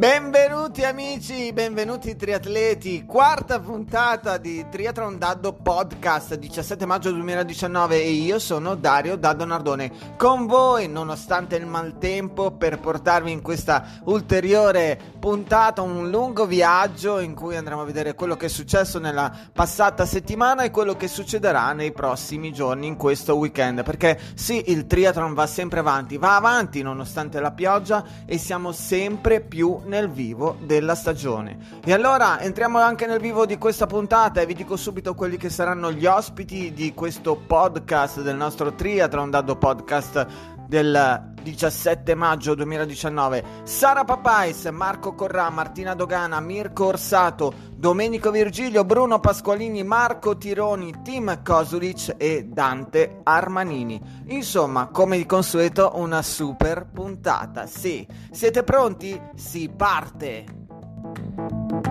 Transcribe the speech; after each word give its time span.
Benvenuti 0.00 0.82
amici, 0.82 1.52
benvenuti 1.52 2.16
triatleti, 2.16 3.04
quarta 3.04 3.60
puntata 3.60 4.38
di 4.38 4.64
Triathlon 4.70 5.18
Daddo 5.18 5.52
Podcast 5.52 6.36
17 6.36 6.86
maggio 6.86 7.10
2019 7.10 8.02
e 8.02 8.08
io 8.08 8.38
sono 8.38 8.76
Dario 8.76 9.16
Daddo 9.16 9.44
Nardone. 9.44 9.92
Con 10.16 10.46
voi 10.46 10.88
nonostante 10.88 11.56
il 11.56 11.66
maltempo 11.66 12.52
per 12.52 12.80
portarvi 12.80 13.30
in 13.30 13.42
questa 13.42 14.00
ulteriore 14.04 14.98
puntata 15.20 15.82
un 15.82 16.08
lungo 16.08 16.46
viaggio 16.46 17.18
in 17.18 17.34
cui 17.34 17.56
andremo 17.56 17.82
a 17.82 17.84
vedere 17.84 18.14
quello 18.14 18.36
che 18.36 18.46
è 18.46 18.48
successo 18.48 18.98
nella 18.98 19.30
passata 19.52 20.06
settimana 20.06 20.62
e 20.62 20.70
quello 20.70 20.96
che 20.96 21.08
succederà 21.08 21.74
nei 21.74 21.92
prossimi 21.92 22.54
giorni 22.54 22.86
in 22.86 22.96
questo 22.96 23.36
weekend. 23.36 23.82
Perché 23.82 24.18
sì 24.32 24.70
il 24.70 24.86
triathlon 24.86 25.34
va 25.34 25.46
sempre 25.46 25.80
avanti, 25.80 26.16
va 26.16 26.36
avanti 26.36 26.80
nonostante 26.80 27.38
la 27.38 27.52
pioggia 27.52 28.02
e 28.24 28.38
siamo 28.38 28.72
sempre 28.72 29.42
più 29.42 29.88
nel 29.90 30.08
vivo 30.08 30.56
della 30.62 30.94
stagione. 30.94 31.58
E 31.84 31.92
allora 31.92 32.40
entriamo 32.40 32.78
anche 32.78 33.06
nel 33.06 33.20
vivo 33.20 33.44
di 33.44 33.58
questa 33.58 33.86
puntata 33.86 34.40
e 34.40 34.46
vi 34.46 34.54
dico 34.54 34.76
subito 34.76 35.14
quelli 35.14 35.36
che 35.36 35.50
saranno 35.50 35.92
gli 35.92 36.06
ospiti 36.06 36.72
di 36.72 36.94
questo 36.94 37.36
podcast 37.36 38.22
del 38.22 38.36
nostro 38.36 38.72
Triathlon 38.72 39.30
Dado 39.30 39.56
Podcast 39.56 40.58
del 40.70 41.32
17 41.42 42.14
maggio 42.14 42.54
2019 42.54 43.44
Sara 43.64 44.04
Papais, 44.04 44.66
Marco 44.66 45.16
Corrà, 45.16 45.50
Martina 45.50 45.94
Dogana, 45.94 46.38
Mirko 46.38 46.86
Orsato, 46.86 47.52
Domenico 47.74 48.30
Virgilio, 48.30 48.84
Bruno 48.84 49.18
Pasqualini, 49.18 49.82
Marco 49.82 50.38
Tironi, 50.38 51.02
Tim 51.02 51.42
Kosulic 51.42 52.14
e 52.16 52.44
Dante 52.44 53.18
Armanini. 53.24 54.00
Insomma, 54.26 54.86
come 54.86 55.16
di 55.16 55.26
consueto, 55.26 55.92
una 55.96 56.22
super 56.22 56.86
puntata. 56.86 57.66
Sì, 57.66 58.06
siete 58.30 58.62
pronti? 58.62 59.20
Si 59.34 59.68
parte! 59.76 61.89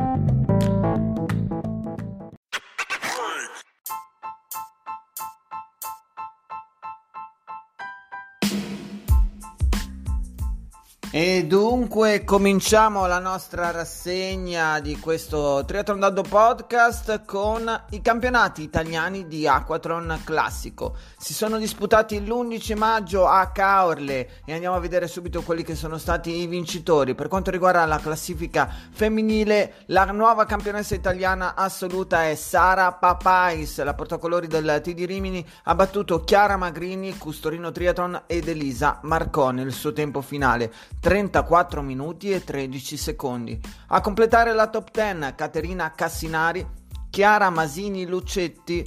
E 11.12 11.44
dunque 11.48 12.24
cominciamo 12.24 13.08
la 13.08 13.18
nostra 13.18 13.72
rassegna 13.72 14.80
di 14.80 15.00
questo 15.00 15.64
Triathlon 15.66 16.00
Daddo 16.00 16.22
Podcast 16.22 17.26
con 17.26 17.86
i 17.90 18.02
campionati 18.04 18.62
italiani 18.62 19.28
di 19.28 19.48
Aquatron 19.48 20.22
Classico. 20.24 20.96
Si 21.18 21.34
sono 21.34 21.58
disputati 21.58 22.24
l'11 22.24 22.78
maggio 22.78 23.26
a 23.26 23.48
Caorle 23.48 24.44
e 24.46 24.54
andiamo 24.54 24.76
a 24.76 24.80
vedere 24.80 25.08
subito 25.08 25.42
quelli 25.42 25.64
che 25.64 25.74
sono 25.74 25.98
stati 25.98 26.30
i 26.42 26.46
vincitori. 26.46 27.16
Per 27.16 27.28
quanto 27.28 27.50
riguarda 27.50 27.84
la 27.86 27.98
classifica 27.98 28.72
femminile, 28.92 29.86
la 29.88 30.06
nuova 30.06 30.46
campionessa 30.46 30.94
italiana 30.94 31.56
assoluta 31.56 32.30
è 32.30 32.36
Sara 32.36 32.92
Papais, 32.92 33.84
la 33.84 33.96
portacolori 33.96 34.46
del 34.46 34.80
TD 34.84 35.06
Rimini, 35.06 35.44
ha 35.64 35.74
battuto 35.74 36.24
Chiara 36.24 36.56
Magrini, 36.56 37.18
Custorino 37.18 37.72
Triathlon 37.72 38.26
ed 38.28 38.48
Elisa 38.48 39.00
Marcone, 39.02 39.64
il 39.64 39.74
suo 39.74 39.92
tempo 39.92 40.22
finale. 40.22 40.72
34 41.00 41.82
minuti 41.82 42.32
e 42.32 42.44
13 42.44 42.98
secondi. 42.98 43.60
A 43.88 44.02
completare 44.02 44.54
la 44.54 44.68
top 44.68 44.92
10 44.92 45.34
Caterina 45.36 45.92
Cassinari, 45.92 46.66
Chiara 47.10 47.50
Masini 47.50 48.06
Lucetti, 48.06 48.86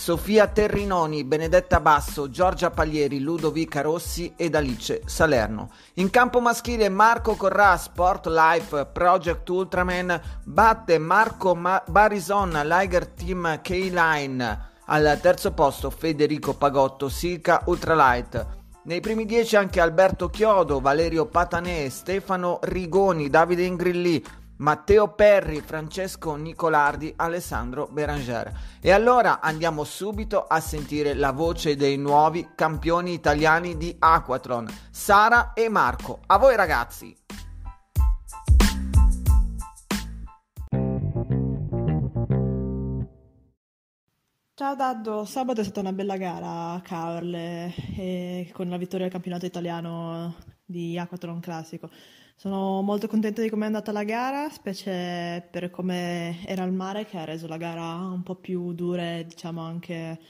Sofia 0.00 0.46
Terrinoni, 0.46 1.24
Benedetta 1.24 1.78
Basso, 1.78 2.30
Giorgia 2.30 2.70
Paglieri, 2.70 3.20
Ludovica 3.20 3.82
Rossi 3.82 4.32
ed 4.34 4.54
Alice 4.54 5.02
Salerno. 5.04 5.70
In 5.94 6.08
campo 6.08 6.40
maschile 6.40 6.88
Marco 6.88 7.34
Corrà, 7.34 7.76
Sport 7.76 8.26
Life, 8.28 8.86
Project 8.86 9.46
Ultraman, 9.50 10.18
batte 10.46 10.96
Marco 10.96 11.54
Ma- 11.54 11.82
Barison, 11.86 12.58
Liger 12.64 13.08
Team 13.08 13.60
K-Line. 13.60 14.68
Al 14.86 15.18
terzo 15.20 15.52
posto 15.52 15.90
Federico 15.90 16.54
Pagotto, 16.54 17.10
Silca 17.10 17.62
Ultralight. 17.66 18.59
Nei 18.90 18.98
primi 18.98 19.24
dieci 19.24 19.54
anche 19.54 19.78
Alberto 19.78 20.28
Chiodo, 20.30 20.80
Valerio 20.80 21.26
Patanè, 21.26 21.88
Stefano 21.88 22.58
Rigoni, 22.60 23.30
Davide 23.30 23.62
Ingrilli, 23.62 24.20
Matteo 24.56 25.14
Perri, 25.14 25.62
Francesco 25.64 26.34
Nicolardi, 26.34 27.12
Alessandro 27.14 27.86
Beranger. 27.88 28.52
E 28.80 28.90
allora 28.90 29.38
andiamo 29.38 29.84
subito 29.84 30.44
a 30.44 30.58
sentire 30.58 31.14
la 31.14 31.30
voce 31.30 31.76
dei 31.76 31.98
nuovi 31.98 32.48
campioni 32.56 33.12
italiani 33.12 33.76
di 33.76 33.94
Aquatron, 33.96 34.66
Sara 34.90 35.52
e 35.52 35.68
Marco. 35.68 36.22
A 36.26 36.38
voi 36.38 36.56
ragazzi! 36.56 37.16
Ciao 44.60 44.76
Daddo, 44.76 45.24
sabato 45.24 45.62
è 45.62 45.64
stata 45.64 45.80
una 45.80 45.94
bella 45.94 46.18
gara 46.18 46.72
a 46.72 46.82
Caorle 46.82 47.72
e 47.96 48.50
con 48.52 48.68
la 48.68 48.76
vittoria 48.76 49.06
del 49.06 49.10
campionato 49.10 49.46
italiano 49.46 50.34
di 50.66 50.98
Aquatron 50.98 51.40
Classico. 51.40 51.88
Sono 52.36 52.82
molto 52.82 53.08
contenta 53.08 53.40
di 53.40 53.48
come 53.48 53.62
è 53.62 53.66
andata 53.68 53.90
la 53.90 54.04
gara, 54.04 54.50
specie 54.50 55.48
per 55.50 55.70
come 55.70 56.44
era 56.44 56.62
il 56.64 56.72
mare 56.72 57.06
che 57.06 57.16
ha 57.16 57.24
reso 57.24 57.46
la 57.46 57.56
gara 57.56 57.94
un 57.94 58.22
po' 58.22 58.34
più 58.34 58.74
dura 58.74 59.16
e 59.16 59.24
diciamo 59.26 59.62
anche 59.62 60.20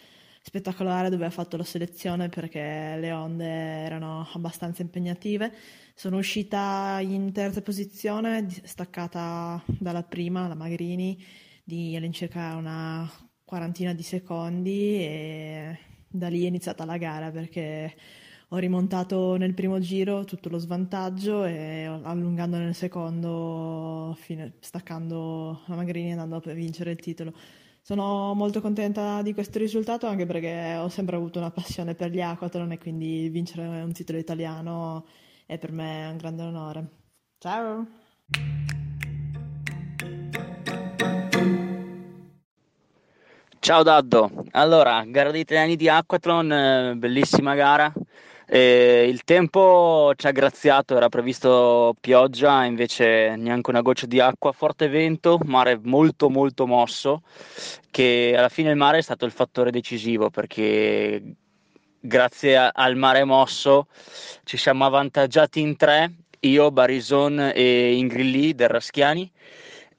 spettacolare 0.43 1.11
dove 1.11 1.27
ha 1.27 1.31
fatto 1.31 1.57
la 1.57 1.65
selezione 1.65 2.29
perché 2.29 2.97
le 3.01 3.11
onde 3.11 3.49
erano 3.49 4.29
abbastanza 4.35 4.83
impegnative. 4.83 5.53
Sono 5.93 6.19
uscita 6.19 6.99
in 7.01 7.33
terza 7.33 7.63
posizione, 7.63 8.49
staccata 8.63 9.61
dalla 9.67 10.05
prima, 10.05 10.47
la 10.47 10.55
Magrini, 10.55 11.21
di 11.65 11.97
all'incirca 11.97 12.55
una 12.55 13.11
quarantina 13.51 13.93
di 13.93 14.05
secondi 14.05 14.95
e 15.01 15.77
da 16.09 16.29
lì 16.29 16.45
è 16.45 16.47
iniziata 16.47 16.85
la 16.85 16.97
gara 16.99 17.33
perché 17.33 17.93
ho 18.51 18.57
rimontato 18.59 19.35
nel 19.37 19.55
primo 19.55 19.81
giro 19.81 20.25
tutto 20.25 20.49
lo 20.49 20.59
svantaggio 20.59 21.45
e 21.45 21.85
allungando 21.85 22.59
nel 22.59 22.77
secondo, 22.77 24.17
fine, 24.21 24.55
staccando 24.61 25.63
la 25.67 25.75
Magrini 25.75 26.11
e 26.11 26.13
andando 26.13 26.37
a 26.37 26.53
vincere 26.53 26.93
il 26.93 27.01
titolo. 27.01 27.33
Sono 27.83 28.35
molto 28.35 28.61
contenta 28.61 29.21
di 29.23 29.35
questo 29.35 29.59
risultato 29.59 30.07
anche 30.07 30.27
perché 30.27 30.77
ho 30.77 30.89
sempre 30.89 31.17
avuto 31.17 31.41
una 31.41 31.51
passione 31.51 31.97
per 31.97 32.11
gli 32.13 32.21
aquatron 32.21 32.71
e 32.71 32.79
quindi 32.79 33.29
vincere 33.31 33.67
un 33.67 33.93
titolo 33.93 34.19
italiano 34.19 35.07
è 35.45 35.59
per 35.59 35.73
me 35.73 36.07
un 36.09 36.17
grande 36.17 36.43
onore. 36.45 36.89
Ciao! 37.39 38.90
Ciao 43.63 43.83
Daddo, 43.83 44.31
allora, 44.53 45.05
gara 45.07 45.31
dei 45.31 45.43
italiani 45.43 45.77
di 45.77 45.87
Aquathlon, 45.87 46.51
eh, 46.51 46.95
bellissima 46.97 47.55
gara, 47.55 47.93
E 48.47 49.07
il 49.07 49.23
tempo 49.25 50.13
ci 50.17 50.27
ha 50.27 50.31
graziato, 50.33 50.97
era 50.97 51.11
previsto 51.11 51.95
pioggia, 52.01 52.65
invece 52.65 53.37
neanche 53.37 53.69
una 53.71 53.83
goccia 53.83 54.07
di 54.07 54.19
acqua, 54.19 54.53
forte 54.53 54.89
vento, 54.89 55.39
mare 55.45 55.79
molto 55.83 56.31
molto 56.31 56.67
mosso, 56.67 57.23
che 57.91 58.35
alla 58.35 58.49
fine 58.49 58.71
il 58.71 58.77
mare 58.77 58.99
è 58.99 59.03
stato 59.03 59.27
il 59.27 59.31
fattore 59.31 59.71
decisivo 59.71 60.31
perché 60.31 61.23
grazie 62.01 62.57
a, 62.57 62.71
al 62.75 62.97
mare 62.97 63.25
mosso 63.25 63.89
ci 64.45 64.57
siamo 64.57 64.87
avvantaggiati 64.87 65.61
in 65.61 65.77
tre, 65.77 66.13
io, 66.41 66.71
Barison 66.71 67.53
e 67.55 67.95
Ingrilli 67.95 68.55
del 68.55 68.69
Raschiani 68.69 69.31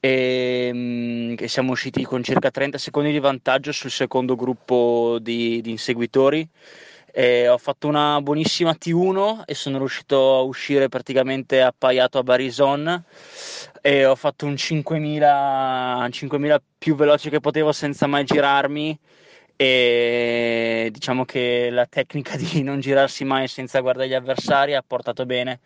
e, 0.04 0.72
mm, 0.74 1.36
e, 1.38 1.48
siamo 1.48 1.72
usciti 1.74 2.04
con 2.04 2.24
circa 2.24 2.50
30 2.50 2.78
secondi 2.80 3.12
di 3.12 3.20
vantaggio 3.20 3.72
sul 3.72 3.92
secondo 3.92 4.36
gruppo 4.36 5.20
di, 5.22 5.62
di 5.62 5.70
inseguitori. 5.70 6.48
E 7.14 7.48
ho 7.50 7.58
fatto 7.58 7.88
una 7.88 8.20
buonissima 8.22 8.72
T1 8.72 9.44
e 9.46 9.54
sono 9.54 9.78
riuscito 9.78 10.38
a 10.38 10.42
uscire 10.42 10.90
praticamente 10.90 11.62
appaiato 11.62 12.18
a 12.18 12.24
Barison. 12.24 13.04
E 13.82 14.06
ho 14.06 14.16
fatto 14.16 14.46
un 14.48 14.58
5000, 14.58 16.08
5000 16.10 16.62
più 16.80 16.96
veloce 16.96 17.30
che 17.30 17.40
potevo 17.40 17.72
senza 17.72 18.08
mai 18.08 18.24
girarmi. 18.24 18.98
E 19.56 20.90
diciamo 20.92 21.26
che 21.26 21.70
la 21.70 21.86
tecnica 21.86 22.36
di 22.42 22.64
non 22.64 22.80
girarsi 22.80 23.24
mai 23.24 23.48
senza 23.48 23.80
guardare 23.82 24.08
gli 24.08 24.14
avversari 24.16 24.74
ha 24.74 24.84
portato 24.86 25.26
bene 25.28 25.60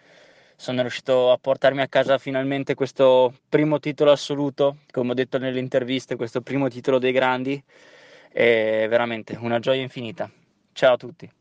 sono 0.56 0.82
riuscito 0.82 1.32
a 1.32 1.38
portarmi 1.38 1.82
a 1.82 1.88
casa 1.88 2.18
finalmente 2.18 2.76
questo 2.76 3.34
primo 3.50 3.80
titolo 3.80 4.12
assoluto 4.12 4.78
come 4.92 5.12
ho 5.12 5.14
detto 5.14 5.38
nelle 5.38 5.60
interviste 5.60 6.16
questo 6.16 6.42
primo 6.42 6.70
titolo 6.70 6.98
dei 6.98 7.12
grandi. 7.12 7.62
È 8.32 8.86
veramente 8.90 9.38
una 9.40 9.60
gioia 9.60 9.82
infinita. 9.82 10.30
Ciao 10.74 10.94
a 10.94 10.98
tutti. 10.98 11.32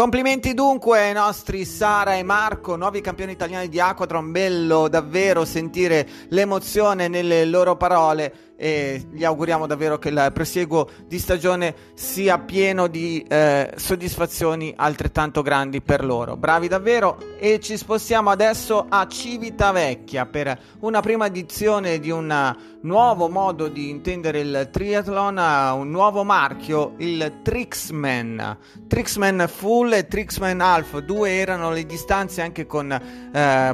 Complimenti 0.00 0.54
dunque 0.54 0.98
ai 0.98 1.12
nostri 1.12 1.66
Sara 1.66 2.14
e 2.14 2.22
Marco, 2.22 2.74
nuovi 2.74 3.02
campioni 3.02 3.32
italiani 3.32 3.68
di 3.68 3.80
Aquatron, 3.80 4.32
bello 4.32 4.88
davvero 4.88 5.44
sentire 5.44 6.08
l'emozione 6.28 7.06
nelle 7.06 7.44
loro 7.44 7.76
parole 7.76 8.49
e 8.60 9.06
gli 9.10 9.24
auguriamo 9.24 9.66
davvero 9.66 9.98
che 9.98 10.10
il 10.10 10.30
prosieguo 10.34 10.86
di 11.06 11.18
stagione 11.18 11.74
sia 11.94 12.38
pieno 12.38 12.88
di 12.88 13.24
eh, 13.26 13.72
soddisfazioni 13.74 14.74
altrettanto 14.76 15.40
grandi 15.40 15.80
per 15.80 16.04
loro. 16.04 16.36
Bravi 16.36 16.68
davvero 16.68 17.16
e 17.38 17.58
ci 17.60 17.78
spostiamo 17.78 18.28
adesso 18.28 18.84
a 18.86 19.06
Civitavecchia 19.08 20.26
per 20.26 20.60
una 20.80 21.00
prima 21.00 21.24
edizione 21.24 21.98
di 21.98 22.10
un 22.10 22.54
nuovo 22.82 23.28
modo 23.28 23.68
di 23.68 23.88
intendere 23.88 24.40
il 24.40 24.68
triathlon, 24.70 25.38
un 25.78 25.90
nuovo 25.90 26.22
marchio, 26.22 26.94
il 26.98 27.40
Trixman. 27.42 28.58
Trixman 28.86 29.46
Full 29.48 29.92
e 29.92 30.06
Trixman 30.06 30.60
Half, 30.60 30.98
due 30.98 31.30
erano 31.30 31.70
le 31.70 31.84
distanze 31.86 32.42
anche 32.42 32.66
con 32.66 32.92
eh, 32.92 33.00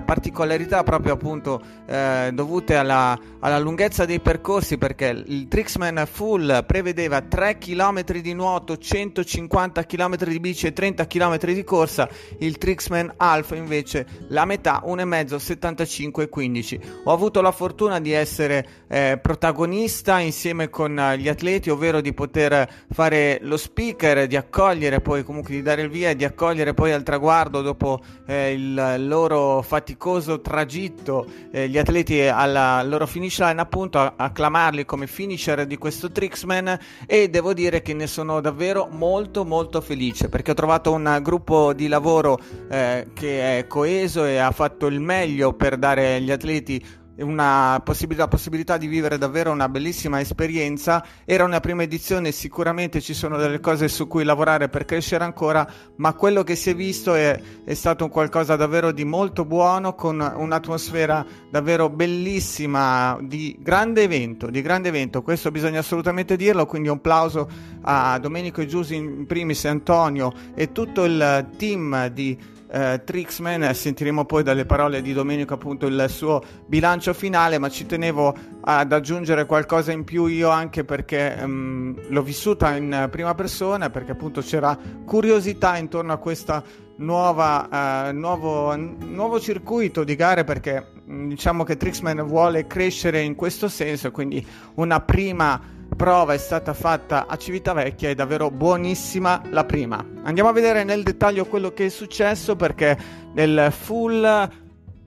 particolarità 0.04 0.82
proprio 0.82 1.14
appunto 1.14 1.60
eh, 1.86 2.30
dovute 2.32 2.76
alla, 2.76 3.18
alla 3.40 3.58
lunghezza 3.58 4.04
dei 4.04 4.20
percorsi 4.20 4.75
ragazzi 4.76 4.78
perché 4.78 5.24
il 5.26 5.48
Trixman 5.48 6.06
Full 6.10 6.64
prevedeva 6.64 7.20
3 7.22 7.58
km 7.58 8.02
di 8.20 8.34
nuoto, 8.34 8.76
150 8.76 9.84
km 9.84 10.16
di 10.24 10.40
bici 10.40 10.66
e 10.66 10.72
30 10.72 11.06
km 11.06 11.38
di 11.52 11.64
corsa, 11.64 12.08
il 12.38 12.58
Trixman 12.58 13.14
Alpha 13.16 13.56
invece 13.56 14.06
la 14.28 14.44
metà, 14.44 14.82
1,5, 14.86 15.36
75 15.36 16.24
e 16.24 16.28
15. 16.28 16.80
Ho 17.04 17.12
avuto 17.12 17.40
la 17.40 17.52
fortuna 17.52 18.00
di 18.00 18.12
essere 18.12 18.84
eh, 18.88 19.18
protagonista 19.20 20.18
insieme 20.20 20.68
con 20.68 20.94
gli 21.16 21.28
atleti, 21.28 21.70
ovvero 21.70 22.00
di 22.00 22.12
poter 22.12 22.68
fare 22.90 23.38
lo 23.42 23.56
speaker, 23.56 24.26
di 24.26 24.36
accogliere 24.36 25.00
poi 25.00 25.24
comunque 25.24 25.54
di 25.54 25.62
dare 25.62 25.82
il 25.82 25.88
via 25.88 26.10
e 26.10 26.16
di 26.16 26.24
accogliere 26.24 26.74
poi 26.74 26.92
al 26.92 27.02
traguardo 27.02 27.62
dopo 27.62 28.00
eh, 28.26 28.52
il 28.52 29.06
loro 29.06 29.62
faticoso 29.62 30.40
tragitto 30.40 31.26
eh, 31.50 31.68
gli 31.68 31.78
atleti 31.78 32.20
alla 32.20 32.82
loro 32.82 33.06
finish 33.06 33.40
line 33.40 33.60
appunto 33.60 33.98
acclamare 34.16 34.65
selezionarli 34.66 34.84
come 34.84 35.06
finisher 35.06 35.66
di 35.66 35.76
questo 35.76 36.10
Trixman 36.10 36.78
e 37.06 37.28
devo 37.28 37.52
dire 37.52 37.82
che 37.82 37.94
ne 37.94 38.06
sono 38.06 38.40
davvero 38.40 38.88
molto 38.90 39.44
molto 39.44 39.80
felice 39.80 40.28
perché 40.28 40.52
ho 40.52 40.54
trovato 40.54 40.92
un 40.92 41.18
gruppo 41.22 41.72
di 41.72 41.88
lavoro 41.88 42.38
eh, 42.68 43.08
che 43.14 43.58
è 43.58 43.66
coeso 43.66 44.24
e 44.24 44.38
ha 44.38 44.50
fatto 44.50 44.86
il 44.86 45.00
meglio 45.00 45.52
per 45.52 45.76
dare 45.76 46.16
agli 46.16 46.30
atleti 46.30 46.84
una 47.18 47.80
possibilità, 47.84 48.28
possibilità, 48.28 48.76
di 48.76 48.86
vivere 48.86 49.18
davvero 49.18 49.50
una 49.50 49.68
bellissima 49.68 50.20
esperienza. 50.20 51.04
Era 51.24 51.44
una 51.44 51.60
prima 51.60 51.82
edizione, 51.82 52.32
sicuramente 52.32 53.00
ci 53.00 53.14
sono 53.14 53.36
delle 53.36 53.60
cose 53.60 53.88
su 53.88 54.06
cui 54.06 54.24
lavorare 54.24 54.68
per 54.68 54.84
crescere 54.84 55.24
ancora, 55.24 55.66
ma 55.96 56.12
quello 56.14 56.42
che 56.42 56.56
si 56.56 56.70
è 56.70 56.74
visto 56.74 57.14
è, 57.14 57.40
è 57.64 57.74
stato 57.74 58.04
un 58.04 58.10
qualcosa 58.10 58.56
davvero 58.56 58.92
di 58.92 59.04
molto 59.04 59.44
buono, 59.44 59.94
con 59.94 60.20
un'atmosfera 60.20 61.24
davvero 61.50 61.88
bellissima, 61.88 63.18
di 63.22 63.56
grande 63.60 64.02
evento, 64.02 64.50
di 64.50 64.62
grande 64.62 64.88
evento. 64.88 65.22
Questo 65.22 65.50
bisogna 65.50 65.80
assolutamente 65.80 66.36
dirlo, 66.36 66.66
quindi 66.66 66.88
un 66.88 67.00
plauso 67.00 67.48
a 67.82 68.18
Domenico 68.18 68.60
e 68.60 68.66
Giusi 68.66 68.94
in 68.94 69.26
primis, 69.26 69.64
Antonio 69.64 70.32
e 70.54 70.72
tutto 70.72 71.04
il 71.04 71.48
team 71.56 72.08
di 72.08 72.54
eh, 72.68 73.02
Trixman, 73.04 73.74
sentiremo 73.74 74.24
poi 74.24 74.42
dalle 74.42 74.64
parole 74.64 75.02
di 75.02 75.12
Domenico 75.12 75.54
appunto 75.54 75.86
il 75.86 76.06
suo 76.08 76.42
bilancio 76.66 77.12
finale, 77.12 77.58
ma 77.58 77.68
ci 77.68 77.86
tenevo 77.86 78.34
ad 78.62 78.92
aggiungere 78.92 79.46
qualcosa 79.46 79.92
in 79.92 80.04
più 80.04 80.26
io 80.26 80.48
anche 80.48 80.84
perché 80.84 81.36
um, 81.40 81.94
l'ho 82.08 82.22
vissuta 82.22 82.76
in 82.76 83.08
prima 83.10 83.34
persona, 83.34 83.90
perché 83.90 84.12
appunto 84.12 84.40
c'era 84.40 84.76
curiosità 85.04 85.76
intorno 85.76 86.12
a 86.12 86.16
questa 86.16 86.62
nuova, 86.96 88.08
uh, 88.08 88.12
nuovo, 88.14 88.74
nuovo 88.76 89.38
circuito 89.38 90.02
di 90.02 90.16
gare 90.16 90.44
perché 90.44 90.92
diciamo 91.04 91.62
che 91.62 91.76
Trixman 91.76 92.26
vuole 92.26 92.66
crescere 92.66 93.20
in 93.20 93.34
questo 93.34 93.68
senso, 93.68 94.10
quindi 94.10 94.44
una 94.74 95.00
prima 95.00 95.74
prova 95.94 96.34
è 96.34 96.38
stata 96.38 96.74
fatta 96.74 97.26
a 97.26 97.36
Civitavecchia, 97.36 98.10
è 98.10 98.14
davvero 98.14 98.50
buonissima 98.50 99.42
la 99.50 99.64
prima. 99.64 100.04
Andiamo 100.22 100.48
a 100.48 100.52
vedere 100.52 100.84
nel 100.84 101.02
dettaglio 101.02 101.46
quello 101.46 101.72
che 101.72 101.86
è 101.86 101.88
successo 101.88 102.56
perché 102.56 102.96
nel 103.34 103.72
full 103.72 104.50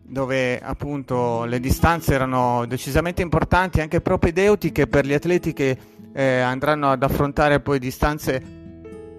dove 0.09 0.59
appunto 0.59 1.45
le 1.45 1.59
distanze 1.59 2.13
erano 2.13 2.65
decisamente 2.65 3.21
importanti, 3.21 3.79
anche 3.79 4.01
propedeutiche 4.01 4.87
per 4.87 5.05
gli 5.05 5.13
atleti 5.13 5.53
che 5.53 5.77
eh, 6.11 6.39
andranno 6.39 6.89
ad 6.89 7.03
affrontare 7.03 7.59
poi 7.59 7.77
distanze 7.77 8.57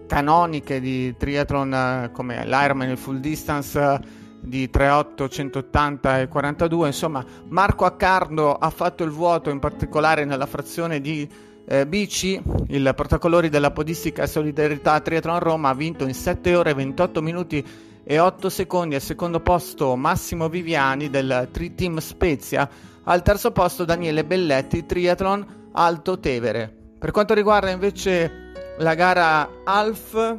canoniche 0.09 0.81
di 0.81 1.14
triathlon 1.17 1.73
eh, 1.73 2.11
come 2.12 2.45
l'Ironman, 2.45 2.90
il 2.90 2.99
full 2.99 3.19
distance 3.19 3.81
eh, 3.81 4.00
di 4.40 4.69
3,8, 4.73 5.29
180 5.29 6.21
e 6.21 6.29
42. 6.29 6.88
Insomma, 6.88 7.25
Marco 7.49 7.85
Accardo 7.85 8.57
ha 8.57 8.71
fatto 8.71 9.05
il 9.05 9.11
vuoto, 9.11 9.50
in 9.50 9.61
particolare 9.61 10.25
nella 10.25 10.47
frazione 10.47 11.00
di 11.00 11.29
eh, 11.71 11.87
BC, 11.87 12.41
il 12.67 12.93
portacolori 12.97 13.49
della 13.49 13.71
podistica 13.71 14.27
Solidarietà 14.27 14.99
Triathlon 14.99 15.39
Roma, 15.39 15.69
ha 15.69 15.75
vinto 15.75 16.05
in 16.05 16.15
7 16.15 16.57
ore 16.57 16.75
28 16.75 17.23
minuti 17.23 17.65
e 18.03 18.19
8 18.19 18.49
secondi 18.49 18.97
al 18.97 19.00
secondo 19.00 19.39
posto 19.39 19.95
Massimo 19.95 20.49
Viviani 20.49 21.11
del 21.11 21.49
Tri 21.53 21.77
Team 21.77 21.99
Spezia, 21.99 22.69
al 23.05 23.23
terzo 23.23 23.53
posto 23.53 23.85
Daniele 23.85 24.25
Belletti 24.25 24.85
Triathlon 24.85 25.71
Alto 25.75 26.19
Tevere. 26.19 26.75
Per 26.99 27.12
quanto 27.12 27.35
riguarda 27.35 27.71
invece 27.71 28.53
la 28.79 28.95
gara 28.95 29.49
Alf, 29.62 30.37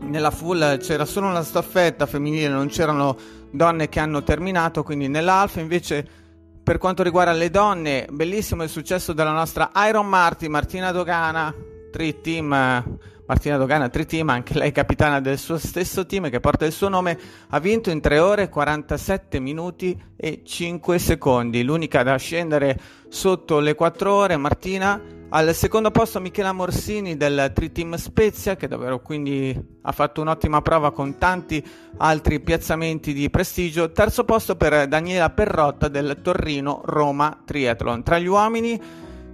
nella 0.00 0.30
full 0.30 0.78
c'era 0.78 1.04
solo 1.04 1.26
una 1.26 1.42
staffetta 1.42 2.06
femminile, 2.06 2.48
non 2.48 2.68
c'erano 2.68 3.14
donne 3.50 3.90
che 3.90 4.00
hanno 4.00 4.22
terminato, 4.22 4.82
quindi 4.82 5.08
nell'Alf 5.08 5.56
invece 5.56 6.23
per 6.64 6.78
quanto 6.78 7.02
riguarda 7.02 7.32
le 7.32 7.50
donne, 7.50 8.06
bellissimo 8.10 8.62
il 8.62 8.70
successo 8.70 9.12
della 9.12 9.32
nostra 9.32 9.70
Iron 9.86 10.08
Marty, 10.08 10.48
Martina 10.48 10.92
Dogana, 10.92 11.54
Tri 11.92 12.22
Team. 12.22 12.98
Martina 13.26 13.56
Dogana, 13.56 13.88
Tri 13.90 14.06
Team, 14.06 14.30
anche 14.30 14.58
lei 14.58 14.72
capitana 14.72 15.20
del 15.20 15.38
suo 15.38 15.56
stesso 15.56 16.04
team 16.04 16.28
che 16.28 16.40
porta 16.40 16.66
il 16.66 16.72
suo 16.72 16.88
nome, 16.88 17.18
ha 17.48 17.58
vinto 17.58 17.90
in 17.90 18.00
3 18.00 18.18
ore 18.18 18.48
47 18.50 19.40
minuti 19.40 19.98
e 20.16 20.42
5 20.44 20.98
secondi. 20.98 21.62
L'unica 21.62 22.02
da 22.02 22.16
scendere 22.16 22.78
sotto 23.08 23.60
le 23.60 23.74
4 23.74 24.12
ore, 24.12 24.36
Martina 24.36 25.00
al 25.36 25.52
secondo 25.52 25.90
posto 25.90 26.20
Michela 26.20 26.52
Morsini 26.52 27.16
del 27.16 27.50
Tri 27.52 27.72
Team 27.72 27.96
Spezia, 27.96 28.54
che 28.54 28.68
davvero 28.68 29.00
quindi 29.00 29.52
ha 29.82 29.90
fatto 29.90 30.20
un'ottima 30.20 30.62
prova 30.62 30.92
con 30.92 31.18
tanti 31.18 31.64
altri 31.96 32.38
piazzamenti 32.38 33.12
di 33.12 33.28
prestigio. 33.30 33.90
Terzo 33.90 34.22
posto 34.22 34.54
per 34.54 34.86
Daniela 34.86 35.30
Perrotta 35.30 35.88
del 35.88 36.18
Torrino 36.22 36.82
Roma 36.84 37.36
Triathlon. 37.44 38.04
Tra 38.04 38.20
gli 38.20 38.28
uomini, 38.28 38.80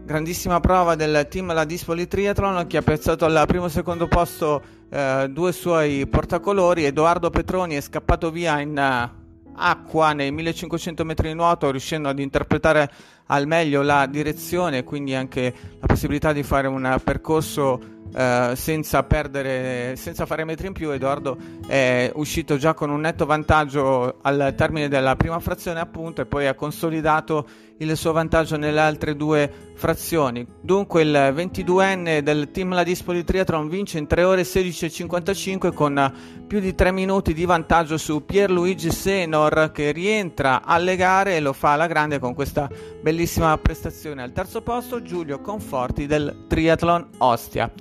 grandissima 0.02 0.58
prova 0.58 0.94
del 0.94 1.26
team 1.28 1.52
La 1.52 1.64
Dispoli 1.64 2.08
Triathlon 2.08 2.66
che 2.66 2.78
ha 2.78 2.82
piazzato 2.82 3.26
al 3.26 3.44
primo 3.46 3.66
e 3.66 3.70
secondo 3.70 4.08
posto 4.08 4.62
eh, 4.88 5.26
due 5.28 5.52
suoi 5.52 6.06
portacolori. 6.06 6.86
Edoardo 6.86 7.28
Petroni 7.28 7.74
è 7.74 7.80
scappato 7.82 8.30
via 8.30 8.58
in... 8.60 9.18
Acqua 9.54 10.12
nei 10.12 10.30
1500 10.30 11.04
metri 11.04 11.28
di 11.28 11.34
nuoto, 11.34 11.70
riuscendo 11.70 12.08
ad 12.08 12.18
interpretare 12.18 12.90
al 13.26 13.46
meglio 13.46 13.82
la 13.82 14.06
direzione 14.06 14.78
e 14.78 14.84
quindi 14.84 15.14
anche 15.14 15.54
la 15.78 15.86
possibilità 15.86 16.32
di 16.32 16.42
fare 16.42 16.66
un 16.66 17.00
percorso 17.02 17.98
eh, 18.12 18.52
senza 18.56 19.04
perdere, 19.04 19.94
senza 19.96 20.26
fare 20.26 20.44
metri 20.44 20.66
in 20.66 20.72
più. 20.72 20.90
Edoardo 20.90 21.36
è 21.66 22.10
uscito 22.14 22.56
già 22.56 22.74
con 22.74 22.90
un 22.90 23.00
netto 23.00 23.26
vantaggio 23.26 24.18
al 24.22 24.54
termine 24.56 24.88
della 24.88 25.16
prima 25.16 25.38
frazione, 25.38 25.80
appunto, 25.80 26.22
e 26.22 26.26
poi 26.26 26.46
ha 26.46 26.54
consolidato 26.54 27.46
il 27.80 27.96
suo 27.96 28.12
vantaggio 28.12 28.56
nelle 28.56 28.80
altre 28.80 29.16
due 29.16 29.50
frazioni. 29.74 30.46
Dunque 30.60 31.02
il 31.02 31.32
22enne 31.34 32.20
del 32.20 32.50
team 32.50 32.74
La 32.74 32.82
Dispoli 32.82 33.24
Triathlon 33.24 33.68
vince 33.68 33.98
in 33.98 34.06
3 34.06 34.22
ore 34.24 34.42
16.55 34.42 35.72
con 35.72 36.12
più 36.46 36.60
di 36.60 36.74
3 36.74 36.92
minuti 36.92 37.32
di 37.32 37.44
vantaggio 37.44 37.96
su 37.96 38.24
Pierluigi 38.24 38.90
Senor 38.90 39.70
che 39.72 39.92
rientra 39.92 40.62
alle 40.64 40.96
gare 40.96 41.36
e 41.36 41.40
lo 41.40 41.52
fa 41.52 41.72
alla 41.72 41.86
grande 41.86 42.18
con 42.18 42.34
questa 42.34 42.68
bellissima 43.00 43.56
prestazione. 43.56 44.22
Al 44.22 44.32
terzo 44.32 44.60
posto 44.60 45.02
Giulio 45.02 45.40
Conforti 45.40 46.06
del 46.06 46.44
Triathlon 46.48 47.08
Ostia. 47.18 47.72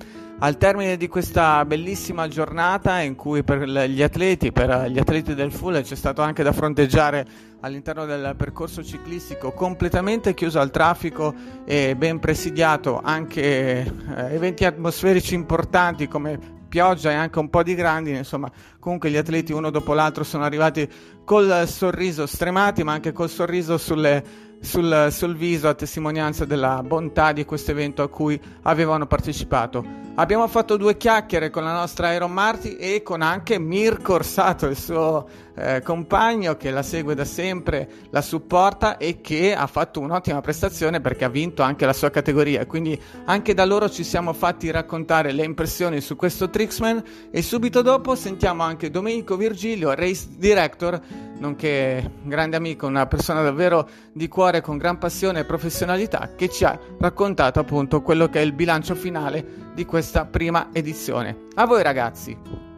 Al 0.42 0.56
termine 0.56 0.96
di 0.96 1.06
questa 1.06 1.66
bellissima 1.66 2.26
giornata 2.26 3.00
in 3.00 3.14
cui 3.14 3.42
per 3.44 3.68
gli 3.68 4.02
atleti, 4.02 4.52
per 4.52 4.86
gli 4.90 4.98
atleti 4.98 5.34
del 5.34 5.52
full 5.52 5.82
c'è 5.82 5.94
stato 5.94 6.22
anche 6.22 6.42
da 6.42 6.52
fronteggiare 6.52 7.26
all'interno 7.60 8.06
del 8.06 8.34
percorso 8.38 8.82
ciclistico 8.82 9.52
completamente 9.52 10.32
chiuso 10.32 10.58
al 10.58 10.70
traffico 10.70 11.34
e 11.66 11.94
ben 11.94 12.20
presidiato 12.20 13.02
anche 13.04 13.82
eh, 13.82 14.34
eventi 14.34 14.64
atmosferici 14.64 15.34
importanti 15.34 16.08
come 16.08 16.38
pioggia 16.70 17.10
e 17.10 17.14
anche 17.14 17.38
un 17.38 17.50
po' 17.50 17.62
di 17.62 17.74
grandine, 17.74 18.18
insomma, 18.18 18.50
comunque 18.78 19.10
gli 19.10 19.16
atleti 19.16 19.52
uno 19.52 19.68
dopo 19.68 19.92
l'altro 19.92 20.24
sono 20.24 20.44
arrivati 20.44 20.88
col 21.30 21.68
sorriso 21.68 22.26
stremati, 22.26 22.82
ma 22.82 22.90
anche 22.90 23.12
col 23.12 23.30
sorriso 23.30 23.78
sulle 23.78 24.48
sul, 24.60 25.08
sul, 25.10 25.36
viso 25.36 25.68
a 25.68 25.74
testimonianza 25.74 26.44
della 26.44 26.82
bontà 26.82 27.32
di 27.32 27.44
questo 27.44 27.70
evento 27.70 28.02
a 28.02 28.08
cui 28.08 28.38
avevano 28.62 29.06
partecipato. 29.06 29.98
Abbiamo 30.16 30.46
fatto 30.48 30.76
due 30.76 30.96
chiacchiere 30.96 31.48
con 31.48 31.64
la 31.64 31.72
nostra 31.72 32.12
Iron 32.12 32.32
Marti 32.32 32.76
e 32.76 33.02
con 33.02 33.22
anche 33.22 33.58
Mirko 33.58 34.14
Orsato, 34.14 34.66
il 34.66 34.76
suo 34.76 35.26
eh, 35.54 35.80
compagno 35.82 36.56
che 36.56 36.70
la 36.70 36.82
segue 36.82 37.14
da 37.14 37.24
sempre, 37.24 37.88
la 38.10 38.20
supporta 38.20 38.98
e 38.98 39.22
che 39.22 39.54
ha 39.54 39.66
fatto 39.66 40.00
un'ottima 40.00 40.42
prestazione 40.42 41.00
perché 41.00 41.24
ha 41.24 41.30
vinto 41.30 41.62
anche 41.62 41.86
la 41.86 41.94
sua 41.94 42.10
categoria. 42.10 42.66
Quindi 42.66 43.00
anche 43.24 43.54
da 43.54 43.64
loro 43.64 43.88
ci 43.88 44.04
siamo 44.04 44.34
fatti 44.34 44.70
raccontare 44.70 45.32
le 45.32 45.44
impressioni 45.44 46.02
su 46.02 46.16
questo 46.16 46.50
Trixman 46.50 47.02
e 47.30 47.40
subito 47.40 47.80
dopo 47.80 48.14
sentiamo 48.14 48.62
anche 48.62 48.90
Domenico 48.90 49.36
Virgilio, 49.36 49.94
race 49.94 50.26
director, 50.36 51.00
nonché 51.38 52.18
grande 52.22 52.56
amico, 52.56 52.86
una 52.86 53.06
persona 53.06 53.42
davvero 53.42 53.88
di 54.12 54.28
cuore 54.28 54.60
con 54.60 54.76
gran 54.76 54.98
passione 54.98 55.40
e 55.40 55.44
professionalità 55.44 56.30
che 56.36 56.48
ci 56.48 56.64
ha 56.64 56.78
raccontato 56.98 57.60
appunto 57.60 58.02
quello 58.02 58.28
che 58.28 58.40
è 58.40 58.42
il 58.42 58.52
bilancio 58.52 58.94
finale 58.94 59.72
di 59.74 59.84
questa 59.84 60.24
prima 60.26 60.68
edizione. 60.72 61.46
A 61.54 61.66
voi 61.66 61.82
ragazzi! 61.82 62.68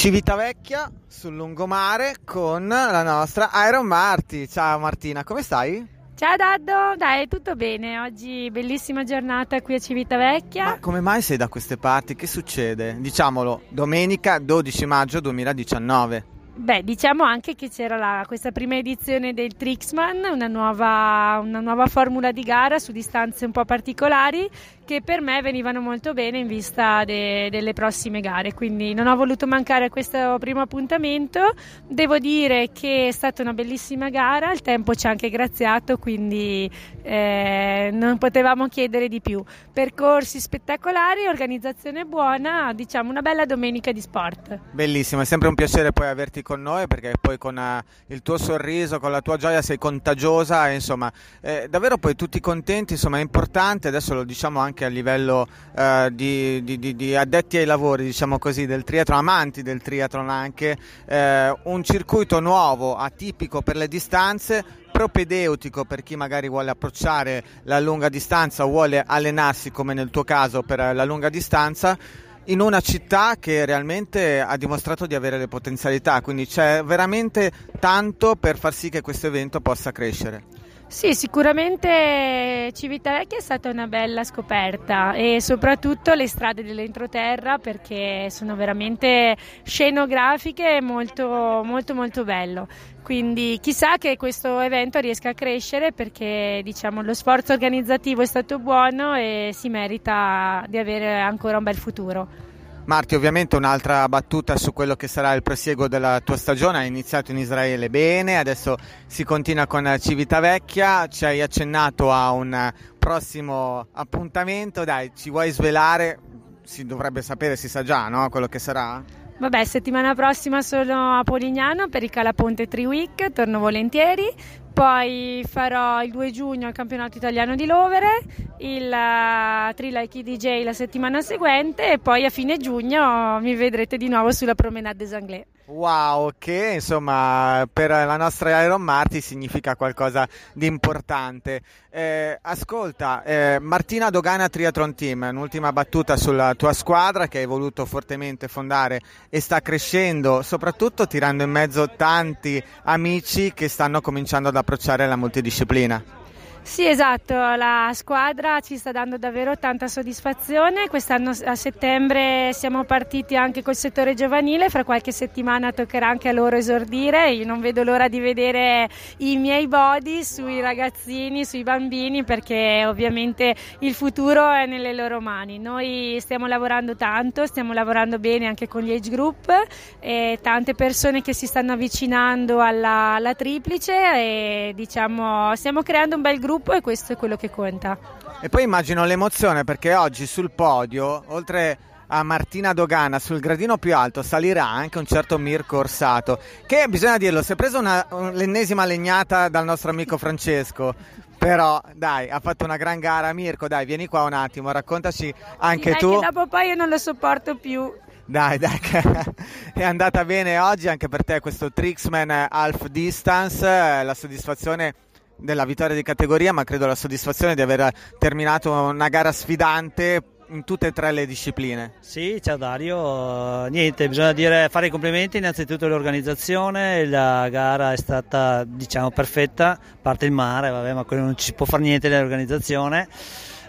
Civitavecchia 0.00 0.90
sul 1.06 1.34
lungomare 1.34 2.16
con 2.24 2.66
la 2.68 3.02
nostra 3.02 3.50
Iron 3.68 3.86
Marti. 3.86 4.48
Ciao 4.48 4.78
Martina, 4.78 5.24
come 5.24 5.42
stai? 5.42 5.99
Ciao 6.20 6.36
Daddo, 6.36 6.96
dai, 6.98 7.28
tutto 7.28 7.56
bene. 7.56 7.98
Oggi 7.98 8.50
bellissima 8.50 9.04
giornata 9.04 9.62
qui 9.62 9.76
a 9.76 9.78
Civitavecchia. 9.78 10.64
Ma 10.64 10.78
come 10.78 11.00
mai 11.00 11.22
sei 11.22 11.38
da 11.38 11.48
queste 11.48 11.78
parti? 11.78 12.14
Che 12.14 12.26
succede? 12.26 12.98
Diciamolo, 13.00 13.62
domenica 13.70 14.38
12 14.38 14.84
maggio 14.84 15.20
2019. 15.20 16.24
Beh, 16.56 16.82
diciamo 16.84 17.24
anche 17.24 17.54
che 17.54 17.70
c'era 17.70 17.96
la, 17.96 18.24
questa 18.26 18.50
prima 18.50 18.76
edizione 18.76 19.32
del 19.32 19.56
Trixman, 19.56 20.22
una 20.30 20.46
nuova, 20.46 21.40
una 21.42 21.60
nuova 21.60 21.86
formula 21.86 22.32
di 22.32 22.42
gara 22.42 22.78
su 22.78 22.92
distanze 22.92 23.46
un 23.46 23.52
po' 23.52 23.64
particolari 23.64 24.46
che 24.90 25.02
per 25.02 25.20
me 25.20 25.40
venivano 25.40 25.80
molto 25.80 26.14
bene 26.14 26.38
in 26.38 26.48
vista 26.48 27.04
de, 27.04 27.48
delle 27.48 27.74
prossime 27.74 28.20
gare, 28.20 28.54
quindi 28.54 28.92
non 28.92 29.06
ho 29.06 29.14
voluto 29.14 29.46
mancare 29.46 29.84
a 29.84 29.88
questo 29.88 30.36
primo 30.40 30.62
appuntamento. 30.62 31.54
Devo 31.86 32.18
dire 32.18 32.70
che 32.72 33.06
è 33.06 33.12
stata 33.12 33.40
una 33.40 33.52
bellissima 33.52 34.08
gara, 34.08 34.50
il 34.50 34.62
tempo 34.62 34.92
ci 34.96 35.06
ha 35.06 35.10
anche 35.10 35.30
graziato, 35.30 35.96
quindi 35.96 36.68
eh, 37.02 37.90
non 37.92 38.18
potevamo 38.18 38.66
chiedere 38.66 39.06
di 39.06 39.20
più. 39.20 39.40
Percorsi 39.72 40.40
spettacolari, 40.40 41.28
organizzazione 41.28 42.04
buona, 42.04 42.72
diciamo 42.72 43.10
una 43.10 43.22
bella 43.22 43.44
domenica 43.44 43.92
di 43.92 44.00
sport. 44.00 44.58
Bellissimo, 44.72 45.20
è 45.20 45.24
sempre 45.24 45.46
un 45.46 45.54
piacere 45.54 45.92
poi 45.92 46.08
averti 46.08 46.42
con 46.42 46.62
noi 46.62 46.88
perché 46.88 47.12
poi 47.20 47.38
con 47.38 47.56
uh, 47.56 48.12
il 48.12 48.22
tuo 48.22 48.38
sorriso, 48.38 48.98
con 48.98 49.12
la 49.12 49.20
tua 49.20 49.36
gioia 49.36 49.62
sei 49.62 49.78
contagiosa, 49.78 50.68
insomma, 50.70 51.12
eh, 51.40 51.68
davvero 51.70 51.96
poi 51.96 52.16
tutti 52.16 52.40
contenti, 52.40 52.94
insomma 52.94 53.18
è 53.18 53.20
importante, 53.20 53.86
adesso 53.86 54.14
lo 54.14 54.24
diciamo 54.24 54.58
anche 54.58 54.78
anche 54.80 54.84
a 54.84 54.88
livello 54.88 55.46
eh, 55.76 56.08
di, 56.12 56.62
di, 56.64 56.96
di, 56.96 57.16
addetti 57.16 57.58
ai 57.58 57.66
lavori, 57.66 58.04
diciamo 58.04 58.38
così, 58.38 58.64
del 58.66 58.84
triathlon, 58.84 59.18
amanti 59.18 59.62
del 59.62 59.82
triathlon 59.82 60.30
anche, 60.30 60.76
eh, 61.06 61.54
un 61.64 61.82
circuito 61.82 62.40
nuovo, 62.40 62.96
atipico 62.96 63.60
per 63.60 63.76
le 63.76 63.88
distanze, 63.88 64.64
propedeutico 64.90 65.84
per 65.84 66.02
chi 66.02 66.16
magari 66.16 66.48
vuole 66.48 66.70
approcciare 66.70 67.42
la 67.64 67.80
lunga 67.80 68.08
distanza 68.08 68.64
o 68.64 68.68
vuole 68.68 69.02
allenarsi 69.06 69.70
come 69.70 69.94
nel 69.94 70.10
tuo 70.10 70.24
caso 70.24 70.62
per 70.62 70.94
la 70.94 71.04
lunga 71.04 71.28
distanza 71.28 71.96
in 72.44 72.60
una 72.60 72.80
città 72.80 73.36
che 73.38 73.64
realmente 73.64 74.40
ha 74.40 74.56
dimostrato 74.56 75.06
di 75.06 75.14
avere 75.14 75.38
le 75.38 75.46
potenzialità, 75.46 76.20
quindi 76.20 76.46
c'è 76.46 76.82
veramente 76.82 77.52
tanto 77.78 78.34
per 78.34 78.58
far 78.58 78.74
sì 78.74 78.88
che 78.88 79.02
questo 79.02 79.28
evento 79.28 79.60
possa 79.60 79.92
crescere. 79.92 80.59
Sì, 80.90 81.14
sicuramente 81.14 82.72
Civitavecchia 82.74 83.38
è 83.38 83.40
stata 83.40 83.70
una 83.70 83.86
bella 83.86 84.24
scoperta 84.24 85.12
e 85.12 85.40
soprattutto 85.40 86.14
le 86.14 86.26
strade 86.26 86.64
dell'entroterra 86.64 87.58
perché 87.58 88.28
sono 88.28 88.56
veramente 88.56 89.36
scenografiche 89.62 90.80
molto 90.80 91.62
molto 91.64 91.94
molto 91.94 92.24
bello. 92.24 92.66
Quindi 93.04 93.58
chissà 93.62 93.98
che 93.98 94.16
questo 94.16 94.58
evento 94.58 94.98
riesca 94.98 95.28
a 95.28 95.34
crescere 95.34 95.92
perché 95.92 96.60
diciamo, 96.64 97.02
lo 97.02 97.14
sforzo 97.14 97.52
organizzativo 97.52 98.22
è 98.22 98.26
stato 98.26 98.58
buono 98.58 99.14
e 99.14 99.50
si 99.52 99.68
merita 99.68 100.64
di 100.68 100.76
avere 100.76 101.20
ancora 101.20 101.58
un 101.58 101.62
bel 101.62 101.76
futuro. 101.76 102.49
Marti, 102.86 103.14
ovviamente 103.14 103.56
un'altra 103.56 104.08
battuta 104.08 104.56
su 104.56 104.72
quello 104.72 104.96
che 104.96 105.06
sarà 105.06 105.32
il 105.34 105.42
prosieguo 105.42 105.86
della 105.86 106.20
tua 106.24 106.36
stagione. 106.36 106.78
Hai 106.78 106.88
iniziato 106.88 107.30
in 107.30 107.38
Israele 107.38 107.88
bene, 107.88 108.38
adesso 108.38 108.76
si 109.06 109.22
continua 109.22 109.66
con 109.66 109.96
Civitavecchia. 109.98 111.06
Ci 111.06 111.24
hai 111.24 111.40
accennato 111.40 112.10
a 112.10 112.32
un 112.32 112.72
prossimo 112.98 113.86
appuntamento. 113.92 114.84
Dai, 114.84 115.12
ci 115.14 115.30
vuoi 115.30 115.50
svelare? 115.50 116.18
Si 116.64 116.84
dovrebbe 116.84 117.22
sapere, 117.22 117.54
si 117.56 117.68
sa 117.68 117.82
già, 117.84 118.08
no? 118.08 118.28
Quello 118.28 118.48
che 118.48 118.58
sarà? 118.58 119.02
Vabbè, 119.38 119.64
settimana 119.64 120.14
prossima 120.14 120.60
sono 120.60 121.18
a 121.18 121.22
Polignano 121.22 121.88
per 121.88 122.02
il 122.02 122.10
Calaponte 122.10 122.68
Tri 122.68 122.84
Week, 122.84 123.32
torno 123.32 123.58
volentieri. 123.58 124.30
Poi 124.72 125.44
farò 125.46 126.02
il 126.02 126.10
2 126.10 126.30
giugno 126.30 126.68
il 126.68 126.74
campionato 126.74 127.18
italiano 127.18 127.54
di 127.54 127.66
Lovere, 127.66 128.22
il 128.58 128.90
uh, 128.90 129.74
Tri-Like 129.74 130.22
DJ 130.22 130.62
la 130.64 130.72
settimana 130.72 131.20
seguente 131.20 131.92
e 131.92 131.98
poi 131.98 132.24
a 132.24 132.30
fine 132.30 132.56
giugno 132.56 133.38
mi 133.40 133.54
vedrete 133.54 133.96
di 133.96 134.08
nuovo 134.08 134.32
sulla 134.32 134.54
Promenade 134.54 134.96
des 134.96 135.12
Anglais. 135.12 135.44
Wow, 135.70 136.32
che 136.36 136.72
insomma 136.74 137.64
per 137.72 137.90
la 137.90 138.16
nostra 138.16 138.60
Iron 138.64 138.82
Marti 138.82 139.20
significa 139.20 139.76
qualcosa 139.76 140.28
di 140.52 140.66
importante. 140.66 141.62
Eh, 141.90 142.36
ascolta, 142.42 143.22
eh, 143.22 143.58
Martina 143.60 144.10
Dogana 144.10 144.48
Triathlon 144.48 144.96
Team, 144.96 145.28
un'ultima 145.30 145.72
battuta 145.72 146.16
sulla 146.16 146.54
tua 146.56 146.72
squadra 146.72 147.28
che 147.28 147.38
hai 147.38 147.46
voluto 147.46 147.86
fortemente 147.86 148.48
fondare 148.48 149.00
e 149.28 149.38
sta 149.38 149.60
crescendo, 149.60 150.42
soprattutto 150.42 151.06
tirando 151.06 151.44
in 151.44 151.50
mezzo 151.50 151.88
tanti 151.96 152.60
amici 152.82 153.52
che 153.54 153.68
stanno 153.68 154.00
cominciando 154.00 154.48
ad 154.48 154.56
approcciare 154.56 155.06
la 155.06 155.16
multidisciplina. 155.16 156.19
Sì, 156.62 156.86
esatto, 156.86 157.34
la 157.34 157.90
squadra 157.94 158.60
ci 158.60 158.76
sta 158.76 158.92
dando 158.92 159.16
davvero 159.18 159.56
tanta 159.58 159.88
soddisfazione. 159.88 160.88
Quest'anno 160.88 161.30
a 161.44 161.54
settembre 161.56 162.50
siamo 162.52 162.84
partiti 162.84 163.34
anche 163.34 163.62
col 163.62 163.74
settore 163.74 164.14
giovanile, 164.14 164.68
fra 164.68 164.84
qualche 164.84 165.10
settimana 165.10 165.72
toccherà 165.72 166.06
anche 166.08 166.28
a 166.28 166.32
loro 166.32 166.56
esordire. 166.56 167.32
Io 167.32 167.44
non 167.44 167.60
vedo 167.60 167.82
l'ora 167.82 168.06
di 168.08 168.20
vedere 168.20 168.88
i 169.18 169.36
miei 169.36 169.66
body 169.66 170.22
sui 170.22 170.60
ragazzini, 170.60 171.44
sui 171.44 171.64
bambini, 171.64 172.22
perché 172.24 172.84
ovviamente 172.86 173.56
il 173.80 173.94
futuro 173.94 174.48
è 174.52 174.66
nelle 174.66 174.92
loro 174.92 175.20
mani. 175.20 175.58
Noi 175.58 176.18
stiamo 176.20 176.46
lavorando 176.46 176.94
tanto, 176.94 177.46
stiamo 177.46 177.72
lavorando 177.72 178.18
bene 178.20 178.46
anche 178.46 178.68
con 178.68 178.82
gli 178.82 178.92
age 178.92 179.10
group 179.10 179.50
e 179.98 180.38
tante 180.40 180.74
persone 180.74 181.20
che 181.20 181.34
si 181.34 181.46
stanno 181.46 181.72
avvicinando 181.72 182.60
alla, 182.60 183.14
alla 183.14 183.34
triplice 183.34 183.92
e 184.14 184.72
diciamo 184.76 185.56
stiamo 185.56 185.82
creando 185.82 186.14
un 186.16 186.22
bel 186.22 186.38
gruppo 186.38 186.49
gruppo 186.50 186.72
e 186.72 186.80
questo 186.80 187.12
è 187.12 187.16
quello 187.16 187.36
che 187.36 187.48
conta. 187.48 187.96
E 188.40 188.48
poi 188.48 188.64
immagino 188.64 189.04
l'emozione 189.04 189.62
perché 189.62 189.94
oggi 189.94 190.26
sul 190.26 190.50
podio, 190.50 191.22
oltre 191.28 191.78
a 192.08 192.24
Martina 192.24 192.72
Dogana 192.72 193.20
sul 193.20 193.38
gradino 193.38 193.78
più 193.78 193.94
alto 193.94 194.22
salirà 194.24 194.66
anche 194.66 194.98
un 194.98 195.06
certo 195.06 195.38
Mirko 195.38 195.78
Orsato, 195.78 196.40
che 196.66 196.86
bisogna 196.88 197.18
dirlo, 197.18 197.40
si 197.42 197.52
è 197.52 197.54
preso 197.54 197.78
una, 197.78 198.04
l'ennesima 198.32 198.84
legnata 198.84 199.48
dal 199.48 199.64
nostro 199.64 199.90
amico 199.90 200.18
Francesco. 200.18 200.94
Però 201.38 201.80
dai, 201.94 202.28
ha 202.28 202.38
fatto 202.40 202.64
una 202.64 202.76
gran 202.76 202.98
gara 202.98 203.32
Mirko, 203.32 203.66
dai, 203.66 203.86
vieni 203.86 204.08
qua 204.08 204.24
un 204.24 204.34
attimo, 204.34 204.72
raccontaci 204.72 205.32
anche 205.58 205.92
dai, 205.92 205.98
tu. 205.98 206.18
Che 206.18 206.26
dopo 206.26 206.46
poi 206.48 206.68
io 206.68 206.74
non 206.74 206.88
lo 206.88 206.98
sopporto 206.98 207.56
più. 207.56 207.90
Dai, 208.26 208.58
dai, 208.58 208.78
è 209.72 209.82
andata 209.82 210.24
bene 210.24 210.58
oggi 210.58 210.88
anche 210.88 211.08
per 211.08 211.24
te 211.24 211.40
questo 211.40 211.72
Trixman 211.72 212.48
Half 212.50 212.88
Distance, 212.88 213.64
la 214.02 214.14
soddisfazione 214.14 214.94
della 215.40 215.64
vittoria 215.64 215.94
di 215.94 216.02
categoria, 216.02 216.52
ma 216.52 216.64
credo 216.64 216.86
la 216.86 216.94
soddisfazione 216.94 217.54
di 217.54 217.62
aver 217.62 217.92
terminato 218.18 218.70
una 218.72 219.08
gara 219.08 219.32
sfidante 219.32 220.22
in 220.50 220.64
tutte 220.64 220.88
e 220.88 220.92
tre 220.92 221.12
le 221.12 221.26
discipline. 221.26 221.94
Sì, 222.00 222.40
ciao 222.42 222.56
Dario. 222.56 223.66
Niente, 223.66 224.08
bisogna 224.08 224.32
dire, 224.32 224.68
fare 224.70 224.86
i 224.86 224.90
complimenti 224.90 225.38
innanzitutto 225.38 225.86
all'organizzazione, 225.86 227.06
la 227.06 227.48
gara 227.48 227.92
è 227.92 227.96
stata 227.96 228.64
diciamo 228.64 229.10
perfetta, 229.10 229.78
parte 230.00 230.26
il 230.26 230.32
mare, 230.32 230.70
vabbè, 230.70 230.92
ma 230.92 231.04
quello 231.04 231.22
non 231.22 231.36
ci 231.36 231.52
può 231.52 231.66
fare 231.66 231.82
niente 231.82 232.08
nell'organizzazione. 232.08 233.08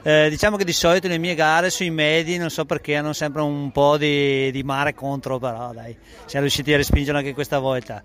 Eh, 0.04 0.30
diciamo 0.32 0.58
che 0.58 0.64
di 0.64 0.74
solito 0.74 1.08
le 1.08 1.20
mie 1.20 1.36
gare 1.36 1.70
sui 1.70 1.92
medi 1.92 2.38
non 2.38 2.50
so 2.50 2.66
perché 2.66 2.96
hanno 2.96 3.14
sempre 3.14 3.44
un 3.44 3.72
po' 3.72 3.98
di, 3.98 4.50
di 4.50 4.64
mare 4.64 4.96
contro, 4.96 5.38
però 5.38 5.72
dai, 5.74 5.96
siamo 6.26 6.46
riusciti 6.46 6.74
a 6.74 6.78
respingerlo 6.78 7.20
anche 7.20 7.36
questa 7.36 7.60
volta. 7.60 8.02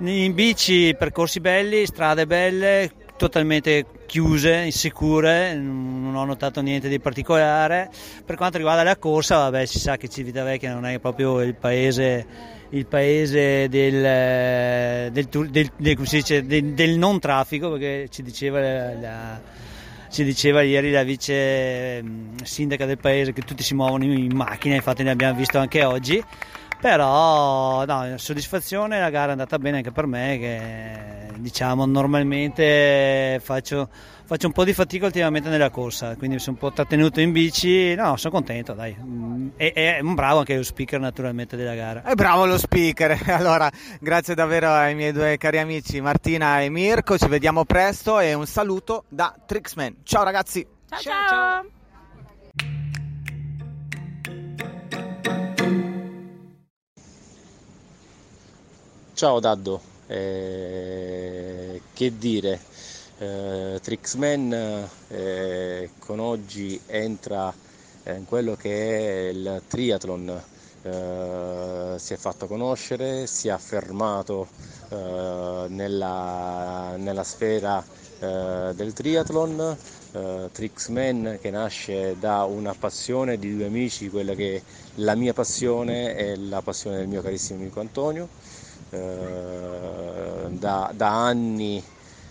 In 0.00 0.32
bici 0.32 0.94
percorsi 0.96 1.40
belli, 1.40 1.84
strade 1.84 2.24
belle, 2.24 2.92
totalmente 3.16 3.84
chiuse, 4.06 4.54
insicure, 4.58 5.54
non 5.54 6.14
ho 6.14 6.24
notato 6.24 6.60
niente 6.60 6.88
di 6.88 7.00
particolare. 7.00 7.90
Per 8.24 8.36
quanto 8.36 8.58
riguarda 8.58 8.84
la 8.84 8.96
corsa, 8.96 9.38
vabbè, 9.38 9.66
si 9.66 9.80
sa 9.80 9.96
che 9.96 10.08
Civitavecchia 10.08 10.72
non 10.72 10.86
è 10.86 11.00
proprio 11.00 11.40
il 11.40 11.56
paese, 11.56 12.24
il 12.70 12.86
paese 12.86 13.68
del, 13.68 15.10
del, 15.10 15.26
del, 15.50 16.74
del, 16.74 16.90
non 16.96 17.18
traffico, 17.18 17.72
perché 17.72 18.06
ci 18.08 18.22
diceva 18.22 18.60
la, 18.60 19.40
ci 20.10 20.22
diceva 20.22 20.62
ieri 20.62 20.92
la 20.92 21.02
vice 21.02 22.04
sindaca 22.44 22.86
del 22.86 22.98
paese 22.98 23.32
che 23.32 23.42
tutti 23.42 23.64
si 23.64 23.74
muovono 23.74 24.04
in 24.04 24.32
macchina, 24.32 24.76
infatti 24.76 25.02
ne 25.02 25.10
abbiamo 25.10 25.36
visto 25.36 25.58
anche 25.58 25.82
oggi 25.82 26.22
però 26.80 27.84
no, 27.84 28.16
soddisfazione, 28.16 29.00
la 29.00 29.10
gara 29.10 29.28
è 29.28 29.30
andata 29.32 29.58
bene 29.58 29.78
anche 29.78 29.90
per 29.90 30.06
me 30.06 30.38
che 30.38 31.40
diciamo 31.40 31.86
normalmente 31.86 33.40
faccio, 33.42 33.88
faccio 34.24 34.46
un 34.46 34.52
po' 34.52 34.64
di 34.64 34.72
fatica 34.72 35.06
ultimamente 35.06 35.48
nella 35.48 35.70
corsa, 35.70 36.16
quindi 36.16 36.38
sono 36.38 36.56
un 36.60 36.68
po' 36.68 36.74
trattenuto 36.74 37.20
in 37.20 37.32
bici, 37.32 37.94
no, 37.94 38.16
sono 38.16 38.32
contento, 38.32 38.74
dai. 38.74 38.96
E, 39.56 39.72
è 39.72 39.98
un 40.00 40.14
bravo 40.14 40.38
anche 40.40 40.56
lo 40.56 40.62
speaker 40.62 41.00
naturalmente 41.00 41.56
della 41.56 41.74
gara. 41.74 42.02
È 42.02 42.14
bravo 42.14 42.46
lo 42.46 42.58
speaker, 42.58 43.18
allora 43.30 43.70
grazie 44.00 44.34
davvero 44.34 44.70
ai 44.70 44.94
miei 44.94 45.12
due 45.12 45.36
cari 45.36 45.58
amici 45.58 46.00
Martina 46.00 46.60
e 46.60 46.68
Mirko, 46.68 47.18
ci 47.18 47.28
vediamo 47.28 47.64
presto 47.64 48.20
e 48.20 48.34
un 48.34 48.46
saluto 48.46 49.04
da 49.08 49.34
Trixman. 49.44 49.96
Ciao 50.02 50.22
ragazzi! 50.22 50.66
ciao! 50.88 51.00
ciao. 51.00 51.28
ciao. 51.28 51.77
Ciao 59.18 59.40
Daddo, 59.40 59.80
eh, 60.06 61.80
che 61.92 62.16
dire, 62.16 62.60
eh, 63.18 63.80
Trixman 63.82 64.88
eh, 65.08 65.90
con 65.98 66.20
oggi 66.20 66.80
entra 66.86 67.52
in 68.04 68.24
quello 68.26 68.54
che 68.54 68.70
è 68.70 69.28
il 69.30 69.62
triathlon, 69.66 70.40
eh, 70.82 71.94
si 71.98 72.12
è 72.12 72.16
fatto 72.16 72.46
conoscere, 72.46 73.26
si 73.26 73.48
è 73.48 73.50
affermato 73.50 74.46
eh, 74.90 75.66
nella, 75.66 76.94
nella, 76.96 77.24
sfera 77.24 77.84
eh, 78.20 78.72
del 78.72 78.92
triathlon, 78.92 79.76
Trixman 80.52 81.38
che 81.40 81.50
nasce 81.50 82.16
da 82.20 82.44
una 82.44 82.72
passione 82.72 83.36
di 83.36 83.52
due 83.56 83.66
amici, 83.66 84.08
quella 84.10 84.34
che 84.34 84.62
la 84.96 85.16
mia 85.16 85.32
passione 85.32 86.14
è 86.14 86.36
la 86.36 86.62
passione 86.62 86.98
del 86.98 87.08
mio 87.08 87.20
carissimo 87.20 87.58
amico 87.58 87.80
Antonio. 87.80 88.28
Eh, 88.90 90.48
da, 90.50 90.90
da, 90.94 91.08
anni 91.08 91.82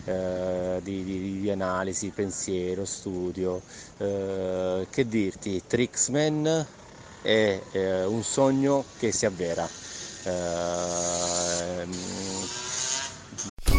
eh, 0.04 0.80
di, 0.82 1.04
di, 1.04 1.40
di, 1.40 1.50
analisi, 1.50 2.10
pensiero, 2.10 2.84
studio. 2.84 3.60
Eh, 3.98 4.86
che 4.90 5.06
dirti, 5.06 5.62
Trixman 5.66 6.66
è 7.22 7.60
un 8.06 8.22
sogno 8.22 8.84
che 8.98 9.12
si 9.12 9.26
avvera. 9.26 9.68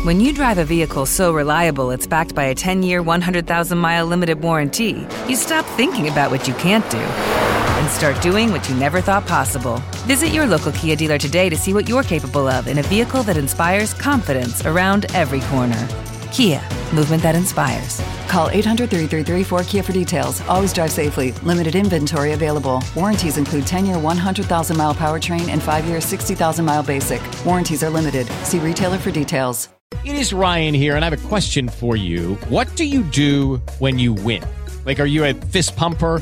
When 0.05 0.19
you 0.19 0.33
drive 0.33 0.57
a 0.57 0.63
vehicle 0.63 1.05
so 1.05 1.31
reliable 1.31 1.91
it's 1.91 2.07
backed 2.07 2.33
by 2.33 2.45
a 2.45 2.55
10 2.55 2.81
year, 2.81 3.03
100,000 3.03 3.77
mile 3.77 4.05
limited 4.05 4.41
warranty, 4.41 5.05
you 5.27 5.35
stop 5.35 5.65
thinking 5.75 6.07
about 6.07 6.31
what 6.31 6.47
you 6.47 6.55
can't 6.55 6.89
do 6.89 7.48
and 7.79 7.89
start 7.89 8.21
doing 8.21 8.51
what 8.51 8.67
you 8.69 8.75
never 8.75 9.01
thought 9.01 9.25
possible. 9.25 9.81
Visit 10.05 10.27
your 10.27 10.45
local 10.45 10.71
Kia 10.73 10.95
dealer 10.95 11.17
today 11.17 11.49
to 11.49 11.55
see 11.55 11.73
what 11.73 11.87
you're 11.87 12.03
capable 12.03 12.47
of 12.47 12.67
in 12.67 12.79
a 12.79 12.83
vehicle 12.83 13.23
that 13.23 13.37
inspires 13.37 13.93
confidence 13.93 14.65
around 14.65 15.05
every 15.15 15.39
corner. 15.41 15.87
Kia, 16.31 16.61
movement 16.93 17.23
that 17.23 17.35
inspires. 17.35 18.01
Call 18.27 18.49
800 18.49 18.89
333 18.89 19.43
4KIA 19.43 19.83
for 19.83 19.93
details. 19.93 20.41
Always 20.41 20.73
drive 20.73 20.91
safely. 20.91 21.31
Limited 21.43 21.75
inventory 21.75 22.33
available. 22.33 22.83
Warranties 22.95 23.37
include 23.37 23.65
10 23.65 23.85
year 23.85 23.97
100,000 23.97 24.77
mile 24.77 24.93
powertrain 24.93 25.47
and 25.47 25.63
5 25.63 25.85
year 25.85 26.01
60,000 26.01 26.65
mile 26.65 26.83
basic. 26.83 27.21
Warranties 27.45 27.83
are 27.83 27.89
limited. 27.89 28.27
See 28.43 28.59
retailer 28.59 28.97
for 28.97 29.11
details. 29.11 29.69
It 30.05 30.15
is 30.15 30.33
Ryan 30.33 30.73
here, 30.73 30.95
and 30.95 31.03
I 31.03 31.09
have 31.09 31.25
a 31.25 31.27
question 31.27 31.67
for 31.67 31.95
you. 31.95 32.35
What 32.47 32.73
do 32.75 32.85
you 32.85 33.01
do 33.03 33.57
when 33.79 33.99
you 33.99 34.13
win? 34.13 34.43
Like, 34.85 34.99
are 34.99 35.05
you 35.05 35.25
a 35.25 35.33
fist 35.33 35.75
pumper? 35.75 36.21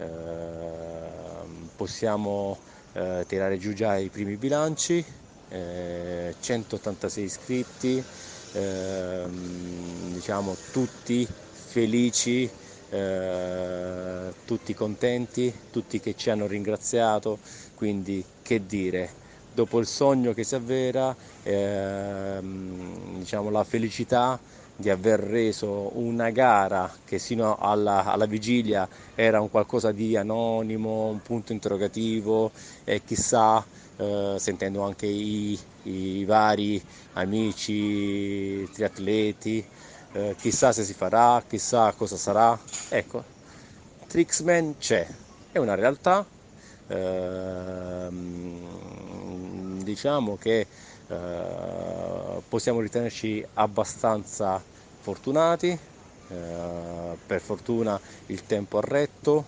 Ehm, 0.00 1.70
possiamo 1.74 2.62
eh, 2.92 3.24
tirare 3.26 3.58
giù 3.58 3.72
già 3.72 3.96
i 3.96 4.10
primi 4.10 4.36
bilanci, 4.36 5.04
186 5.48 7.22
eh, 7.22 7.26
iscritti, 7.26 8.06
ehm, 8.52 10.12
diciamo 10.12 10.58
tutti 10.70 11.26
felici, 11.50 12.52
eh, 12.88 14.34
tutti 14.44 14.74
contenti, 14.74 15.52
tutti 15.70 15.98
che 16.00 16.14
ci 16.14 16.30
hanno 16.30 16.46
ringraziato, 16.46 17.40
quindi 17.74 18.24
che 18.42 18.64
dire, 18.66 19.16
dopo 19.50 19.78
il 19.80 19.86
sogno 19.86 20.32
che 20.32 20.44
si 20.44 20.54
avvera, 20.54 21.14
ehm, 21.42 23.18
diciamo 23.18 23.50
la 23.50 23.64
felicità 23.64 24.40
di 24.80 24.90
aver 24.90 25.18
reso 25.18 25.90
una 25.98 26.30
gara 26.30 26.88
che 27.04 27.18
sino 27.18 27.56
alla, 27.58 28.04
alla, 28.04 28.26
vigilia 28.26 28.88
era 29.16 29.40
un 29.40 29.50
qualcosa 29.50 29.90
di 29.90 30.16
anonimo, 30.16 31.08
un 31.08 31.20
punto 31.20 31.52
interrogativo 31.52 32.52
e 32.84 33.02
chissà, 33.04 33.64
eh, 33.96 34.36
sentendo 34.38 34.82
anche 34.82 35.06
i, 35.06 35.58
i, 35.82 36.24
vari 36.24 36.80
amici 37.14 38.68
triatleti, 38.72 39.66
eh, 40.12 40.36
chissà 40.38 40.70
se 40.70 40.84
si 40.84 40.94
farà, 40.94 41.42
chissà 41.44 41.92
cosa 41.96 42.16
sarà. 42.16 42.56
Ecco, 42.88 43.24
Trixman 44.06 44.76
c'è, 44.78 45.04
è 45.50 45.58
una 45.58 45.74
realtà, 45.74 46.24
eh, 46.86 48.08
diciamo 49.88 50.36
che 50.36 50.66
eh, 51.08 52.42
possiamo 52.46 52.80
ritenerci 52.80 53.44
abbastanza 53.54 54.62
fortunati, 55.00 55.68
eh, 56.30 57.16
per 57.26 57.40
fortuna 57.40 57.98
il 58.26 58.44
tempo 58.44 58.78
ha 58.78 58.82
retto, 58.82 59.44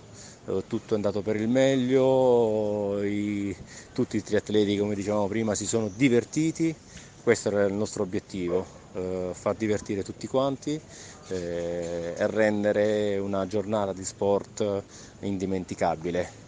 eh, 0.46 0.64
tutto 0.66 0.94
è 0.94 0.96
andato 0.96 1.20
per 1.22 1.36
il 1.36 1.48
meglio, 1.48 3.02
i, 3.02 3.54
tutti 3.92 4.16
i 4.16 4.22
triatleti 4.22 4.78
come 4.78 4.94
dicevamo 4.94 5.28
prima 5.28 5.54
si 5.54 5.66
sono 5.66 5.88
divertiti, 5.94 6.74
questo 7.22 7.48
era 7.48 7.64
il 7.64 7.74
nostro 7.74 8.02
obiettivo, 8.02 8.64
eh, 8.94 9.30
far 9.32 9.54
divertire 9.56 10.02
tutti 10.02 10.26
quanti 10.26 10.80
eh, 11.28 12.14
e 12.16 12.26
rendere 12.26 13.18
una 13.18 13.46
giornata 13.46 13.92
di 13.92 14.04
sport 14.04 14.84
indimenticabile. 15.20 16.38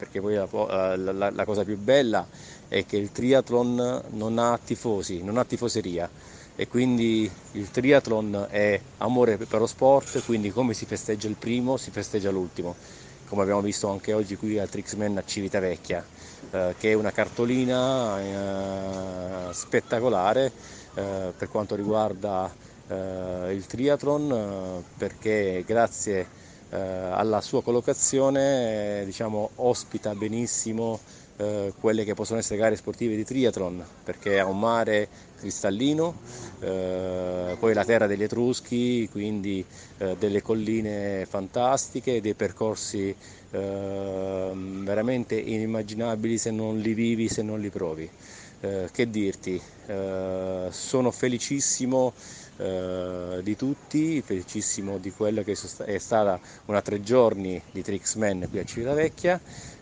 perché 0.00 0.20
poi 0.20 0.34
la, 0.34 0.96
la, 0.96 1.30
la 1.30 1.44
cosa 1.44 1.62
più 1.64 1.76
bella 1.76 2.26
è 2.70 2.86
che 2.86 2.96
il 2.96 3.10
triathlon 3.10 4.00
non 4.10 4.38
ha 4.38 4.56
tifosi, 4.64 5.24
non 5.24 5.38
ha 5.38 5.44
tifoseria. 5.44 6.08
E 6.54 6.68
quindi 6.68 7.28
il 7.52 7.70
triathlon 7.70 8.46
è 8.48 8.80
amore 8.98 9.36
per 9.38 9.58
lo 9.58 9.66
sport, 9.66 10.22
quindi 10.24 10.52
come 10.52 10.72
si 10.72 10.86
festeggia 10.86 11.26
il 11.26 11.34
primo 11.36 11.76
si 11.76 11.90
festeggia 11.90 12.30
l'ultimo, 12.30 12.76
come 13.26 13.42
abbiamo 13.42 13.60
visto 13.60 13.88
anche 13.88 14.12
oggi 14.12 14.36
qui 14.36 14.56
al 14.58 14.68
Trixman 14.68 15.16
a 15.16 15.24
Civitavecchia, 15.24 16.04
eh, 16.52 16.74
che 16.78 16.92
è 16.92 16.94
una 16.94 17.10
cartolina 17.10 18.20
eh, 19.50 19.52
spettacolare 19.52 20.52
eh, 20.94 21.32
per 21.36 21.48
quanto 21.48 21.74
riguarda 21.74 22.54
eh, 22.86 23.52
il 23.52 23.66
triathlon, 23.66 24.30
eh, 24.30 24.84
perché 24.96 25.64
grazie 25.66 26.28
eh, 26.70 26.76
alla 26.78 27.40
sua 27.40 27.62
collocazione 27.64 29.02
diciamo, 29.04 29.50
ospita 29.56 30.14
benissimo 30.14 31.00
eh, 31.40 31.72
quelle 31.80 32.04
che 32.04 32.14
possono 32.14 32.38
essere 32.38 32.58
gare 32.58 32.76
sportive 32.76 33.16
di 33.16 33.24
triathlon 33.24 33.82
perché 34.04 34.38
ha 34.38 34.44
un 34.44 34.58
mare 34.58 35.08
cristallino, 35.38 36.14
eh, 36.60 37.56
poi 37.58 37.72
la 37.72 37.84
terra 37.84 38.06
degli 38.06 38.22
Etruschi, 38.22 39.08
quindi 39.10 39.64
eh, 39.98 40.16
delle 40.18 40.42
colline 40.42 41.26
fantastiche, 41.26 42.20
dei 42.20 42.34
percorsi 42.34 43.14
ehm, 43.50 44.84
veramente 44.84 45.34
inimmaginabili 45.36 46.36
se 46.36 46.50
non 46.50 46.78
li 46.78 46.92
vivi, 46.92 47.28
se 47.28 47.42
non 47.42 47.58
li 47.58 47.70
provi. 47.70 48.08
Eh, 48.62 48.90
che 48.92 49.08
dirti, 49.08 49.58
eh, 49.86 50.68
sono 50.70 51.10
felicissimo 51.10 52.12
di 52.60 53.56
tutti, 53.56 54.20
felicissimo 54.20 54.98
di 54.98 55.10
quella 55.12 55.42
che 55.42 55.56
è 55.86 55.96
stata 55.96 56.38
una 56.66 56.82
tre 56.82 57.00
giorni 57.00 57.58
di 57.70 57.82
Trixman 57.82 58.48
qui 58.50 58.58
a 58.58 58.64
Civitavecchia. 58.64 59.40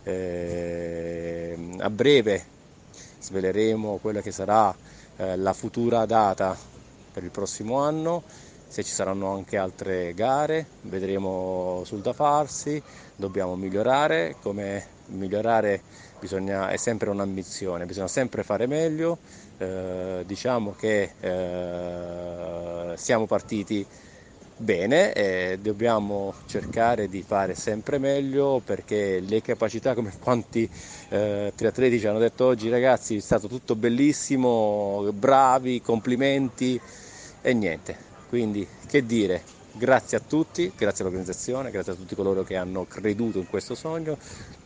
Eh, 0.09 1.59
a 1.81 1.91
breve 1.91 2.43
sveleremo 3.21 3.99
quella 4.01 4.23
che 4.23 4.33
sarà 4.33 4.75
eh, 5.19 5.37
la 5.37 5.53
futura 5.53 6.07
data 6.07 6.57
per 7.13 7.25
il 7.25 7.31
prossimo 7.31 7.81
anno, 7.81 8.23
se 8.69 8.83
ci 8.83 8.91
saranno 8.91 9.35
anche 9.35 9.59
altre 9.59 10.15
gare, 10.15 10.65
vedremo 10.83 11.83
sul 11.85 12.01
da 12.01 12.15
farsi, 12.15 12.83
dobbiamo 13.17 13.55
migliorare, 13.57 14.37
come 14.41 14.87
migliorare 15.09 15.83
bisogna, 16.19 16.71
è 16.71 16.79
sempre 16.79 17.11
un'ambizione, 17.11 17.85
bisogna 17.85 18.09
sempre 18.09 18.43
fare 18.43 18.67
meglio, 18.67 19.19
eh, 19.59 20.23
diciamo 20.25 20.75
che 20.75 21.13
eh, 21.21 22.97
siamo 22.97 23.27
partiti 23.27 23.87
bene 24.59 25.13
e 25.13 25.59
dobbiamo 25.61 26.35
cercare 26.47 27.09
di 27.09 27.23
fare 27.23 27.55
sempre 27.55 27.99
meglio 27.99 28.61
perché 28.65 29.21
le 29.21 29.41
capacità 29.41 29.95
come 29.95 30.13
quanti 30.19 30.69
eh, 31.11 31.53
triatleti 31.55 32.01
ci 32.01 32.07
hanno 32.07 32.19
detto 32.19 32.45
oggi 32.47 32.69
ragazzi 32.69 33.17
è 33.17 33.21
stato 33.21 33.47
tutto 33.47 33.77
bellissimo 33.77 35.09
bravi 35.13 35.81
complimenti 35.81 36.81
e 37.41 37.55
niente. 37.55 37.97
Quindi 38.29 38.69
che 38.87 39.07
dire? 39.07 39.43
Grazie 39.71 40.17
a 40.19 40.21
tutti 40.27 40.73
grazie 40.77 41.05
all'organizzazione 41.05 41.71
grazie 41.71 41.93
a 41.93 41.95
tutti 41.95 42.15
coloro 42.17 42.43
che 42.43 42.57
hanno 42.57 42.85
creduto 42.87 43.39
in 43.39 43.47
questo 43.47 43.75
sogno 43.77 44.19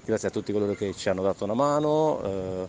grazie 0.05 0.29
a 0.29 0.31
tutti 0.31 0.53
coloro 0.53 0.73
che 0.75 0.95
ci 0.95 1.09
hanno 1.11 1.23
dato 1.23 1.45
una 1.45 1.55
mano 1.55 2.23
eh, 2.23 2.69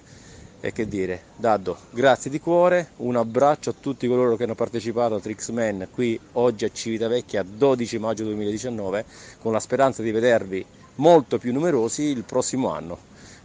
e 0.65 0.71
che 0.71 0.87
dire, 0.87 1.23
Daddo, 1.35 1.77
grazie 1.89 2.31
di 2.31 2.39
cuore, 2.39 2.91
un 2.99 3.17
abbraccio 3.17 3.71
a 3.71 3.75
tutti 3.77 4.07
coloro 4.07 4.37
che 4.37 4.45
hanno 4.45 4.55
partecipato 4.55 5.15
a 5.15 5.19
Trixman 5.19 5.89
qui 5.91 6.17
oggi 6.33 6.63
a 6.63 6.71
Civitavecchia 6.71 7.43
12 7.43 7.99
maggio 7.99 8.23
2019 8.23 9.03
con 9.41 9.51
la 9.51 9.59
speranza 9.59 10.01
di 10.01 10.11
vedervi 10.11 10.65
molto 10.95 11.37
più 11.37 11.51
numerosi 11.51 12.03
il 12.03 12.23
prossimo 12.23 12.71
anno. 12.71 12.97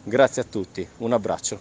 Grazie 0.05 0.43
a 0.43 0.45
tutti, 0.49 0.87
un 0.99 1.13
abbraccio. 1.13 1.59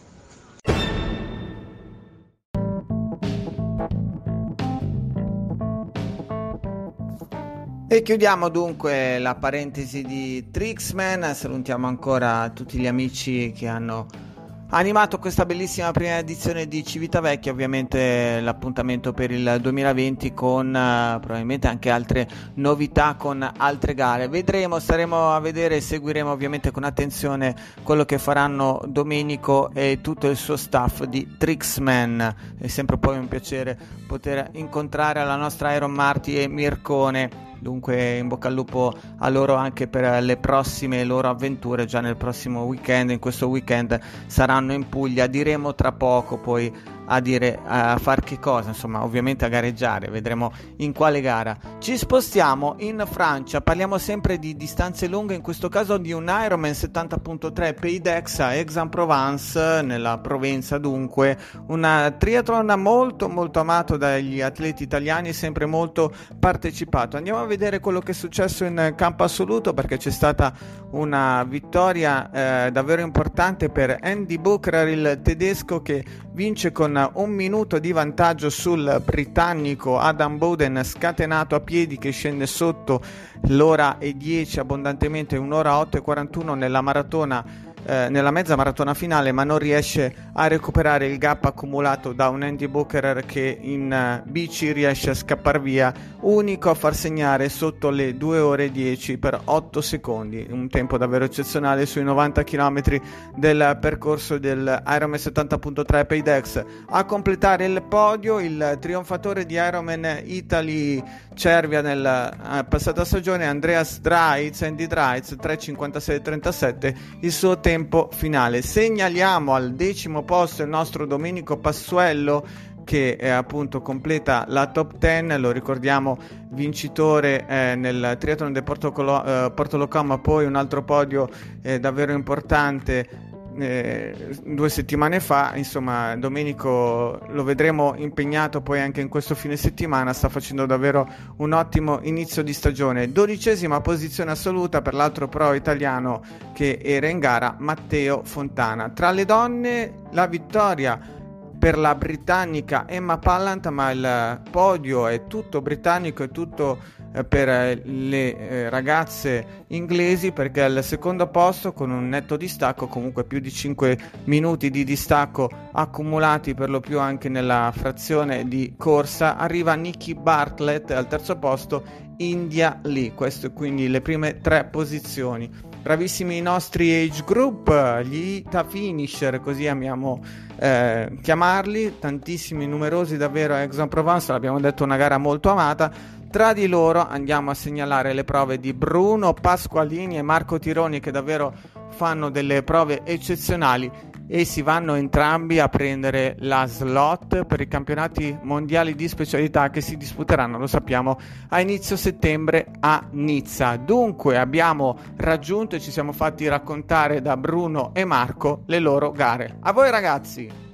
E 7.87 8.01
chiudiamo 8.03 8.49
dunque 8.49 9.17
la 9.17 9.33
parentesi 9.33 10.03
di 10.03 10.51
Trixman, 10.51 11.33
salutiamo 11.33 11.87
ancora 11.87 12.51
tutti 12.51 12.77
gli 12.77 12.85
amici 12.85 13.51
che 13.53 13.65
hanno 13.65 14.25
ha 14.69 14.77
animato 14.77 15.17
questa 15.17 15.45
bellissima 15.45 15.91
prima 15.91 16.17
edizione 16.17 16.67
di 16.67 16.83
Civitavecchia, 16.83 17.53
ovviamente 17.53 18.41
l'appuntamento 18.41 19.13
per 19.13 19.31
il 19.31 19.59
2020 19.61 20.33
con 20.33 20.67
uh, 20.67 21.19
probabilmente 21.21 21.67
anche 21.67 21.89
altre 21.89 22.27
novità 22.55 23.15
con 23.15 23.49
altre 23.57 23.93
gare. 23.93 24.27
Vedremo, 24.27 24.79
staremo 24.79 25.31
a 25.31 25.39
vedere 25.39 25.77
e 25.77 25.81
seguiremo 25.81 26.29
ovviamente 26.29 26.71
con 26.71 26.83
attenzione 26.83 27.55
quello 27.81 28.03
che 28.03 28.17
faranno 28.17 28.81
Domenico 28.87 29.69
e 29.73 29.99
tutto 30.01 30.27
il 30.27 30.35
suo 30.35 30.57
staff 30.57 31.03
di 31.03 31.37
Trixman. 31.37 32.35
È 32.59 32.67
sempre 32.67 32.97
poi 32.97 33.17
un 33.17 33.29
piacere 33.29 33.77
poter 34.05 34.49
incontrare 34.53 35.23
la 35.23 35.37
nostra 35.37 35.73
Iron 35.75 35.91
Marti 35.91 36.37
e 36.41 36.49
Mircone 36.49 37.46
Dunque 37.59 38.17
in 38.17 38.27
bocca 38.27 38.47
al 38.47 38.53
lupo 38.53 38.93
a 39.17 39.29
loro 39.29 39.55
anche 39.55 39.87
per 39.87 40.21
le 40.23 40.37
prossime 40.37 41.03
loro 41.03 41.29
avventure. 41.29 41.85
Già 41.85 42.01
nel 42.01 42.17
prossimo 42.17 42.63
weekend, 42.63 43.11
in 43.11 43.19
questo 43.19 43.47
weekend 43.47 43.99
saranno 44.27 44.73
in 44.73 44.87
Puglia, 44.89 45.27
diremo 45.27 45.75
tra 45.75 45.91
poco 45.91 46.37
poi 46.37 46.73
a 47.07 47.19
dire 47.19 47.59
a 47.65 47.97
far 47.97 48.21
che 48.21 48.39
cosa, 48.39 48.69
insomma, 48.69 49.03
ovviamente 49.03 49.45
a 49.45 49.49
gareggiare, 49.49 50.09
vedremo 50.09 50.51
in 50.77 50.93
quale 50.93 51.21
gara. 51.21 51.57
Ci 51.79 51.97
spostiamo 51.97 52.75
in 52.79 53.03
Francia, 53.09 53.61
parliamo 53.61 53.97
sempre 53.97 54.39
di 54.39 54.55
distanze 54.55 55.07
lunghe, 55.07 55.35
in 55.35 55.41
questo 55.41 55.69
caso 55.69 55.97
di 55.97 56.11
un 56.11 56.27
Ironman 56.27 56.71
70.3 56.71 57.79
Pays 57.79 57.99
d'Aix 57.99 58.39
a 58.39 58.47
Aix-en-Provence, 58.47 59.81
nella 59.81 60.17
Provenza 60.17 60.77
dunque, 60.77 61.37
un 61.67 62.15
triathlon 62.17 62.73
molto 62.77 63.29
molto 63.29 63.59
amato 63.59 63.97
dagli 63.97 64.41
atleti 64.41 64.83
italiani, 64.83 65.33
sempre 65.33 65.65
molto 65.65 66.11
partecipato. 66.39 67.17
Andiamo 67.17 67.39
a 67.39 67.45
vedere 67.45 67.79
quello 67.79 67.99
che 67.99 68.11
è 68.11 68.15
successo 68.15 68.65
in 68.65 68.93
campo 68.95 69.23
assoluto 69.23 69.73
perché 69.73 69.97
c'è 69.97 70.11
stata 70.11 70.53
una 70.91 71.43
vittoria 71.43 72.65
eh, 72.65 72.71
davvero 72.71 73.01
importante 73.01 73.69
per 73.69 73.97
Andy 74.01 74.37
Booker, 74.37 74.87
il 74.87 75.19
tedesco 75.23 75.81
che 75.81 76.03
vince 76.37 76.71
con 76.71 77.09
un 77.15 77.31
minuto 77.31 77.79
di 77.79 77.91
vantaggio 77.91 78.51
sul 78.51 79.01
britannico 79.03 79.97
Adam 79.97 80.37
Bowden 80.37 80.83
scatenato 80.83 81.55
a 81.55 81.61
piedi 81.61 81.97
che 81.97 82.11
scende 82.11 82.45
sotto 82.45 83.01
l'ora 83.47 83.97
e 83.97 84.15
10 84.15 84.59
abbondantemente 84.59 85.35
un'ora 85.35 85.79
8 85.79 85.97
e 85.97 86.01
41 86.01 86.53
nella 86.53 86.81
maratona 86.81 87.43
eh, 87.85 88.09
nella 88.09 88.31
mezza 88.31 88.55
maratona 88.55 88.93
finale, 88.93 89.31
ma 89.31 89.43
non 89.43 89.59
riesce 89.59 90.13
a 90.33 90.47
recuperare 90.47 91.07
il 91.07 91.17
gap 91.17 91.45
accumulato 91.45 92.11
da 92.11 92.27
un 92.29 92.43
Andy 92.43 92.67
Booker 92.67 93.23
che 93.25 93.57
in 93.61 94.21
uh, 94.25 94.29
bici 94.29 94.71
riesce 94.71 95.11
a 95.11 95.13
scappare 95.13 95.59
via, 95.59 95.93
unico 96.21 96.69
a 96.69 96.73
far 96.73 96.95
segnare 96.95 97.49
sotto 97.49 97.89
le 97.89 98.17
2 98.17 98.39
ore 98.39 98.71
10 98.71 99.17
per 99.17 99.39
8 99.45 99.81
secondi, 99.81 100.45
un 100.49 100.67
tempo 100.69 100.97
davvero 100.97 101.25
eccezionale 101.25 101.85
sui 101.85 102.03
90 102.03 102.43
km 102.43 103.01
del 103.35 103.77
percorso 103.79 104.37
del 104.37 104.83
Ironman 104.87 105.19
70.3 105.19 106.05
Paydex. 106.05 106.65
A 106.89 107.05
completare 107.05 107.65
il 107.65 107.83
podio 107.87 108.39
il 108.39 108.77
trionfatore 108.81 109.45
di 109.45 109.53
Ironman 109.53 110.21
Italy 110.25 111.03
Cervia 111.35 111.81
nella 111.81 112.33
uh, 112.35 112.67
passata 112.67 113.05
stagione 113.05 113.45
Andreas 113.45 113.99
Dreitz, 113.99 114.63
Andy 114.63 114.87
Dreitz 114.87 115.35
3.56.37, 115.39 116.95
il 117.21 117.31
suo 117.31 117.59
tempo 117.59 117.66
tempo 117.67 118.07
finale. 118.13 118.61
Segnaliamo 118.61 119.53
al 119.53 119.73
decimo 119.73 120.23
posto 120.23 120.63
il 120.63 120.69
nostro 120.69 121.05
Domenico 121.05 121.57
Passuello 121.57 122.45
che 122.85 123.17
eh, 123.19 123.27
appunto 123.27 123.81
completa 123.81 124.45
la 124.47 124.67
top 124.67 124.97
10, 124.97 125.37
lo 125.37 125.51
ricordiamo 125.51 126.17
vincitore 126.51 127.45
eh, 127.45 127.75
nel 127.75 128.15
triathlon 128.17 128.53
del 128.53 128.63
Porto, 128.63 128.93
Colo- 128.93 129.21
eh, 129.21 129.51
Porto 129.51 129.75
Locoma, 129.75 130.17
poi 130.17 130.45
un 130.45 130.55
altro 130.55 130.85
podio 130.85 131.27
eh, 131.61 131.77
davvero 131.77 132.13
importante 132.13 133.26
eh, 133.57 134.15
due 134.43 134.69
settimane 134.69 135.19
fa, 135.19 135.55
insomma, 135.55 136.15
Domenico 136.15 137.19
lo 137.29 137.43
vedremo 137.43 137.95
impegnato 137.95 138.61
poi 138.61 138.79
anche 138.79 139.01
in 139.01 139.09
questo 139.09 139.35
fine 139.35 139.55
settimana, 139.55 140.13
sta 140.13 140.29
facendo 140.29 140.65
davvero 140.65 141.07
un 141.37 141.53
ottimo 141.53 141.99
inizio 142.03 142.43
di 142.43 142.53
stagione. 142.53 143.11
Dodicesima 143.11 143.81
posizione 143.81 144.31
assoluta 144.31 144.81
per 144.81 144.93
l'altro 144.93 145.27
pro 145.27 145.53
italiano 145.53 146.21
che 146.53 146.79
era 146.81 147.07
in 147.07 147.19
gara, 147.19 147.55
Matteo 147.59 148.21
Fontana. 148.23 148.89
Tra 148.89 149.11
le 149.11 149.25
donne 149.25 149.93
la 150.11 150.27
vittoria 150.27 151.15
per 151.57 151.77
la 151.77 151.95
britannica 151.95 152.87
Emma 152.87 153.17
Pallant, 153.17 153.67
ma 153.69 153.91
il 153.91 154.41
podio 154.49 155.07
è 155.07 155.27
tutto 155.27 155.61
britannico, 155.61 156.23
è 156.23 156.29
tutto 156.29 156.79
eh, 157.11 157.23
per 157.23 157.49
eh, 157.49 157.81
le 157.83 158.37
eh, 158.37 158.69
ragazze 158.69 159.65
inglesi 159.67 160.31
perché 160.31 160.61
al 160.61 160.83
secondo 160.83 161.27
posto 161.27 161.73
con 161.73 161.89
un 161.89 162.07
netto 162.09 162.37
distacco, 162.37 162.87
comunque 162.87 163.23
più 163.23 163.39
di 163.39 163.51
5 163.51 163.97
minuti 164.25 164.69
di 164.69 164.83
distacco 164.83 165.49
accumulati 165.71 166.53
per 166.53 166.69
lo 166.69 166.79
più 166.79 166.99
anche 166.99 167.29
nella 167.29 167.71
frazione 167.75 168.47
di 168.47 168.75
corsa, 168.77 169.37
arriva 169.37 169.73
Nikki 169.73 170.13
Bartlett 170.13 170.91
al 170.91 171.07
terzo 171.07 171.37
posto, 171.37 171.83
India 172.17 172.79
Lee, 172.83 173.13
queste 173.13 173.51
quindi 173.51 173.87
le 173.87 174.01
prime 174.01 174.39
tre 174.39 174.65
posizioni. 174.65 175.66
Bravissimi 175.87 176.35
i 176.35 176.41
nostri 176.41 176.93
age 176.93 177.23
group, 177.23 178.01
gli 178.01 178.43
Ita 178.45 178.65
Finisher, 178.65 179.39
così 179.39 179.67
amiamo 179.67 180.21
eh, 180.57 181.17
chiamarli, 181.21 181.99
tantissimi, 181.99 182.67
numerosi 182.67 183.15
davvero 183.15 183.53
a 183.53 183.59
Aix-en-Provence, 183.59 184.33
l'abbiamo 184.33 184.59
detto 184.59 184.83
una 184.83 184.97
gara 184.97 185.17
molto 185.17 185.49
amata. 185.49 185.89
Tra 186.29 186.51
di 186.51 186.67
loro 186.67 187.07
andiamo 187.07 187.51
a 187.51 187.53
segnalare 187.53 188.11
le 188.11 188.25
prove 188.25 188.59
di 188.59 188.73
Bruno 188.73 189.33
Pasqualini 189.33 190.17
e 190.17 190.21
Marco 190.21 190.59
Tironi 190.59 190.99
che 190.99 191.11
davvero 191.11 191.53
fanno 191.87 192.29
delle 192.29 192.63
prove 192.63 193.03
eccezionali 193.05 193.89
e 194.27 194.45
si 194.45 194.61
vanno 194.61 194.95
entrambi 194.95 195.59
a 195.59 195.69
prendere 195.69 196.35
la 196.39 196.65
slot 196.65 197.45
per 197.45 197.61
i 197.61 197.67
campionati 197.67 198.37
mondiali 198.41 198.93
di 198.93 199.07
specialità 199.07 199.69
che 199.69 199.81
si 199.81 199.95
disputeranno, 199.95 200.57
lo 200.57 200.67
sappiamo, 200.67 201.17
a 201.49 201.61
inizio 201.61 201.95
settembre 201.95 202.67
a 202.79 203.05
Nizza. 203.11 203.77
Dunque 203.77 204.37
abbiamo 204.37 204.97
raggiunto 205.15 205.77
e 205.77 205.79
ci 205.79 205.91
siamo 205.91 206.11
fatti 206.11 206.47
raccontare 206.47 207.21
da 207.21 207.37
Bruno 207.37 207.91
e 207.93 208.03
Marco 208.05 208.63
le 208.65 208.79
loro 208.79 209.11
gare. 209.11 209.57
A 209.61 209.71
voi 209.71 209.89
ragazzi! 209.89 210.65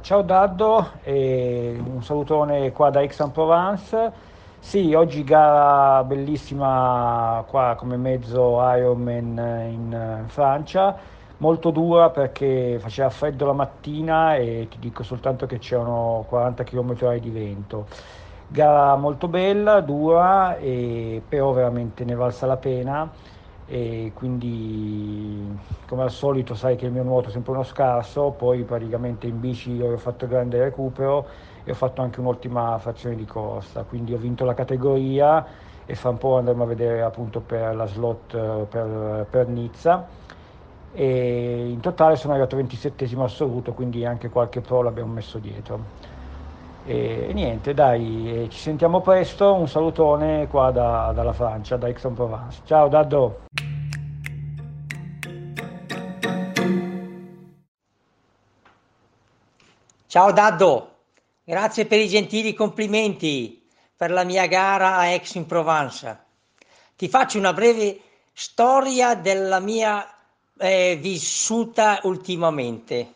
Ciao 0.00 0.22
Daddo, 0.22 0.90
un 1.04 2.02
salutone 2.02 2.70
qua 2.72 2.90
da 2.90 3.00
Aix-en-Provence. 3.00 4.34
Sì, 4.68 4.92
oggi 4.94 5.22
gara 5.22 6.02
bellissima 6.02 7.44
qua 7.46 7.76
come 7.78 7.96
mezzo 7.96 8.56
Ironman 8.74 9.38
in 9.70 10.24
Francia, 10.28 10.98
molto 11.36 11.70
dura 11.70 12.10
perché 12.10 12.76
faceva 12.80 13.08
freddo 13.10 13.46
la 13.46 13.52
mattina 13.52 14.34
e 14.34 14.66
ti 14.68 14.78
dico 14.80 15.04
soltanto 15.04 15.46
che 15.46 15.58
c'erano 15.58 16.24
40 16.28 16.64
km 16.64 17.16
di 17.20 17.30
vento. 17.30 17.88
Gara 18.48 18.96
molto 18.96 19.28
bella, 19.28 19.80
dura, 19.82 20.56
e 20.56 21.24
però 21.26 21.52
veramente 21.52 22.04
ne 22.04 22.14
valsa 22.16 22.46
la 22.46 22.56
pena 22.58 23.14
e 23.68 24.12
quindi 24.14 25.58
come 25.86 26.02
al 26.02 26.10
solito 26.10 26.54
sai 26.54 26.76
che 26.76 26.86
il 26.86 26.92
mio 26.92 27.02
nuoto 27.02 27.28
è 27.28 27.32
sempre 27.32 27.52
uno 27.52 27.62
scarso, 27.64 28.32
poi 28.32 28.64
praticamente 28.64 29.26
in 29.26 29.40
bici 29.40 29.80
ho 29.80 29.96
fatto 29.98 30.26
grande 30.26 30.62
recupero 30.62 31.28
e 31.66 31.72
ho 31.72 31.74
fatto 31.74 32.00
anche 32.00 32.20
un'ottima 32.20 32.78
frazione 32.78 33.16
di 33.16 33.24
corsa, 33.24 33.82
quindi 33.82 34.14
ho 34.14 34.18
vinto 34.18 34.44
la 34.44 34.54
categoria 34.54 35.44
e 35.84 35.94
fra 35.96 36.10
un 36.10 36.18
po' 36.18 36.38
andremo 36.38 36.62
a 36.62 36.66
vedere 36.66 37.02
appunto 37.02 37.40
per 37.40 37.74
la 37.74 37.86
slot 37.86 38.34
eh, 38.34 38.66
per, 38.70 39.26
per 39.28 39.48
Nizza 39.48 40.06
e 40.92 41.68
in 41.68 41.80
totale 41.80 42.16
sono 42.16 42.32
arrivato 42.32 42.56
27 42.56 43.04
assoluto, 43.18 43.74
quindi 43.74 44.06
anche 44.06 44.30
qualche 44.30 44.60
pro 44.62 44.80
l'abbiamo 44.80 45.12
messo 45.12 45.38
dietro. 45.38 46.14
E, 46.86 47.32
niente, 47.34 47.74
dai, 47.74 48.46
ci 48.48 48.58
sentiamo 48.58 49.00
presto. 49.00 49.52
Un 49.52 49.68
salutone 49.68 50.46
qua 50.46 50.70
da, 50.70 51.12
dalla 51.12 51.32
Francia, 51.32 51.76
da 51.76 51.88
Aix-en-Provence. 51.88 52.62
Ciao 52.64 52.88
Daddo! 52.88 53.40
Ciao 60.06 60.32
Daddo, 60.32 60.88
grazie 61.48 61.86
per 61.86 62.00
i 62.00 62.08
gentili 62.08 62.54
complimenti 62.54 63.64
per 63.96 64.10
la 64.10 64.24
mia 64.24 64.46
gara 64.46 64.96
a 64.96 65.02
Aix-en-Provence. 65.02 66.24
Ti 66.96 67.08
faccio 67.08 67.38
una 67.38 67.52
breve 67.52 68.00
storia 68.32 69.14
della 69.14 69.60
mia 69.60 70.12
eh, 70.58 70.98
vissuta 71.00 72.00
ultimamente. 72.02 73.12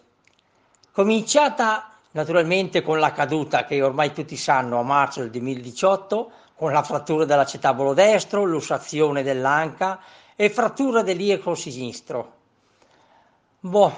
Cominciata 0.92 1.96
naturalmente 2.12 2.82
con 2.82 3.00
la 3.00 3.10
caduta 3.10 3.64
che 3.64 3.82
ormai 3.82 4.12
tutti 4.12 4.36
sanno 4.36 4.78
a 4.78 4.84
marzo 4.84 5.20
del 5.20 5.30
2018, 5.30 6.30
con 6.54 6.72
la 6.72 6.84
frattura 6.84 7.24
dell'acetabolo 7.24 7.94
destro, 7.94 8.44
lussazione 8.44 9.24
dell'anca 9.24 9.98
e 10.36 10.50
frattura 10.50 11.02
dell'ieco 11.02 11.56
sinistro. 11.56 12.34
Boh, 13.58 13.92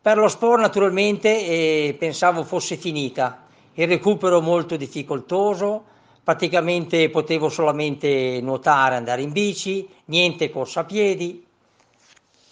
per 0.00 0.16
lo 0.16 0.28
sport 0.28 0.60
naturalmente 0.62 1.28
eh, 1.28 1.96
pensavo 1.98 2.44
fosse 2.44 2.76
finita, 2.76 3.46
il 3.80 3.86
recupero 3.86 4.40
molto 4.40 4.76
difficoltoso, 4.76 5.84
praticamente 6.24 7.10
potevo 7.10 7.48
solamente 7.48 8.40
nuotare, 8.42 8.96
andare 8.96 9.22
in 9.22 9.30
bici, 9.30 9.88
niente 10.06 10.50
corsa 10.50 10.80
a 10.80 10.84
piedi. 10.84 11.46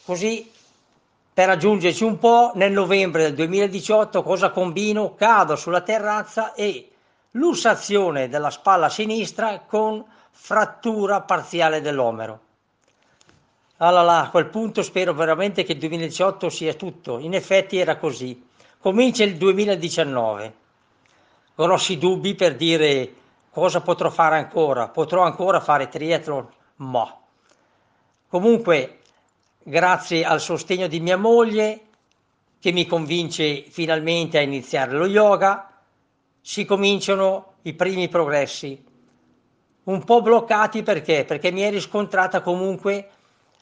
Così 0.04 0.48
per 1.34 1.50
aggiungerci 1.50 2.04
un 2.04 2.18
po', 2.18 2.52
nel 2.54 2.72
novembre 2.72 3.24
del 3.24 3.34
2018 3.34 4.22
cosa 4.22 4.50
combino? 4.50 5.14
Cado 5.16 5.56
sulla 5.56 5.80
terrazza 5.80 6.54
e 6.54 6.90
lussazione 7.32 8.28
della 8.28 8.50
spalla 8.50 8.88
sinistra 8.88 9.64
con 9.66 10.04
frattura 10.30 11.22
parziale 11.22 11.80
dell'omero. 11.80 12.40
Allora, 13.78 14.20
a 14.20 14.30
quel 14.30 14.46
punto 14.46 14.82
spero 14.82 15.12
veramente 15.12 15.64
che 15.64 15.72
il 15.72 15.78
2018 15.78 16.48
sia 16.50 16.72
tutto. 16.74 17.18
In 17.18 17.34
effetti 17.34 17.78
era 17.78 17.96
così. 17.96 18.46
Comincia 18.78 19.24
il 19.24 19.36
2019. 19.36 20.64
Grossi 21.56 21.96
dubbi 21.96 22.34
per 22.34 22.54
dire 22.54 23.14
cosa 23.50 23.80
potrò 23.80 24.10
fare 24.10 24.36
ancora. 24.36 24.88
Potrò 24.88 25.22
ancora 25.22 25.58
fare 25.58 25.88
triathlon? 25.88 26.46
Ma. 26.76 27.18
Comunque, 28.28 28.98
grazie 29.62 30.22
al 30.22 30.40
sostegno 30.40 30.86
di 30.86 31.00
mia 31.00 31.16
moglie 31.16 31.80
che 32.60 32.72
mi 32.72 32.86
convince 32.86 33.62
finalmente 33.70 34.36
a 34.36 34.42
iniziare 34.42 34.92
lo 34.92 35.06
yoga, 35.06 35.80
si 36.42 36.66
cominciano 36.66 37.54
i 37.62 37.72
primi 37.72 38.08
progressi. 38.08 38.84
Un 39.84 40.04
po' 40.04 40.20
bloccati 40.20 40.82
perché? 40.82 41.24
Perché 41.24 41.50
mi 41.52 41.62
è 41.62 41.70
riscontrata 41.70 42.42
comunque 42.42 43.10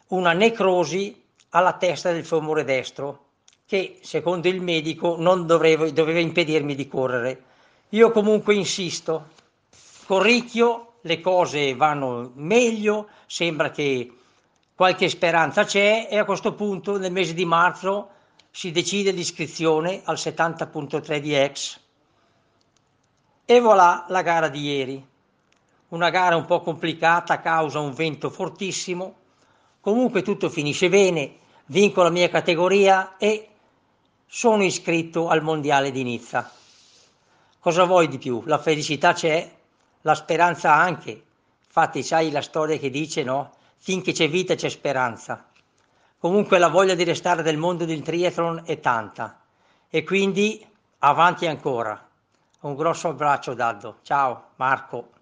una 0.08 0.32
necrosi 0.32 1.22
alla 1.50 1.74
testa 1.74 2.10
del 2.10 2.24
femore 2.24 2.64
destro 2.64 3.26
che 3.66 4.00
secondo 4.02 4.48
il 4.48 4.60
medico 4.60 5.16
non 5.18 5.46
doveva, 5.46 5.88
doveva 5.90 6.18
impedirmi 6.18 6.74
di 6.74 6.88
correre. 6.88 7.42
Io 7.94 8.10
comunque 8.10 8.56
insisto, 8.56 9.28
corricchio, 10.06 10.94
le 11.02 11.20
cose 11.20 11.76
vanno 11.76 12.32
meglio, 12.34 13.08
sembra 13.26 13.70
che 13.70 14.12
qualche 14.74 15.08
speranza 15.08 15.62
c'è 15.62 16.08
e 16.10 16.18
a 16.18 16.24
questo 16.24 16.54
punto 16.54 16.98
nel 16.98 17.12
mese 17.12 17.34
di 17.34 17.44
marzo 17.44 18.08
si 18.50 18.72
decide 18.72 19.12
l'iscrizione 19.12 20.00
al 20.02 20.16
70.3 20.16 21.18
di 21.18 21.36
ex. 21.36 21.78
E 23.44 23.60
voilà 23.60 24.06
la 24.08 24.22
gara 24.22 24.48
di 24.48 24.62
ieri. 24.62 25.06
Una 25.90 26.10
gara 26.10 26.34
un 26.34 26.46
po' 26.46 26.62
complicata 26.62 27.34
a 27.34 27.40
causa 27.40 27.78
un 27.78 27.92
vento 27.92 28.28
fortissimo. 28.28 29.14
Comunque 29.80 30.22
tutto 30.22 30.50
finisce 30.50 30.88
bene, 30.88 31.36
vinco 31.66 32.02
la 32.02 32.10
mia 32.10 32.28
categoria 32.28 33.16
e 33.18 33.50
sono 34.26 34.64
iscritto 34.64 35.28
al 35.28 35.44
Mondiale 35.44 35.92
di 35.92 36.02
Nizza. 36.02 36.62
Cosa 37.64 37.84
vuoi 37.84 38.08
di 38.08 38.18
più? 38.18 38.42
La 38.44 38.58
felicità 38.58 39.14
c'è, 39.14 39.50
la 40.02 40.14
speranza 40.14 40.74
anche. 40.74 41.24
Infatti 41.64 42.02
sai 42.02 42.30
la 42.30 42.42
storia 42.42 42.76
che 42.76 42.90
dice, 42.90 43.22
no? 43.22 43.52
finché 43.78 44.12
c'è 44.12 44.28
vita 44.28 44.54
c'è 44.54 44.68
speranza. 44.68 45.46
Comunque 46.18 46.58
la 46.58 46.68
voglia 46.68 46.94
di 46.94 47.04
restare 47.04 47.40
nel 47.40 47.56
mondo 47.56 47.86
del 47.86 48.02
triathlon 48.02 48.64
è 48.66 48.80
tanta 48.80 49.40
e 49.88 50.04
quindi 50.04 50.62
avanti 50.98 51.46
ancora. 51.46 52.06
Un 52.60 52.74
grosso 52.74 53.08
abbraccio 53.08 53.54
Daddo. 53.54 53.96
Ciao 54.02 54.48
Marco. 54.56 55.13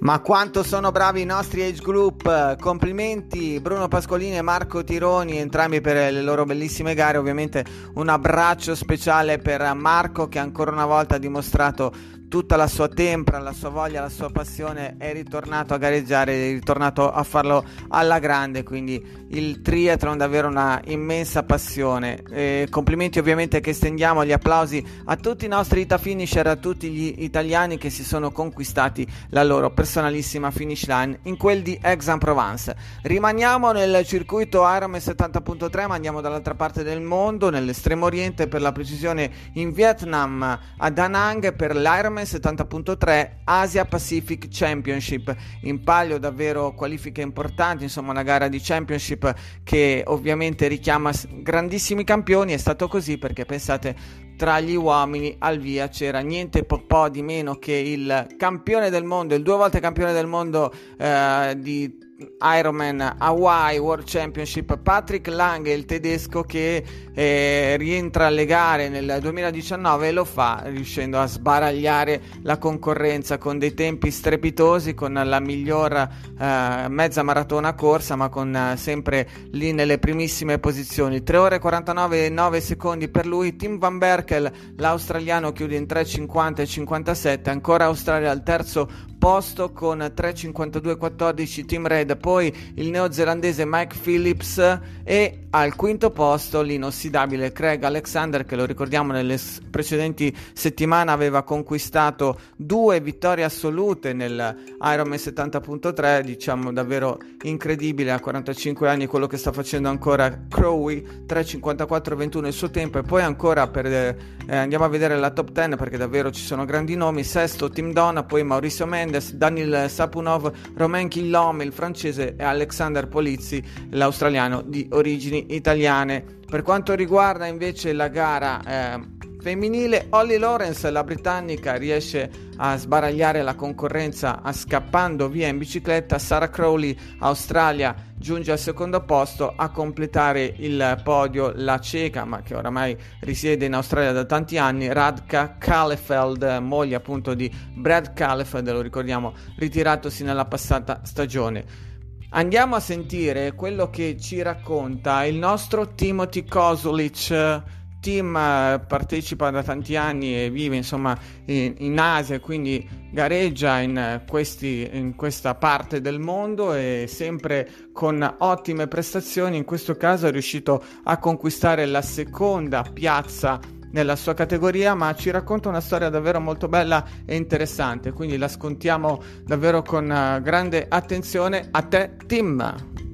Ma 0.00 0.20
quanto 0.20 0.62
sono 0.62 0.92
bravi 0.92 1.22
i 1.22 1.24
nostri 1.24 1.62
age 1.62 1.82
group! 1.82 2.56
Complimenti 2.60 3.58
Bruno 3.60 3.88
Pascolini 3.88 4.36
e 4.36 4.42
Marco 4.42 4.84
Tironi, 4.84 5.38
entrambi 5.38 5.80
per 5.80 6.12
le 6.12 6.22
loro 6.22 6.44
bellissime 6.44 6.94
gare. 6.94 7.18
Ovviamente 7.18 7.64
un 7.94 8.08
abbraccio 8.08 8.76
speciale 8.76 9.38
per 9.38 9.60
Marco 9.74 10.28
che 10.28 10.38
ancora 10.38 10.70
una 10.70 10.86
volta 10.86 11.16
ha 11.16 11.18
dimostrato 11.18 11.92
tutta 12.28 12.56
la 12.56 12.66
sua 12.66 12.88
tempra, 12.88 13.38
la 13.38 13.52
sua 13.52 13.70
voglia, 13.70 14.00
la 14.00 14.08
sua 14.08 14.30
passione, 14.30 14.96
è 14.98 15.12
ritornato 15.12 15.74
a 15.74 15.78
gareggiare, 15.78 16.34
è 16.34 16.52
ritornato 16.52 17.10
a 17.10 17.22
farlo 17.22 17.64
alla 17.88 18.18
grande, 18.18 18.62
quindi 18.62 19.26
il 19.30 19.60
triathlon 19.62 20.16
davvero 20.16 20.48
una 20.48 20.80
immensa 20.86 21.42
passione. 21.42 22.22
E 22.30 22.66
complimenti 22.70 23.18
ovviamente 23.18 23.60
che 23.60 23.72
stendiamo 23.72 24.24
gli 24.24 24.32
applausi 24.32 24.84
a 25.06 25.16
tutti 25.16 25.44
i 25.44 25.48
nostri 25.48 25.82
Ita 25.82 25.98
Finisher, 25.98 26.46
a 26.46 26.56
tutti 26.56 26.90
gli 26.90 27.22
italiani 27.22 27.78
che 27.78 27.90
si 27.90 28.04
sono 28.04 28.30
conquistati 28.30 29.06
la 29.30 29.42
loro 29.42 29.70
personalissima 29.70 30.50
finish 30.50 30.86
line 30.86 31.18
in 31.22 31.36
quel 31.36 31.62
di 31.62 31.78
Aix-en-Provence. 31.80 32.76
Rimaniamo 33.02 33.72
nel 33.72 34.04
circuito 34.04 34.60
Ironman 34.68 35.00
70.3, 35.00 35.86
ma 35.86 35.94
andiamo 35.94 36.20
dall'altra 36.20 36.54
parte 36.54 36.82
del 36.82 37.00
mondo, 37.00 37.50
nell'estremo 37.50 38.06
oriente 38.06 38.48
per 38.48 38.60
la 38.60 38.72
precisione 38.72 39.30
in 39.54 39.72
Vietnam, 39.72 40.58
a 40.76 40.90
Da 40.90 41.06
Nang 41.06 41.54
per 41.54 41.76
l'Ironman 41.76 42.17
Ironman 42.18 42.24
70.3 42.24 43.30
Asia 43.44 43.84
Pacific 43.84 44.48
Championship, 44.50 45.34
in 45.62 45.82
palio 45.84 46.18
davvero 46.18 46.72
qualifiche 46.74 47.20
importanti, 47.20 47.84
insomma 47.84 48.10
una 48.10 48.22
gara 48.22 48.48
di 48.48 48.60
championship 48.60 49.34
che 49.62 50.02
ovviamente 50.06 50.66
richiama 50.66 51.12
grandissimi 51.30 52.04
campioni, 52.04 52.52
è 52.52 52.56
stato 52.56 52.88
così 52.88 53.18
perché 53.18 53.44
pensate 53.44 54.26
tra 54.38 54.60
gli 54.60 54.76
uomini 54.76 55.34
al 55.40 55.58
via 55.58 55.88
c'era 55.88 56.20
niente 56.20 56.62
po', 56.62 56.84
po 56.86 57.08
di 57.08 57.22
meno 57.22 57.56
che 57.56 57.72
il 57.72 58.26
campione 58.38 58.88
del 58.88 59.02
mondo, 59.02 59.34
il 59.34 59.42
due 59.42 59.56
volte 59.56 59.80
campione 59.80 60.12
del 60.12 60.28
mondo 60.28 60.72
eh, 60.96 61.56
di 61.58 62.06
Ironman 62.40 63.16
Hawaii 63.18 63.78
World 63.78 64.04
Championship 64.04 64.78
Patrick 64.78 65.28
Lange, 65.28 65.72
il 65.72 65.84
tedesco 65.84 66.42
che 66.42 66.82
eh, 67.14 67.76
rientra 67.78 68.26
alle 68.26 68.44
gare 68.44 68.88
nel 68.88 69.18
2019 69.20 70.08
e 70.08 70.12
lo 70.12 70.24
fa 70.24 70.62
riuscendo 70.66 71.20
a 71.20 71.26
sbaragliare 71.26 72.20
la 72.42 72.58
concorrenza 72.58 73.38
con 73.38 73.58
dei 73.58 73.72
tempi 73.72 74.10
strepitosi, 74.10 74.94
con 74.94 75.12
la 75.12 75.38
miglior 75.38 75.92
eh, 75.94 76.86
mezza 76.88 77.22
maratona 77.22 77.74
corsa, 77.74 78.16
ma 78.16 78.28
con 78.28 78.54
eh, 78.54 78.76
sempre 78.76 79.28
lì 79.52 79.72
nelle 79.72 79.98
primissime 79.98 80.58
posizioni. 80.58 81.22
3 81.22 81.36
ore 81.36 81.58
49 81.60 82.26
e 82.26 82.30
9 82.30 82.60
secondi 82.60 83.08
per 83.08 83.26
lui. 83.26 83.54
Tim 83.54 83.78
Van 83.78 83.98
Berkel, 84.28 84.52
l'australiano, 84.76 85.52
chiude 85.52 85.76
in 85.76 85.84
3.50 85.84 86.60
e 86.60 86.66
57. 86.66 87.50
Ancora 87.50 87.86
Australia 87.86 88.30
al 88.30 88.42
terzo 88.42 88.88
posto 89.18 89.72
con 89.72 89.98
3.52.14 89.98 91.66
Team 91.66 91.86
Red, 91.86 92.16
poi 92.16 92.54
il 92.74 92.88
neozelandese 92.90 93.64
Mike 93.66 93.96
Phillips 94.00 94.78
e 95.02 95.40
al 95.50 95.74
quinto 95.74 96.10
posto 96.10 96.62
l'inossidabile 96.62 97.52
Craig 97.52 97.82
Alexander 97.82 98.44
che 98.44 98.54
lo 98.54 98.64
ricordiamo 98.64 99.12
nelle 99.12 99.38
precedenti 99.70 100.34
settimane 100.52 101.10
aveva 101.10 101.42
conquistato 101.42 102.38
due 102.54 103.00
vittorie 103.00 103.44
assolute 103.44 104.12
nel 104.12 104.76
Ironman 104.80 105.18
70.3, 105.18 106.20
diciamo 106.20 106.72
davvero 106.72 107.18
incredibile 107.42 108.12
a 108.12 108.20
45 108.20 108.88
anni 108.88 109.06
quello 109.06 109.26
che 109.26 109.36
sta 109.36 109.52
facendo 109.52 109.88
ancora 109.88 110.46
Crowley, 110.48 111.24
3.54.21 111.26 112.46
il 112.46 112.52
suo 112.52 112.70
tempo 112.70 112.98
e 112.98 113.02
poi 113.02 113.22
ancora 113.22 113.66
per, 113.68 113.86
eh, 113.86 114.16
andiamo 114.46 114.84
a 114.84 114.88
vedere 114.88 115.16
la 115.16 115.30
top 115.30 115.50
10 115.50 115.76
perché 115.76 115.96
davvero 115.96 116.30
ci 116.30 116.42
sono 116.42 116.64
grandi 116.64 116.94
nomi, 116.94 117.24
sesto 117.24 117.68
Tim 117.70 117.92
Donna, 117.92 118.22
poi 118.22 118.44
Mauricio 118.44 118.86
Mendes 118.86 119.07
Mendes, 119.08 119.32
Daniel 119.32 119.88
Sapunov, 119.88 120.52
Romain 120.74 121.08
Quillom, 121.08 121.62
il 121.62 121.72
francese, 121.72 122.36
e 122.36 122.44
Alexander 122.44 123.08
Polizzi, 123.08 123.62
l'australiano 123.90 124.60
di 124.60 124.86
origini 124.92 125.54
italiane. 125.54 126.22
Per 126.48 126.62
quanto 126.62 126.94
riguarda 126.94 127.46
invece 127.46 127.94
la 127.94 128.08
gara 128.08 128.60
eh, 128.94 129.00
femminile, 129.48 130.08
Holly 130.10 130.36
Lawrence, 130.36 130.90
la 130.90 131.02
britannica, 131.02 131.76
riesce 131.76 132.30
a 132.58 132.76
sbaragliare 132.76 133.40
la 133.40 133.54
concorrenza 133.54 134.42
scappando 134.52 135.30
via 135.30 135.48
in 135.48 135.56
bicicletta. 135.56 136.18
Sarah 136.18 136.50
Crowley, 136.50 136.94
Australia, 137.20 137.94
giunge 138.14 138.52
al 138.52 138.58
secondo 138.58 139.02
posto 139.06 139.50
a 139.56 139.70
completare 139.70 140.54
il 140.58 141.00
podio 141.02 141.52
la 141.54 141.78
ceca, 141.78 142.26
ma 142.26 142.42
che 142.42 142.54
oramai 142.54 142.94
risiede 143.20 143.64
in 143.64 143.72
Australia 143.72 144.12
da 144.12 144.26
tanti 144.26 144.58
anni, 144.58 144.92
Radka 144.92 145.56
Kalefeld, 145.56 146.58
moglie 146.60 146.96
appunto 146.96 147.32
di 147.32 147.50
Brad 147.74 148.12
Kalefeld, 148.12 148.70
lo 148.70 148.82
ricordiamo, 148.82 149.32
ritiratosi 149.56 150.24
nella 150.24 150.44
passata 150.44 151.00
stagione. 151.04 151.86
Andiamo 152.30 152.76
a 152.76 152.80
sentire 152.80 153.54
quello 153.54 153.88
che 153.88 154.18
ci 154.20 154.42
racconta 154.42 155.24
il 155.24 155.36
nostro 155.36 155.94
Timothy 155.94 156.44
Kosulic 156.44 157.76
Eh, 158.00 158.80
partecipa 158.86 159.50
da 159.50 159.62
tanti 159.62 159.96
anni 159.96 160.44
e 160.44 160.50
vive 160.50 160.76
insomma 160.76 161.18
in, 161.46 161.74
in 161.78 161.98
Asia, 161.98 162.40
quindi 162.40 162.88
gareggia 163.10 163.80
in, 163.80 163.98
eh, 163.98 164.24
questi, 164.26 164.88
in, 164.90 165.14
questa 165.14 165.54
parte 165.54 166.00
del 166.00 166.18
mondo 166.18 166.74
e 166.74 167.06
sempre 167.08 167.68
con 167.92 168.36
ottime 168.38 168.86
prestazioni. 168.86 169.56
In 169.56 169.64
questo 169.64 169.96
caso 169.96 170.26
è 170.26 170.30
riuscito 170.30 170.82
a 171.04 171.18
conquistare 171.18 171.84
la 171.86 172.02
seconda 172.02 172.82
piazza 172.82 173.60
nella 173.90 174.16
sua 174.16 174.34
categoria, 174.34 174.94
ma 174.94 175.14
ci 175.14 175.30
racconta 175.30 175.68
una 175.68 175.80
storia 175.80 176.08
davvero 176.08 176.40
molto 176.40 176.68
bella 176.68 177.04
e 177.26 177.36
interessante. 177.36 178.12
Quindi 178.12 178.36
la 178.38 178.48
scontiamo 178.48 179.22
davvero 179.44 179.82
con 179.82 180.04
uh, 180.04 180.40
grande 180.40 180.86
attenzione. 180.88 181.68
A 181.70 181.82
te, 181.82 182.16
Tim! 182.26 183.07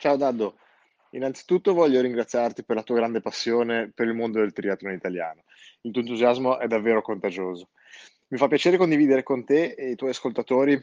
Ciao 0.00 0.16
Daddo, 0.16 0.56
innanzitutto 1.10 1.74
voglio 1.74 2.00
ringraziarti 2.00 2.64
per 2.64 2.74
la 2.74 2.82
tua 2.82 2.94
grande 2.94 3.20
passione 3.20 3.92
per 3.94 4.06
il 4.06 4.14
mondo 4.14 4.38
del 4.38 4.54
triathlon 4.54 4.94
italiano. 4.94 5.44
Il 5.82 5.92
tuo 5.92 6.00
entusiasmo 6.00 6.58
è 6.58 6.66
davvero 6.68 7.02
contagioso. 7.02 7.68
Mi 8.28 8.38
fa 8.38 8.48
piacere 8.48 8.78
condividere 8.78 9.22
con 9.22 9.44
te 9.44 9.74
e 9.76 9.90
i 9.90 9.96
tuoi 9.96 10.08
ascoltatori 10.08 10.82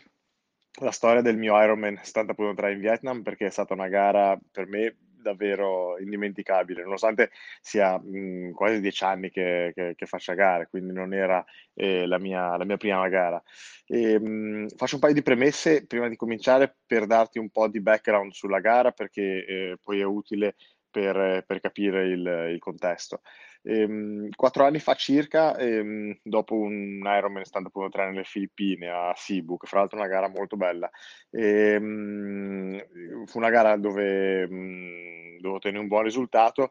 la 0.82 0.92
storia 0.92 1.24
del 1.24 1.36
mio 1.36 1.60
Ironman 1.60 1.96
70.3 1.96 2.72
in 2.74 2.80
Vietnam 2.80 3.24
perché 3.24 3.48
è 3.48 3.50
stata 3.50 3.74
una 3.74 3.88
gara 3.88 4.40
per 4.52 4.68
me 4.68 4.96
davvero 5.28 5.98
indimenticabile, 6.00 6.84
nonostante 6.84 7.32
sia 7.62 7.98
mh, 7.98 8.52
quasi 8.52 8.80
dieci 8.80 9.04
anni 9.04 9.30
che, 9.30 9.72
che, 9.76 9.94
che 9.96 10.06
faccia 10.06 10.34
gare, 10.34 10.68
quindi 10.70 10.94
non 10.94 11.14
era 11.14 11.44
eh, 11.74 12.06
la, 12.06 12.18
mia, 12.18 12.56
la, 12.58 12.66
mia, 12.66 12.78
prima 12.78 13.08
gara. 13.10 13.42
E, 13.86 14.20
mh, 14.20 14.70
faccio 14.76 14.96
un 14.96 15.02
paio 15.02 15.14
di 15.14 15.22
premesse 15.22 15.86
prima 15.86 16.08
di 16.08 16.16
cominciare 16.16 16.78
per 16.86 17.06
darti 17.06 17.40
un 17.40 17.50
po' 17.50 17.68
di 17.68 17.82
background 17.82 18.32
sulla 18.32 18.60
gara 18.60 18.92
perché 18.92 19.46
eh, 19.46 19.78
poi 19.84 20.00
è 20.00 20.04
utile 20.04 20.56
per, 20.90 21.44
per 21.46 21.60
capire 21.60 22.08
il, 22.08 22.50
il 22.54 22.60
contesto. 22.60 23.22
Ehm, 23.70 24.30
quattro 24.34 24.64
anni 24.64 24.80
fa 24.80 24.94
circa, 24.96 25.58
ehm, 25.58 26.20
dopo 26.24 26.56
un 26.56 27.02
Ironman 27.04 27.44
stand 27.44 27.66
up 27.70 27.90
3 27.90 28.06
nelle 28.06 28.24
Filippine 28.24 28.88
a 28.88 29.14
Cebu, 29.14 29.58
che 29.58 29.68
fra 29.68 29.80
l'altro 29.80 29.98
è 29.98 30.02
una 30.02 30.10
gara 30.10 30.30
molto 30.30 30.56
bella, 30.56 30.90
ehm, 31.32 33.26
fu 33.26 33.38
una 33.38 33.50
gara 33.50 33.76
dove, 33.76 34.48
mh, 34.48 35.40
dove 35.42 35.56
ottenere 35.58 35.82
un 35.82 35.90
buon 35.90 36.04
risultato 36.04 36.70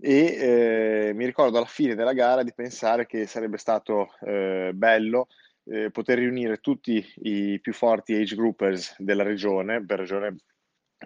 e 0.00 1.08
eh, 1.08 1.12
mi 1.14 1.26
ricordo 1.26 1.58
alla 1.58 1.66
fine 1.66 1.94
della 1.94 2.12
gara 2.14 2.42
di 2.42 2.54
pensare 2.54 3.04
che 3.06 3.26
sarebbe 3.26 3.58
stato 3.58 4.08
eh, 4.20 4.70
bello 4.72 5.26
eh, 5.64 5.90
poter 5.90 6.18
riunire 6.18 6.58
tutti 6.58 7.04
i 7.22 7.60
più 7.60 7.74
forti 7.74 8.14
age 8.14 8.36
groupers 8.36 8.94
della 8.98 9.22
regione, 9.22 9.84
per 9.84 9.98
regione 9.98 10.36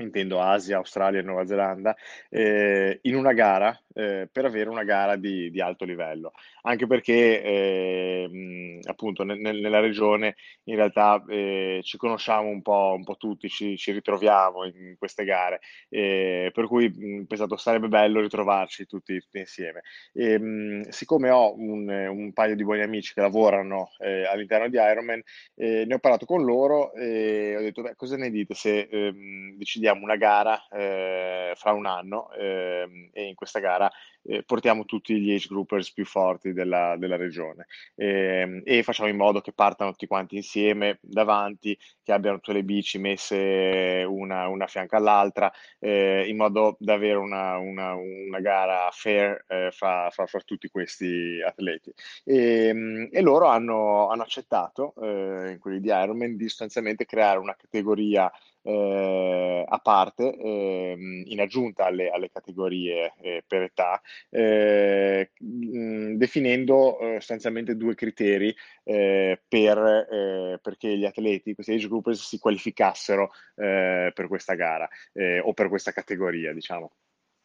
intendo 0.01 0.41
Asia, 0.41 0.77
Australia 0.77 1.21
e 1.21 1.23
Nuova 1.23 1.47
Zelanda, 1.47 1.97
eh, 2.29 2.99
in 3.03 3.15
una 3.15 3.33
gara 3.33 3.79
eh, 3.95 4.29
per 4.31 4.45
avere 4.45 4.71
una 4.71 4.85
gara 4.85 5.17
di, 5.17 5.51
di, 5.51 5.61
alto 5.61 5.85
livello, 5.85 6.33
anche 6.63 6.87
perché 6.87 7.43
eh, 7.43 8.81
appunto 8.85 9.25
nel, 9.25 9.39
nella 9.39 9.81
regione 9.81 10.37
in 10.65 10.77
realtà 10.77 11.23
eh, 11.29 11.81
ci 11.83 11.97
conosciamo 11.97 12.49
un 12.49 12.63
po', 12.63 12.95
un 12.97 13.05
po 13.05 13.17
tutti, 13.17 13.49
ci, 13.49 13.77
ci, 13.77 13.93
ritroviamo 13.93 14.65
in 14.65 14.95
queste 14.99 15.25
gare, 15.25 15.61
eh, 15.89 16.51
per 16.53 16.67
cui 16.67 16.87
ho 16.87 17.25
pensato 17.27 17.57
sarebbe 17.57 17.89
bello 17.89 18.21
ritrovarci 18.21 18.87
tutti, 18.87 19.19
tutti 19.21 19.39
insieme. 19.39 19.83
E, 20.13 20.39
mh, 20.39 20.89
siccome 20.89 21.31
ho 21.31 21.55
un, 21.57 21.89
un, 21.89 22.33
paio 22.33 22.55
di 22.57 22.65
buoni 22.65 22.83
amici 22.83 23.15
che 23.15 23.21
lavorano 23.21 23.91
eh, 23.99 24.25
all'interno 24.27 24.69
di 24.69 24.77
Ironman, 24.77 25.23
ne 25.55 25.95
ho 25.95 25.99
parlato 25.99 26.27
con 26.27 26.45
loro 26.45 26.93
e 26.95 27.57
ho 27.57 27.61
detto, 27.61 27.83
beh, 27.83 27.95
cosa 27.97 28.17
ne 28.17 28.31
dite 28.31 28.55
se 28.55 28.89
ehm, 28.91 29.57
decidiamo 29.57 30.03
una 30.03 30.17
gara 30.17 30.67
eh, 30.69 31.53
fra 31.57 31.73
un 31.73 31.87
anno 31.87 32.33
eh, 32.33 33.11
e 33.13 33.25
in 33.25 33.35
questa 33.35 33.59
gara 33.59 33.91
eh, 34.25 34.43
portiamo 34.45 34.85
tutti 34.85 35.19
gli 35.21 35.33
age 35.33 35.49
groupers 35.49 35.93
più 35.93 36.05
forti 36.05 36.53
della, 36.53 36.97
della 36.97 37.17
regione 37.17 37.67
eh, 37.95 38.63
e 38.65 38.83
facciamo 38.83 39.09
in 39.09 39.17
modo 39.17 39.41
che 39.41 39.53
partano 39.53 39.91
tutti 39.91 40.07
quanti 40.07 40.37
insieme 40.37 40.99
davanti, 41.01 41.79
che 42.03 42.13
abbiano 42.13 42.37
tutte 42.37 42.53
le 42.53 42.65
bici 42.65 42.99
messe 42.99 44.05
una, 44.09 44.49
una 44.49 44.65
a 44.65 44.69
fianco 44.69 44.97
all'altra, 44.97 45.53
eh, 45.79 46.25
in 46.29 46.37
modo 46.37 46.77
da 46.79 46.95
avere 46.95 47.17
una, 47.17 47.57
una, 47.59 47.95
una 47.95 48.41
gara 48.41 48.89
fair 48.93 49.45
eh, 49.49 49.71
fra, 49.73 50.09
fra, 50.11 50.27
fra, 50.27 50.41
tutti 50.41 50.69
questi 50.69 51.41
atleti. 51.45 51.93
E, 52.25 52.67
ehm, 52.67 53.09
e 53.11 53.21
loro 53.21 53.47
hanno, 53.47 54.09
hanno 54.09 54.23
accettato, 54.23 54.95
in 55.03 55.59
quelli 55.61 55.81
di 55.81 55.89
Ironman, 55.89 56.37
di 56.37 56.49
sostanzialmente 56.49 57.05
creare 57.07 57.39
una 57.39 57.57
categoria 57.57 58.31
eh, 58.63 59.65
a 59.69 59.79
parte, 59.79 60.37
eh, 60.37 61.23
in 61.27 61.41
aggiunta 61.41 61.87
alle, 61.87 62.11
alle 62.11 62.31
categorie 62.31 63.15
eh, 63.21 63.45
per 63.47 63.63
età, 63.63 64.01
eh, 64.31 65.31
mh, 65.39 66.15
definendo 66.15 66.99
eh, 66.99 67.15
sostanzialmente 67.15 67.77
due 67.77 67.95
criteri 67.95 68.55
eh, 68.85 69.41
per, 69.49 70.59
perché 70.63 70.97
gli 70.97 71.05
atleti, 71.05 71.55
questi 71.55 71.73
age 71.73 71.89
groupers, 71.89 72.27
si 72.27 72.39
qualificassero 72.39 73.31
per 73.55 74.27
questa 74.29 74.55
gara 74.55 74.89
o 75.43 75.53
per 75.53 75.69
questa 75.69 75.93
categoria, 75.93 76.53
diciamo. 76.53 76.91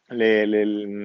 Le, 0.08 0.46
le, 0.46 0.62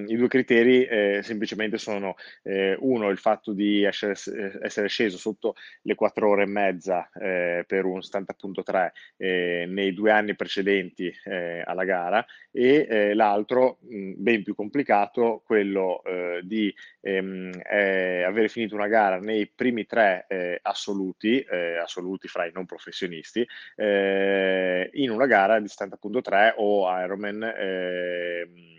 I 0.08 0.16
due 0.16 0.28
criteri 0.28 0.86
eh, 0.86 1.20
semplicemente 1.24 1.78
sono 1.78 2.16
eh, 2.44 2.76
uno 2.80 3.10
il 3.10 3.18
fatto 3.18 3.54
di 3.54 3.84
essere, 3.84 4.14
essere, 4.62 4.88
sceso 4.88 5.18
sotto 5.18 5.56
le 5.82 5.96
4 5.96 6.30
ore 6.30 6.44
e 6.44 6.48
mezza 6.48 7.10
eh, 7.14 7.64
per 7.68 7.86
un 7.86 8.00
70.3 8.00 8.92
eh, 9.18 9.66
nei 9.68 9.94
due 9.94 10.12
anni 10.12 10.36
precedenti 10.36 11.14
eh, 11.26 11.62
alla 11.66 11.84
gara 11.84 12.26
e 12.52 12.86
eh, 12.90 13.14
l'altro, 13.14 13.80
mh, 13.82 14.14
ben 14.18 14.44
più 14.44 14.56
complicato, 14.56 15.42
quello 15.46 16.02
di 16.44 16.74
ehm, 17.02 17.52
avere 17.66 18.48
finito 18.48 18.76
una 18.76 18.88
gara 18.88 19.20
nei 19.20 19.48
primi 19.48 19.86
tre 19.86 20.28
assoluti, 20.62 21.44
assoluti 21.82 22.28
fra 22.28 22.46
i 22.46 22.52
non 22.54 22.66
professionisti, 22.66 23.46
in 23.78 25.10
una 25.10 25.26
gara 25.26 25.60
di 25.60 25.68
70.3 25.68 26.54
o 26.58 26.88
Ironman 27.02 27.44
ehm, 27.44 28.74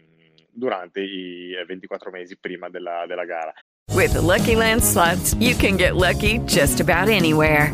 durante 0.54 1.00
i 1.00 1.54
24 1.66 2.10
mesi 2.10 2.36
prima 2.36 2.68
della, 2.68 3.04
della 3.06 3.24
gara. 3.24 3.52
With 3.92 4.12
the 4.12 4.20
Lucky 4.20 4.56
Land 4.56 4.82
slots, 4.82 5.34
you 5.34 5.54
can 5.54 5.76
get 5.76 5.94
lucky 5.94 6.38
just 6.46 6.80
about 6.80 7.08
anywhere. 7.08 7.72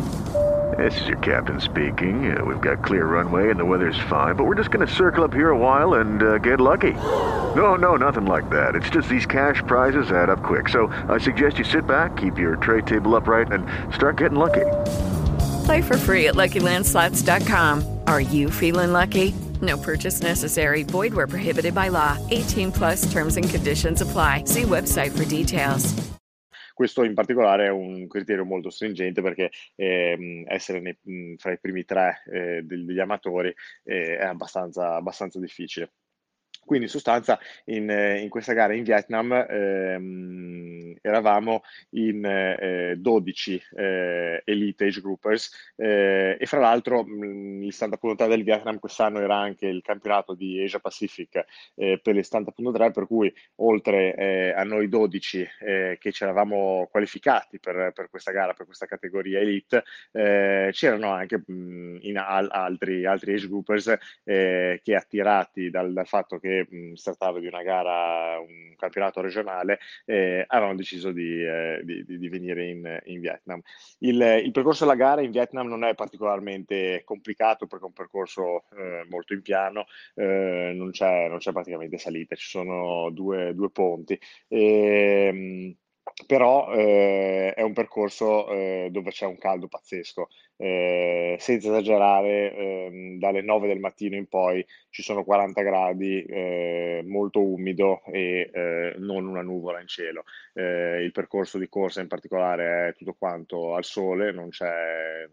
This 0.77 0.99
is 1.01 1.09
your 1.09 1.19
captain 1.19 1.61
speaking. 1.61 2.37
Uh, 2.37 2.45
we've 2.45 2.61
got 2.61 2.85
clear 2.85 3.07
runway 3.07 3.51
and 3.51 3.59
the 3.59 3.65
weather's 3.65 3.99
fine, 4.09 4.37
but 4.37 4.45
we're 4.45 4.55
just 4.55 4.71
going 4.71 4.87
to 4.87 4.93
circle 4.93 5.25
up 5.25 5.35
here 5.35 5.51
a 5.51 5.59
while 5.59 5.95
and 5.95 6.23
uh, 6.23 6.39
get 6.39 6.61
lucky. 6.61 6.93
No, 7.55 7.75
no, 7.75 7.97
nothing 7.97 8.27
like 8.27 8.49
that. 8.51 8.75
It's 8.75 8.89
just 8.89 9.09
these 9.09 9.27
cash 9.27 9.63
prizes 9.67 10.13
add 10.13 10.31
up 10.31 10.43
quick. 10.43 10.69
So 10.69 10.87
I 11.09 11.19
suggest 11.19 11.59
you 11.59 11.65
sit 11.65 11.87
back, 11.87 12.17
keep 12.17 12.39
your 12.39 12.57
tray 12.57 12.83
table 12.83 13.17
upright, 13.17 13.51
and 13.51 13.67
start 13.93 14.17
getting 14.17 14.39
lucky. 14.39 14.67
Play 15.65 15.83
for 15.83 15.97
free 15.97 16.29
at 16.29 16.35
LuckyLandSlots.com. 16.35 17.99
Are 18.07 18.21
you 18.21 18.51
feeling 18.51 18.93
lucky? 18.93 19.35
No 19.61 19.77
purchase 19.77 20.23
necessary. 20.23 20.85
Void 20.85 21.13
where 21.13 21.27
prohibited 21.27 21.75
by 21.75 21.89
law. 21.89 22.17
18 22.31 22.71
plus 22.71 23.11
terms 23.13 23.37
and 23.37 23.49
conditions 23.49 24.01
apply. 24.01 24.45
See 24.45 24.63
website 24.63 25.11
for 25.11 25.25
details. 25.25 26.19
Questo 26.81 27.05
in 27.05 27.13
particolare 27.13 27.67
è 27.67 27.69
un 27.69 28.07
criterio 28.07 28.47
molto 28.47 28.71
stringente 28.71 29.21
perché 29.21 29.51
eh, 29.75 30.45
essere 30.47 30.81
nei, 30.81 31.37
fra 31.37 31.53
i 31.53 31.59
primi 31.61 31.85
tre 31.85 32.23
eh, 32.33 32.63
degli 32.63 32.99
amatori 32.99 33.55
eh, 33.85 34.17
è 34.17 34.25
abbastanza, 34.25 34.95
abbastanza 34.95 35.39
difficile. 35.39 35.93
Quindi 36.65 36.87
in 36.87 36.93
sostanza 36.93 37.39
in, 37.65 37.91
in 37.91 38.29
questa 38.29 38.53
gara 38.53 38.75
in 38.75 38.85
Vietnam 38.85 39.33
ehm, 39.33 40.97
eravamo 41.01 41.63
in 41.91 42.25
eh, 42.25 42.95
12 42.97 43.63
eh, 43.77 44.43
Elite 44.45 44.85
Age 44.85 45.01
Groupers 45.01 45.73
eh, 45.77 46.37
e 46.39 46.47
fra 46.47 46.61
l'altro 46.61 47.05
mh, 47.05 47.63
il 47.63 47.75
70.3 47.75 48.29
del 48.29 48.45
Vietnam 48.45 48.79
quest'anno 48.79 49.21
era 49.21 49.37
anche 49.37 49.67
il 49.67 49.83
campionato 49.83 50.35
di 50.35 50.63
Asia 50.63 50.79
Pacific 50.79 51.45
eh, 51.75 51.99
per 52.03 52.17
il 52.17 52.27
70.3 52.29 52.93
per 52.93 53.07
cui 53.07 53.33
oltre 53.57 54.15
eh, 54.15 54.53
a 54.55 54.63
noi 54.63 54.89
12 54.89 55.49
eh, 55.61 55.97
che 56.01 56.13
ci 56.13 56.23
eravamo 56.23 56.89
qualificati 56.91 57.59
per, 57.59 57.93
per, 57.95 58.09
questa 58.11 58.33
gara, 58.33 58.53
per 58.53 58.67
questa 58.67 58.87
categoria 58.87 59.41
Elite, 59.41 59.85
c'erano 60.13 61.11
anche 61.11 61.43
mh, 61.45 61.99
in 62.03 62.19
al, 62.19 62.49
altri, 62.51 63.07
altri 63.07 63.35
Age 63.35 63.49
Groupers 63.49 63.97
che 64.23 64.95
attirati 64.95 65.71
dal, 65.71 65.93
dal 65.93 66.07
fatto 66.07 66.39
che 66.39 66.50
mh, 66.69 66.93
si 66.95 67.03
trattava 67.05 67.39
di 67.39 67.47
una 67.47 67.63
gara, 67.63 68.39
un 68.39 68.75
campionato 68.77 69.21
regionale, 69.21 69.79
eh, 70.05 70.45
avevano 70.47 70.77
deciso 70.77 71.13
di, 71.13 71.43
eh, 71.43 71.81
di, 71.85 72.05
di 72.05 72.29
venire 72.29 72.69
in, 72.69 73.01
in 73.05 73.21
Vietnam. 73.21 73.61
Il, 73.99 74.21
il, 74.45 74.51
percorso 74.51 74.85
della 74.85 74.97
gara 74.97 75.23
in 75.23 75.31
Vietnam 75.31 75.69
non 75.69 75.85
è 75.85 75.95
particolarmente 75.95 77.03
complicato 77.05 77.67
perché 77.67 77.85
è 77.85 77.89
un 77.89 77.95
percorso 77.95 78.65
eh, 78.77 79.07
molto 79.09 79.35
in 79.35 79.43
piano, 79.43 79.87
eh, 80.15 80.73
non 80.75 80.91
c'è, 80.91 81.29
non, 81.29 81.39
c'è, 81.39 81.53
praticamente 81.53 81.99
salita, 81.99 82.35
ci 82.35 82.49
sono 82.49 83.11
due, 83.11 83.55
due 83.55 83.71
ponti. 83.71 84.19
E, 84.49 85.27
ehm, 85.29 85.77
però 86.27 86.73
eh, 86.73 87.53
è 87.55 87.63
un 87.63 87.73
percorso 87.73 88.49
eh, 88.51 88.89
dove 88.91 89.11
c'è 89.11 89.27
un 89.27 89.39
caldo 89.39 89.69
pazzesco, 89.69 90.29
eh, 90.57 91.37
senza 91.39 91.69
esagerare, 91.69 92.55
ehm, 92.55 93.19
dalle 93.19 93.43
9 93.43 93.67
del 93.67 93.81
mattino 93.81 94.17
in 94.17 94.27
poi 94.29 94.65
ci 94.91 95.03
sono 95.03 95.25
40 95.25 95.63
gradi, 95.63 96.23
eh, 96.25 97.03
molto 97.07 97.43
umido 97.43 98.03
e 98.05 98.51
eh, 98.53 98.95
non 98.99 99.27
una 99.27 99.43
nuvola 99.43 99.81
in 99.81 99.89
cielo. 99.89 100.25
Eh, 100.55 101.03
il 101.03 101.13
percorso 101.13 101.59
di 101.59 101.69
corsa 101.69 102.01
in 102.01 102.09
particolare 102.09 102.89
è 102.89 102.95
tutto 102.95 103.15
quanto 103.15 103.75
al 103.75 103.85
sole, 103.85 104.33
non 104.33 104.51
c'è 104.51 105.29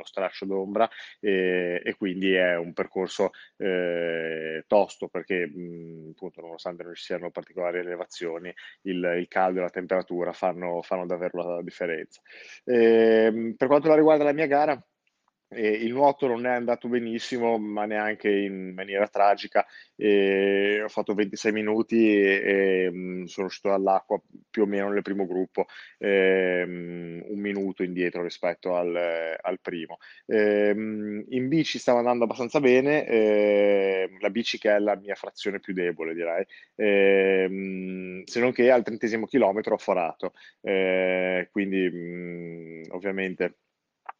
uno 0.00 0.04
straccio 0.04 0.46
d'ombra 0.46 0.88
e, 1.20 1.80
e 1.84 1.94
quindi 1.96 2.32
è 2.32 2.56
un 2.56 2.72
percorso 2.72 3.30
eh, 3.56 4.64
tosto 4.66 5.08
perché 5.08 5.46
mh, 5.46 6.10
appunto 6.12 6.40
nonostante 6.40 6.82
non 6.82 6.94
ci 6.94 7.04
siano 7.04 7.30
particolari 7.30 7.78
elevazioni 7.78 8.52
il, 8.82 9.14
il 9.18 9.28
caldo 9.28 9.60
e 9.60 9.62
la 9.62 9.70
temperatura 9.70 10.32
fanno, 10.32 10.82
fanno 10.82 11.06
davvero 11.06 11.56
la 11.56 11.62
differenza. 11.62 12.20
Eh, 12.64 13.54
per 13.56 13.68
quanto 13.68 13.94
riguarda 13.94 14.24
la 14.24 14.32
mia 14.32 14.46
gara, 14.46 14.82
e 15.52 15.68
il 15.68 15.92
nuoto 15.92 16.26
non 16.28 16.46
è 16.46 16.50
andato 16.50 16.86
benissimo, 16.88 17.58
ma 17.58 17.84
neanche 17.84 18.30
in 18.30 18.72
maniera 18.74 19.08
tragica. 19.08 19.66
E 19.96 20.80
ho 20.82 20.88
fatto 20.88 21.12
26 21.14 21.52
minuti 21.52 21.96
e, 22.08 22.86
e 22.86 22.90
mm, 22.90 23.24
sono 23.24 23.46
uscito 23.46 23.68
dall'acqua 23.68 24.20
più 24.48 24.62
o 24.62 24.66
meno 24.66 24.88
nel 24.90 25.02
primo 25.02 25.26
gruppo, 25.26 25.66
e, 25.98 26.62
um, 26.66 27.22
un 27.26 27.38
minuto 27.38 27.82
indietro 27.82 28.22
rispetto 28.22 28.76
al, 28.76 29.36
al 29.40 29.60
primo. 29.60 29.98
E, 30.26 30.70
um, 30.70 31.24
in 31.28 31.48
bici 31.48 31.78
stavo 31.78 31.98
andando 31.98 32.24
abbastanza 32.24 32.60
bene, 32.60 33.06
ehm, 33.06 34.18
la 34.20 34.30
bici 34.30 34.58
che 34.58 34.74
è 34.74 34.78
la 34.78 34.96
mia 34.96 35.14
frazione 35.14 35.60
più 35.60 35.72
debole, 35.74 36.14
direi, 36.14 36.44
um, 36.76 38.22
se 38.24 38.40
non 38.40 38.52
che 38.52 38.70
al 38.70 38.82
trentesimo 38.84 39.26
chilometro 39.26 39.74
ho 39.74 39.78
forato, 39.78 40.32
eh, 40.62 41.48
quindi 41.50 41.88
mm, 41.90 42.82
ovviamente 42.90 43.56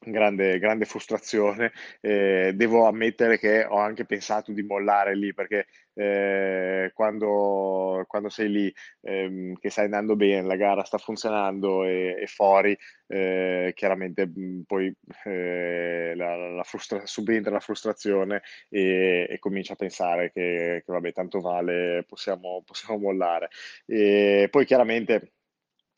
grande, 0.00 0.58
grande 0.58 0.84
frustrazione. 0.84 1.72
Eh, 2.00 2.52
devo 2.54 2.86
ammettere 2.86 3.38
che 3.38 3.64
ho 3.64 3.78
anche 3.78 4.04
pensato 4.06 4.52
di 4.52 4.62
mollare 4.62 5.14
lì 5.14 5.34
perché 5.34 5.66
eh, 5.94 6.90
quando, 6.94 8.04
quando, 8.06 8.28
sei 8.28 8.50
lì, 8.50 8.74
ehm, 9.02 9.54
che 9.58 9.70
stai 9.70 9.84
andando 9.86 10.16
bene, 10.16 10.46
la 10.46 10.56
gara 10.56 10.84
sta 10.84 10.98
funzionando 10.98 11.84
e, 11.84 12.16
e 12.18 12.26
fuori, 12.26 12.76
eh, 13.08 13.72
chiaramente 13.74 14.26
mh, 14.26 14.40
mm, 14.40 14.60
poi 14.62 14.92
eh, 15.24 16.14
la, 16.16 16.36
la 16.36 16.62
frustra- 16.64 17.06
subentra 17.06 17.52
la 17.52 17.60
frustrazione 17.60 18.42
e, 18.68 19.26
e 19.28 19.38
comincia 19.38 19.74
a 19.74 19.76
pensare 19.76 20.30
che, 20.32 20.82
che, 20.84 20.92
vabbè, 20.92 21.12
tanto 21.12 21.40
vale, 21.40 22.04
possiamo, 22.08 22.62
possiamo 22.64 22.98
mollare. 22.98 23.48
E 23.86 24.48
poi 24.50 24.64
chiaramente 24.64 25.32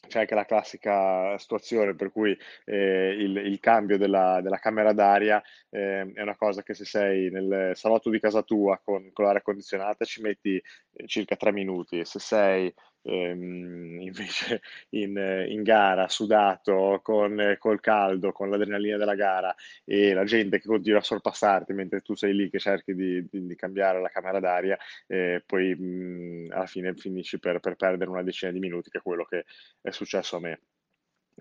c'è 0.08 0.20
anche 0.20 0.34
la 0.34 0.44
classica 0.44 1.38
situazione 1.38 1.94
per 1.94 2.10
cui 2.10 2.36
eh, 2.64 3.16
il, 3.18 3.36
il, 3.36 3.60
cambio 3.60 3.96
della, 3.96 4.40
della 4.42 4.58
camera 4.58 4.92
d'aria 4.92 5.42
eh, 5.70 6.12
è 6.12 6.22
una 6.22 6.36
cosa 6.36 6.62
che 6.62 6.74
se 6.74 6.84
sei 6.84 7.30
nel 7.30 7.72
salotto 7.74 8.10
di 8.10 8.20
casa 8.20 8.42
tua 8.42 8.80
con, 8.82 9.10
con 9.12 9.24
l'aria 9.24 9.42
condizionata 9.42 10.04
ci 10.04 10.20
metti 10.20 10.56
eh, 10.56 11.06
circa 11.06 11.36
tre 11.36 11.52
minuti. 11.52 12.04
Se 12.04 12.18
sei 12.18 12.72
ehm, 13.02 14.00
invece 14.00 14.60
in, 14.90 15.16
in, 15.48 15.62
gara, 15.62 16.08
sudato, 16.08 17.00
con, 17.02 17.56
col 17.58 17.80
caldo, 17.80 18.32
con 18.32 18.50
l'adrenalina 18.50 18.96
della 18.96 19.14
gara 19.14 19.54
e 19.84 20.12
la 20.12 20.24
gente 20.24 20.58
che 20.60 20.66
continua 20.66 20.98
a 21.00 21.02
sorpassarti 21.02 21.72
mentre 21.72 22.00
tu 22.00 22.14
sei 22.14 22.34
lì 22.34 22.50
che 22.50 22.58
cerchi 22.58 22.94
di, 22.94 23.26
di, 23.30 23.46
di 23.46 23.56
cambiare 23.56 24.00
la 24.00 24.08
camera 24.08 24.40
d'aria, 24.40 24.76
eh, 25.06 25.42
poi 25.46 25.74
mh, 25.74 26.52
alla 26.52 26.66
fine 26.66 26.94
finisci 26.94 27.38
per, 27.38 27.60
per 27.60 27.76
perdere 27.76 28.10
una 28.10 28.22
decina 28.22 28.50
di 28.50 28.58
minuti, 28.58 28.90
che 28.90 28.98
è 28.98 29.02
quello 29.02 29.24
che 29.24 29.44
è 29.80 29.90
successo 29.90 30.36
a 30.36 30.40
me. 30.40 30.60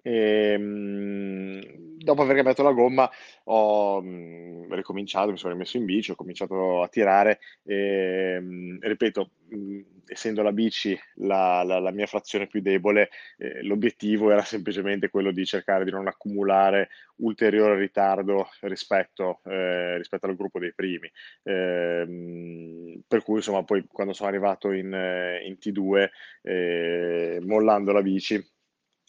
E, 0.02 0.58
mh, 0.58 1.98
dopo 2.04 2.22
aver 2.24 2.36
cambiato 2.36 2.64
la 2.64 2.72
gomma 2.72 3.10
ho 3.46 4.02
mh, 4.02 4.74
ricominciato, 4.74 5.32
mi 5.32 5.38
sono 5.38 5.54
rimesso 5.54 5.78
in 5.78 5.86
bici, 5.86 6.12
ho 6.12 6.16
cominciato 6.16 6.82
a 6.82 6.88
tirare 6.88 7.40
e 7.64 8.40
mh, 8.40 8.80
ripeto, 8.82 9.32
essendo 10.06 10.42
la 10.42 10.52
bici 10.52 10.98
la, 11.16 11.64
la, 11.64 11.80
la, 11.80 11.92
mia 11.92 12.08
frazione 12.08 12.48
più 12.48 12.62
debole, 12.62 13.10
eh, 13.38 13.64
l'obiettivo 13.64 14.32
era 14.32 14.44
semplicemente 14.44 15.10
quello 15.10 15.32
di 15.32 15.46
cercare 15.46 15.86
di 15.86 15.92
non 15.92 16.08
accumulare 16.08 16.90
ulteriore 17.18 17.78
ritardo 17.78 18.50
rispetto, 18.62 19.42
eh, 19.46 19.98
rispetto 19.98 20.26
al 20.26 20.36
gruppo 20.36 20.60
dei 20.60 20.74
primi. 20.74 21.10
Eh, 21.44 23.02
per 23.08 23.24
cui 23.24 23.38
insomma 23.38 23.64
poi 23.64 23.86
quando 23.88 24.14
sono 24.14 24.30
arrivato 24.30 24.72
in, 24.72 24.86
in 25.46 25.58
T2 25.60 26.10
eh, 26.42 27.40
mollando 27.42 27.92
la 27.92 28.02
bici 28.02 28.44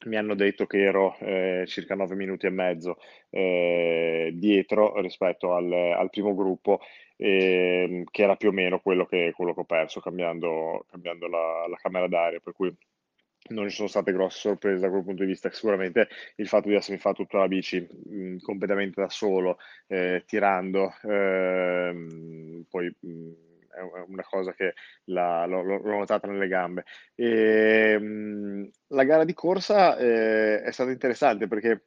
mi 0.04 0.16
hanno 0.16 0.34
detto 0.34 0.66
che 0.66 0.82
ero 0.82 1.16
eh, 1.18 1.64
circa 1.66 1.94
9 1.94 2.14
minuti 2.14 2.46
e 2.46 2.50
mezzo 2.50 2.98
eh, 3.30 4.30
dietro 4.34 5.00
rispetto 5.00 5.54
al, 5.54 5.72
al 5.72 6.10
primo 6.10 6.34
gruppo, 6.34 6.80
eh, 7.16 8.04
che 8.10 8.22
era 8.22 8.36
più 8.36 8.48
o 8.48 8.52
meno 8.52 8.80
quello 8.80 9.06
che, 9.06 9.32
quello 9.34 9.54
che 9.54 9.60
ho 9.60 9.64
perso 9.64 10.00
cambiando, 10.00 10.86
cambiando 10.90 11.28
la, 11.28 11.66
la, 11.68 11.76
camera 11.76 12.08
d'aria, 12.08 12.40
per 12.40 12.52
cui 12.52 12.74
non 13.48 13.68
ci 13.68 13.74
sono 13.74 13.88
state 13.88 14.12
grosse 14.12 14.38
sorprese 14.38 14.80
da 14.80 14.90
quel 14.90 15.04
punto 15.04 15.22
di 15.22 15.28
vista. 15.28 15.50
Sicuramente 15.50 16.08
il 16.36 16.48
fatto 16.48 16.68
di 16.68 16.74
essermi 16.74 17.00
fatto 17.00 17.22
tutta 17.22 17.38
la 17.38 17.48
bici 17.48 17.80
mh, 17.80 18.38
completamente 18.38 19.00
da 19.00 19.08
solo, 19.08 19.58
eh, 19.86 20.24
tirando, 20.26 20.92
ehm, 21.02 22.64
poi... 22.68 22.94
Mh, 23.00 23.50
è 23.74 23.80
una 24.06 24.24
cosa 24.28 24.52
che 24.52 24.74
la, 25.04 25.46
l'ho, 25.46 25.62
l'ho, 25.62 25.80
notata 25.80 26.26
nelle 26.26 26.48
gambe. 26.48 26.84
E, 27.14 27.98
mh, 27.98 28.70
la 28.88 29.04
gara 29.04 29.24
di 29.24 29.34
corsa 29.34 29.96
eh, 29.96 30.62
è 30.62 30.70
stata 30.70 30.90
interessante 30.90 31.48
perché 31.48 31.86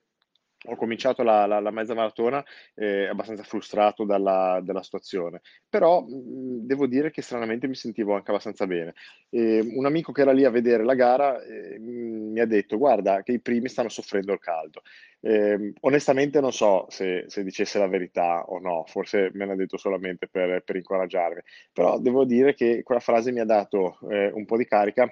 ho 0.67 0.75
cominciato 0.75 1.23
la, 1.23 1.45
la, 1.45 1.59
la 1.59 1.71
mezza 1.71 1.93
maratona 1.93 2.43
eh, 2.73 3.07
abbastanza 3.07 3.43
frustrato 3.43 4.03
dalla, 4.05 4.59
dalla 4.63 4.83
situazione, 4.83 5.41
però 5.69 6.01
mh, 6.01 6.65
devo 6.65 6.87
dire 6.87 7.11
che 7.11 7.21
stranamente 7.21 7.67
mi 7.67 7.75
sentivo 7.75 8.15
anche 8.15 8.31
abbastanza 8.31 8.65
bene. 8.67 8.93
E 9.29 9.59
un 9.75 9.85
amico 9.85 10.11
che 10.11 10.21
era 10.21 10.31
lì 10.31 10.45
a 10.45 10.49
vedere 10.49 10.83
la 10.83 10.95
gara 10.95 11.41
eh, 11.43 11.77
mi 11.79 12.39
ha 12.39 12.45
detto 12.45 12.77
guarda 12.77 13.23
che 13.23 13.33
i 13.33 13.39
primi 13.39 13.69
stanno 13.69 13.89
soffrendo 13.89 14.33
il 14.33 14.39
caldo. 14.39 14.81
Eh, 15.21 15.73
onestamente 15.81 16.39
non 16.39 16.53
so 16.53 16.85
se, 16.89 17.25
se, 17.27 17.43
dicesse 17.43 17.79
la 17.79 17.87
verità 17.87 18.43
o 18.47 18.59
no, 18.59 18.83
forse 18.85 19.31
me 19.33 19.45
l'ha 19.45 19.55
detto 19.55 19.77
solamente 19.77 20.27
per, 20.27 20.61
per, 20.63 20.75
incoraggiarmi, 20.75 21.41
però 21.73 21.97
devo 21.99 22.25
dire 22.25 22.53
che 22.53 22.83
quella 22.83 23.01
frase 23.01 23.31
mi 23.31 23.39
ha 23.39 23.45
dato 23.45 23.97
eh, 24.11 24.31
un 24.31 24.45
po' 24.45 24.57
di 24.57 24.65
carica 24.65 25.11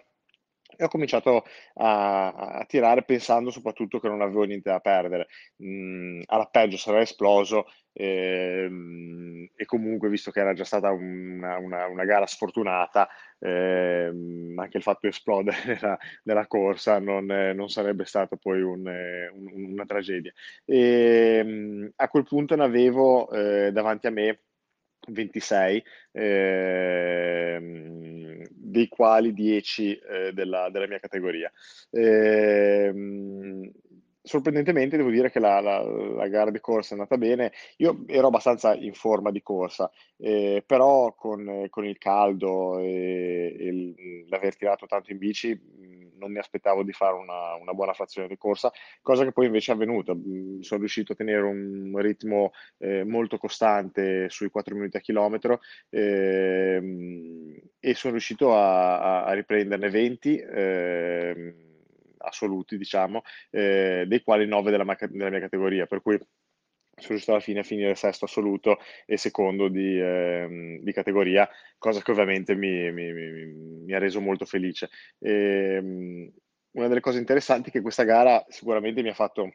e 0.76 0.84
ho 0.84 0.88
cominciato 0.88 1.46
a, 1.76 2.32
a, 2.32 2.66
tirare 2.66 3.04
pensando 3.04 3.52
soprattutto 3.52 4.00
che 4.00 4.08
non 4.08 4.22
avevo 4.22 4.44
niente 4.44 4.70
da 4.70 4.80
perdere. 4.80 5.28
Mm, 5.64 6.22
alla 6.28 6.46
peggio 6.46 6.78
sarei 6.78 7.04
esploso 7.04 7.66
e, 7.94 8.66
ehm, 8.66 9.50
e, 9.56 9.66
comunque 9.66 10.10
visto 10.10 10.32
che 10.32 10.40
era 10.40 10.54
già 10.54 10.64
stata 10.64 10.92
una, 10.92 11.58
una, 11.58 11.88
una 11.88 12.06
gara 12.06 12.26
sfortunata, 12.26 13.08
eh, 13.40 14.12
anche 14.56 14.78
il 14.78 14.84
fatto 14.84 15.00
di 15.04 15.08
esplodere 15.10 15.58
nella, 15.66 15.98
nella 16.24 16.48
corsa 16.48 17.00
non, 17.00 17.26
non, 17.26 17.70
sarebbe 17.70 18.06
stato 18.06 18.38
poi 18.38 18.62
un, 18.62 18.86
un, 18.88 19.72
una 19.74 19.86
tragedia. 19.86 20.32
E, 20.66 21.92
a 21.96 22.08
quel 22.10 22.24
punto 22.24 22.56
ne 22.56 22.64
avevo 22.64 23.30
eh, 23.32 23.72
davanti 23.72 24.08
a 24.08 24.12
me 24.12 24.40
26, 25.08 25.84
ehm, 26.12 27.74
dei 28.74 28.88
quali 28.88 29.34
10 29.34 29.96
eh, 29.96 30.34
della, 30.34 30.70
della, 30.72 30.88
mia 30.88 31.00
categoria. 31.00 31.50
Ehm, 31.92 33.72
sorprendentemente 34.22 34.98
devo 34.98 35.10
dire 35.10 35.30
che 35.30 35.40
la, 35.40 35.60
la, 35.60 35.82
la, 35.82 36.28
gara 36.28 36.50
di 36.50 36.60
corsa 36.60 36.96
è 36.96 36.98
andata 36.98 37.18
bene. 37.18 37.52
Io 37.78 38.04
ero 38.08 38.28
abbastanza 38.28 38.74
in 38.74 38.94
forma 38.94 39.32
di 39.32 39.44
corsa, 39.44 39.92
eh, 40.18 40.64
però 40.66 41.14
con, 41.14 41.68
con, 41.70 41.86
il 41.86 41.98
caldo 41.98 42.80
e, 42.80 43.56
e 43.60 44.26
l'aver 44.28 44.56
tirato 44.58 44.88
tanto 44.88 45.12
in 45.12 45.20
bici 45.20 46.03
non 46.18 46.32
mi 46.32 46.40
aspettavo 46.40 46.84
di 46.84 46.92
fare 46.94 47.16
una, 47.16 47.56
una, 47.56 47.74
buona 47.74 47.94
frazione 47.94 48.28
di 48.28 48.38
corsa, 48.38 48.72
cosa 49.02 49.24
che 49.24 49.32
poi 49.32 49.48
invece 49.48 49.72
è 49.72 49.76
avvenuta. 49.76 50.14
Sono 50.60 50.80
riuscito 50.80 51.14
a 51.14 51.16
tenere 51.16 51.42
un 51.42 51.98
ritmo 51.98 52.52
eh, 52.78 53.04
molto 53.04 53.38
costante 53.38 54.30
sui 54.30 54.50
4 54.50 54.76
minuti 54.76 54.98
a 54.98 55.02
chilometro 55.02 55.62
eh, 55.90 56.82
e 57.80 57.94
sono 57.94 58.14
riuscito 58.14 58.56
a, 58.56 59.24
a 59.26 59.34
riprenderne 59.34 59.90
20. 59.90 60.38
Eh, 60.38 61.56
assoluti, 62.24 62.78
diciamo, 62.78 63.22
eh, 63.50 64.06
dei 64.08 64.24
quali 64.24 64.48
9 64.48 64.72
della, 64.72 64.98
della 65.10 65.30
mia 65.30 65.40
categoria, 65.40 65.86
per 65.86 66.02
cui 66.02 66.18
sono 66.96 67.10
riuscito 67.10 67.32
alla 67.32 67.42
fine 67.42 67.60
a 67.60 67.64
finire 67.64 67.96
sesto 67.96 68.26
assoluto 68.26 68.78
e 69.06 69.18
secondo 69.18 69.68
di, 69.68 70.00
eh, 70.00 70.80
di 70.82 70.94
categoria, 70.94 71.50
cosa 71.78 72.02
che 72.02 72.12
ovviamente 72.12 72.56
mi, 72.56 72.92
mi, 72.92 73.12
mi, 73.12 73.46
mi 73.86 73.94
ha 73.94 74.00
reso 74.00 74.22
molto 74.22 74.46
felice. 74.46 74.90
E, 75.20 75.32
ehm, 75.32 76.32
una 76.74 76.88
delle 76.88 77.02
cose 77.02 77.20
interessanti 77.20 77.70
è 77.70 77.72
che 77.72 77.82
questa 77.82 78.04
gara 78.04 78.44
sicuramente 78.48 79.02
mi 79.02 79.10
ha 79.10 79.14
fatto 79.14 79.54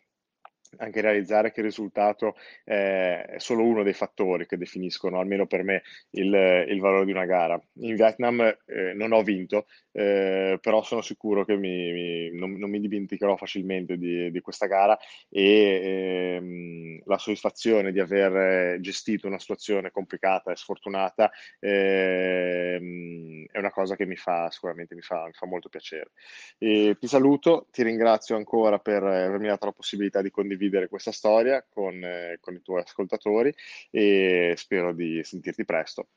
anche 0.76 1.00
realizzare 1.00 1.50
che 1.52 1.60
il 1.60 1.66
risultato 1.66 2.36
è 2.64 3.34
solo 3.38 3.64
uno 3.64 3.82
dei 3.82 3.94
fattori 3.94 4.46
che 4.46 4.56
definiscono, 4.56 5.18
almeno 5.18 5.46
per 5.46 5.62
me, 5.62 5.82
il, 6.10 6.66
il 6.68 6.80
valore 6.80 7.04
di 7.06 7.12
una 7.12 7.24
gara. 7.24 7.60
In 7.80 7.94
Vietnam 7.94 8.40
eh, 8.40 8.92
non 8.94 9.12
ho 9.12 9.22
vinto, 9.22 9.66
eh, 9.92 10.58
però 10.60 10.82
sono 10.82 11.00
sicuro 11.00 11.44
che 11.44 11.56
mi, 11.56 11.92
mi, 11.92 12.30
non, 12.38 12.52
non, 12.52 12.70
mi 12.70 12.80
dimenticherò 12.80 13.36
facilmente 13.36 13.96
di, 13.96 14.30
di 14.30 14.40
questa 14.40 14.66
gara 14.66 14.96
e 15.28 16.36
ehm, 16.36 17.00
la 17.06 17.18
soddisfazione 17.18 17.90
di 17.90 18.00
aver 18.00 18.78
gestito 18.80 19.26
una 19.26 19.38
situazione 19.38 19.90
complicata 19.90 20.52
e 20.52 20.56
sfortunata 20.56 21.30
ehm, 21.58 23.46
è 23.50 23.58
una 23.58 23.70
cosa 23.70 23.96
che 23.96 24.06
mi 24.06 24.16
fa 24.16 24.50
sicuramente 24.50 24.94
mi 24.94 25.00
fa, 25.00 25.24
mi 25.24 25.32
fa 25.32 25.46
molto 25.46 25.68
piacere. 25.68 26.10
E 26.58 26.96
ti 27.00 27.06
saluto, 27.06 27.66
ti 27.70 27.82
ringrazio 27.82 28.36
ancora 28.36 28.78
per 28.78 29.02
avermi 29.02 29.48
dato 29.48 29.66
la 29.66 29.72
possibilità 29.72 30.20
di 30.22 30.30
condividere 30.30 30.57
condividere 30.58 30.88
questa 30.88 31.12
storia 31.12 31.64
con, 31.66 32.02
eh, 32.02 32.38
con 32.40 32.54
i 32.54 32.62
tuoi 32.62 32.82
ascoltatori 32.82 33.54
e 33.90 34.54
spero 34.56 34.92
di 34.92 35.22
sentirti 35.22 35.64
presto. 35.64 36.08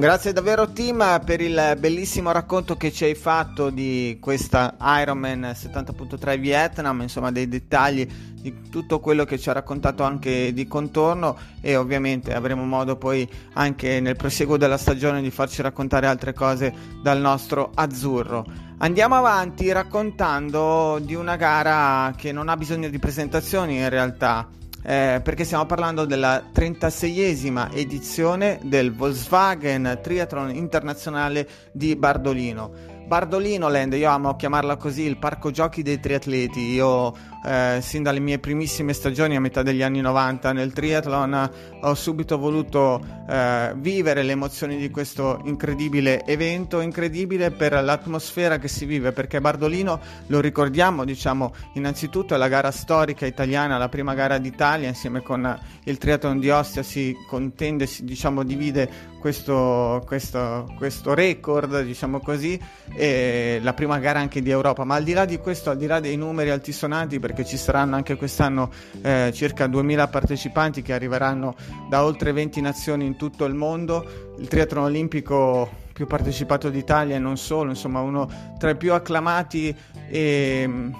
Grazie 0.00 0.32
davvero 0.32 0.72
Tim 0.72 1.20
per 1.26 1.42
il 1.42 1.76
bellissimo 1.78 2.32
racconto 2.32 2.74
che 2.74 2.90
ci 2.90 3.04
hai 3.04 3.14
fatto 3.14 3.68
di 3.68 4.16
questa 4.18 4.74
Ironman 4.80 5.52
70.3 5.54 6.40
Vietnam, 6.40 7.02
insomma 7.02 7.30
dei 7.30 7.46
dettagli 7.46 8.08
di 8.32 8.70
tutto 8.70 8.98
quello 8.98 9.26
che 9.26 9.38
ci 9.38 9.50
ha 9.50 9.52
raccontato 9.52 10.02
anche 10.02 10.54
di 10.54 10.66
contorno 10.66 11.36
e 11.60 11.76
ovviamente 11.76 12.32
avremo 12.32 12.64
modo 12.64 12.96
poi 12.96 13.28
anche 13.52 14.00
nel 14.00 14.16
proseguo 14.16 14.56
della 14.56 14.78
stagione 14.78 15.20
di 15.20 15.30
farci 15.30 15.60
raccontare 15.60 16.06
altre 16.06 16.32
cose 16.32 16.72
dal 17.02 17.20
nostro 17.20 17.70
azzurro. 17.74 18.46
Andiamo 18.78 19.16
avanti 19.16 19.70
raccontando 19.70 20.98
di 20.98 21.14
una 21.14 21.36
gara 21.36 22.14
che 22.16 22.32
non 22.32 22.48
ha 22.48 22.56
bisogno 22.56 22.88
di 22.88 22.98
presentazioni 22.98 23.76
in 23.76 23.90
realtà 23.90 24.48
eh, 24.82 25.20
perché 25.22 25.44
stiamo 25.44 25.66
parlando 25.66 26.04
della 26.04 26.50
36esima 26.54 27.74
edizione 27.74 28.58
del 28.62 28.94
Volkswagen 28.94 29.98
Triathlon 30.02 30.54
Internazionale 30.54 31.48
di 31.72 31.96
Bardolino. 31.96 32.99
Bardolino 33.10 33.68
Land, 33.68 33.94
io 33.94 34.08
amo 34.08 34.36
chiamarla 34.36 34.76
così, 34.76 35.02
il 35.02 35.16
parco 35.16 35.50
giochi 35.50 35.82
dei 35.82 35.98
triatleti. 35.98 36.60
Io 36.60 37.12
eh, 37.44 37.78
sin 37.80 38.04
dalle 38.04 38.20
mie 38.20 38.38
primissime 38.38 38.92
stagioni 38.92 39.34
a 39.34 39.40
metà 39.40 39.62
degli 39.62 39.82
anni 39.82 40.00
90 40.00 40.52
nel 40.52 40.72
triathlon 40.72 41.50
ho 41.80 41.94
subito 41.94 42.36
voluto 42.36 43.02
eh, 43.28 43.72
vivere 43.76 44.22
le 44.22 44.32
emozioni 44.32 44.76
di 44.76 44.90
questo 44.90 45.40
incredibile 45.46 46.24
evento, 46.26 46.80
incredibile 46.80 47.50
per 47.50 47.72
l'atmosfera 47.82 48.58
che 48.58 48.68
si 48.68 48.84
vive, 48.84 49.10
perché 49.10 49.40
Bardolino 49.40 49.98
lo 50.26 50.40
ricordiamo, 50.40 51.04
diciamo, 51.04 51.52
innanzitutto 51.74 52.34
è 52.34 52.36
la 52.36 52.48
gara 52.48 52.70
storica 52.70 53.26
italiana, 53.26 53.78
la 53.78 53.88
prima 53.88 54.14
gara 54.14 54.38
d'Italia 54.38 54.86
insieme 54.86 55.22
con 55.22 55.58
il 55.84 55.98
triathlon 55.98 56.38
di 56.38 56.50
Ostia 56.50 56.82
si 56.82 57.16
contende, 57.26 57.86
si 57.86 58.04
diciamo 58.04 58.44
divide 58.44 59.08
questo, 59.18 60.02
questo, 60.06 60.72
questo 60.76 61.14
record, 61.14 61.82
diciamo 61.82 62.20
così, 62.20 62.60
e 63.00 63.60
la 63.62 63.72
prima 63.72 63.98
gara 63.98 64.18
anche 64.18 64.42
di 64.42 64.50
Europa, 64.50 64.84
ma 64.84 64.96
al 64.96 65.04
di 65.04 65.14
là 65.14 65.24
di 65.24 65.38
questo, 65.38 65.70
al 65.70 65.78
di 65.78 65.86
là 65.86 66.00
dei 66.00 66.18
numeri 66.18 66.50
altisonanti 66.50 67.18
perché 67.18 67.46
ci 67.46 67.56
saranno 67.56 67.96
anche 67.96 68.14
quest'anno 68.14 68.70
eh, 69.00 69.30
circa 69.32 69.66
2000 69.66 70.08
partecipanti 70.08 70.82
che 70.82 70.92
arriveranno 70.92 71.56
da 71.88 72.04
oltre 72.04 72.30
20 72.32 72.60
nazioni 72.60 73.06
in 73.06 73.16
tutto 73.16 73.46
il 73.46 73.54
mondo. 73.54 74.34
Il 74.38 74.48
triathlon 74.48 74.84
olimpico 74.84 75.70
più 75.94 76.06
partecipato 76.06 76.68
d'Italia 76.68 77.16
e 77.16 77.18
non 77.18 77.38
solo, 77.38 77.70
insomma 77.70 78.00
uno 78.00 78.28
tra 78.58 78.68
i 78.68 78.76
più 78.76 78.92
acclamati 78.92 79.74
e 80.06 80.64
mm, 80.66 80.92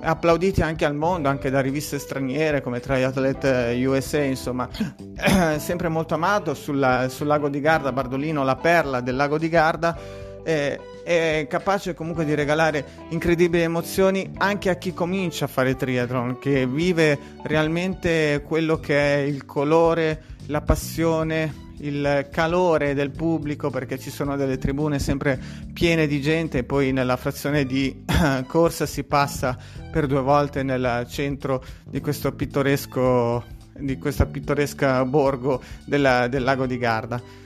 applauditi 0.00 0.62
anche 0.62 0.86
al 0.86 0.94
mondo, 0.94 1.28
anche 1.28 1.50
da 1.50 1.60
riviste 1.60 1.98
straniere 1.98 2.62
come 2.62 2.80
Triathlete 2.80 3.82
USA, 3.86 4.22
insomma 4.22 4.66
sempre 5.58 5.88
molto 5.88 6.14
amato 6.14 6.54
sulla, 6.54 7.10
sul 7.10 7.26
lago 7.26 7.50
di 7.50 7.60
Garda, 7.60 7.92
Bardolino, 7.92 8.44
la 8.44 8.56
perla 8.56 9.02
del 9.02 9.16
lago 9.16 9.36
di 9.36 9.50
Garda 9.50 10.22
eh, 10.44 10.78
è 11.02 11.46
capace 11.48 11.94
comunque 11.94 12.24
di 12.24 12.34
regalare 12.34 12.84
incredibili 13.10 13.62
emozioni 13.62 14.30
anche 14.38 14.70
a 14.70 14.76
chi 14.76 14.92
comincia 14.94 15.46
a 15.46 15.48
fare 15.48 15.76
triathlon, 15.76 16.38
che 16.38 16.66
vive 16.66 17.18
realmente 17.42 18.42
quello 18.46 18.78
che 18.78 19.14
è 19.14 19.18
il 19.18 19.44
colore, 19.44 20.22
la 20.46 20.60
passione, 20.60 21.62
il 21.78 22.28
calore 22.30 22.94
del 22.94 23.10
pubblico 23.10 23.70
perché 23.70 23.98
ci 23.98 24.10
sono 24.10 24.36
delle 24.36 24.58
tribune 24.58 24.98
sempre 24.98 25.40
piene 25.72 26.06
di 26.06 26.20
gente 26.20 26.58
e 26.58 26.64
poi 26.64 26.92
nella 26.92 27.16
frazione 27.16 27.64
di 27.64 28.04
corsa 28.46 28.86
si 28.86 29.04
passa 29.04 29.58
per 29.90 30.06
due 30.06 30.20
volte 30.20 30.62
nel 30.62 31.06
centro 31.08 31.62
di 31.84 32.00
questo 32.00 32.32
pittoresco 32.32 33.62
di 33.76 33.98
questa 33.98 34.26
pittoresca 34.26 35.04
borgo 35.04 35.60
della, 35.84 36.28
del 36.28 36.44
lago 36.44 36.66
di 36.66 36.78
Garda. 36.78 37.43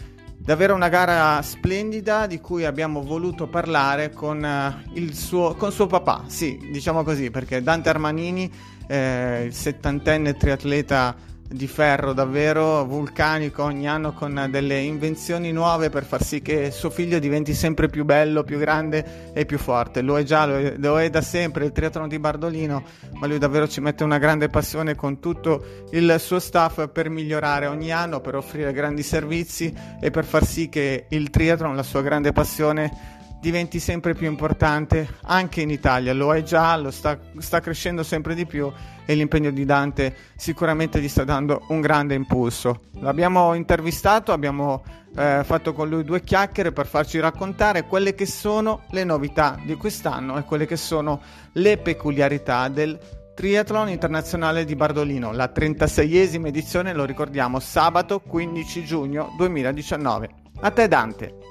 Davvero 0.49 0.74
una 0.74 0.88
gara 0.88 1.42
splendida 1.42 2.26
di 2.26 2.40
cui 2.40 2.64
abbiamo 2.64 3.03
voluto 3.03 3.49
parlare 3.49 4.11
con, 4.11 4.42
uh, 4.42 5.12
suo, 5.12 5.55
con 5.57 5.70
suo 5.70 5.86
papà, 5.86 6.24
sì, 6.28 6.70
diciamo 6.72 7.03
così, 7.03 7.30
perché 7.30 7.62
Dante 7.62 7.90
Armanini, 7.90 8.51
eh, 8.86 9.42
il 9.44 9.53
settantenne 9.53 10.38
triatleta 10.38 11.14
di 11.49 11.66
ferro 11.66 12.12
davvero 12.12 12.84
vulcanico 12.84 13.62
ogni 13.62 13.88
anno 13.88 14.12
con 14.12 14.49
delle 14.51 14.80
invenzioni 14.80 15.51
nuove 15.51 15.88
per 15.88 16.05
far 16.05 16.22
sì 16.22 16.42
che 16.42 16.70
suo 16.70 16.90
figlio 16.90 17.18
diventi 17.18 17.55
sempre 17.55 17.88
più 17.88 18.05
bello, 18.05 18.44
più 18.44 18.59
grande 18.59 19.32
e 19.32 19.46
più 19.46 19.59
forte. 19.59 20.03
Lo 20.03 20.18
è 20.18 20.24
già, 20.24 20.44
lo 20.44 20.57
è, 20.57 20.74
lo 20.76 21.01
è 21.01 21.09
da 21.09 21.22
sempre 21.22 21.64
il 21.64 21.72
triathlon 21.72 22.09
di 22.09 22.18
Bardolino, 22.18 22.82
ma 23.14 23.26
lui 23.26 23.38
davvero 23.38 23.66
ci 23.66 23.80
mette 23.80 24.05
una 24.05 24.18
grande 24.18 24.49
passione 24.49 24.94
con 24.94 25.20
tutto 25.20 25.86
il 25.92 26.16
suo 26.18 26.38
staff 26.38 26.88
per 26.88 27.09
migliorare 27.09 27.66
ogni 27.66 27.90
anno, 27.90 28.20
per 28.20 28.34
offrire 28.34 28.72
grandi 28.72 29.03
servizi 29.03 29.74
e 30.01 30.11
per 30.11 30.24
far 30.24 30.44
sì 30.44 30.68
che 30.68 31.07
il 31.09 31.30
triathlon, 31.30 31.74
la 31.74 31.82
sua 31.82 32.03
grande 32.03 32.32
passione, 32.32 33.16
diventi 33.41 33.78
sempre 33.78 34.14
più 34.14 34.26
importante 34.26 35.09
anche 35.22 35.61
in 35.61 35.70
Italia, 35.70 36.12
lo 36.12 36.34
è 36.34 36.43
già, 36.43 36.76
lo 36.76 36.91
sta, 36.91 37.18
sta, 37.39 37.61
crescendo 37.61 38.03
sempre 38.03 38.34
di 38.34 38.47
più 38.47 38.70
e 39.05 39.14
l'impegno 39.14 39.51
di 39.51 39.64
Dante 39.64 40.14
sicuramente 40.36 41.01
gli 41.01 41.09
sta 41.09 41.24
dando 41.24 41.62
un 41.68 41.80
grande 41.80 42.14
impulso. 42.14 42.82
L'abbiamo 43.01 43.55
intervistato, 43.55 44.32
abbiamo 44.32 44.82
eh, 45.16 45.43
fatto 45.45 45.72
con 45.72 45.89
lui 45.89 46.05
due 46.05 46.22
chiacchiere 46.22 46.72
per 46.72 46.86
farci 46.86 47.20
raccontare 47.20 47.84
quelle 47.84 48.14
che 48.14 48.26
sono 48.26 48.82
le 48.91 49.05
novità 49.05 49.59
di 49.64 49.74
quest'anno 49.74 50.36
e 50.36 50.43
quelle 50.43 50.66
che 50.66 50.76
sono 50.76 51.20
le 51.53 51.78
peculiarità 51.78 52.68
del 52.68 52.99
Triathlon 53.34 53.89
Internazionale 53.89 54.64
di 54.64 54.74
Bardolino, 54.74 55.30
la 55.30 55.49
36esima 55.55 56.47
edizione, 56.47 56.93
lo 56.93 57.05
ricordiamo, 57.05 57.61
sabato 57.61 58.18
15 58.18 58.84
giugno 58.84 59.32
2019. 59.36 60.28
A 60.61 60.70
te 60.72 60.89
Dante. 60.89 61.47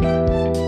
Música 0.00 0.61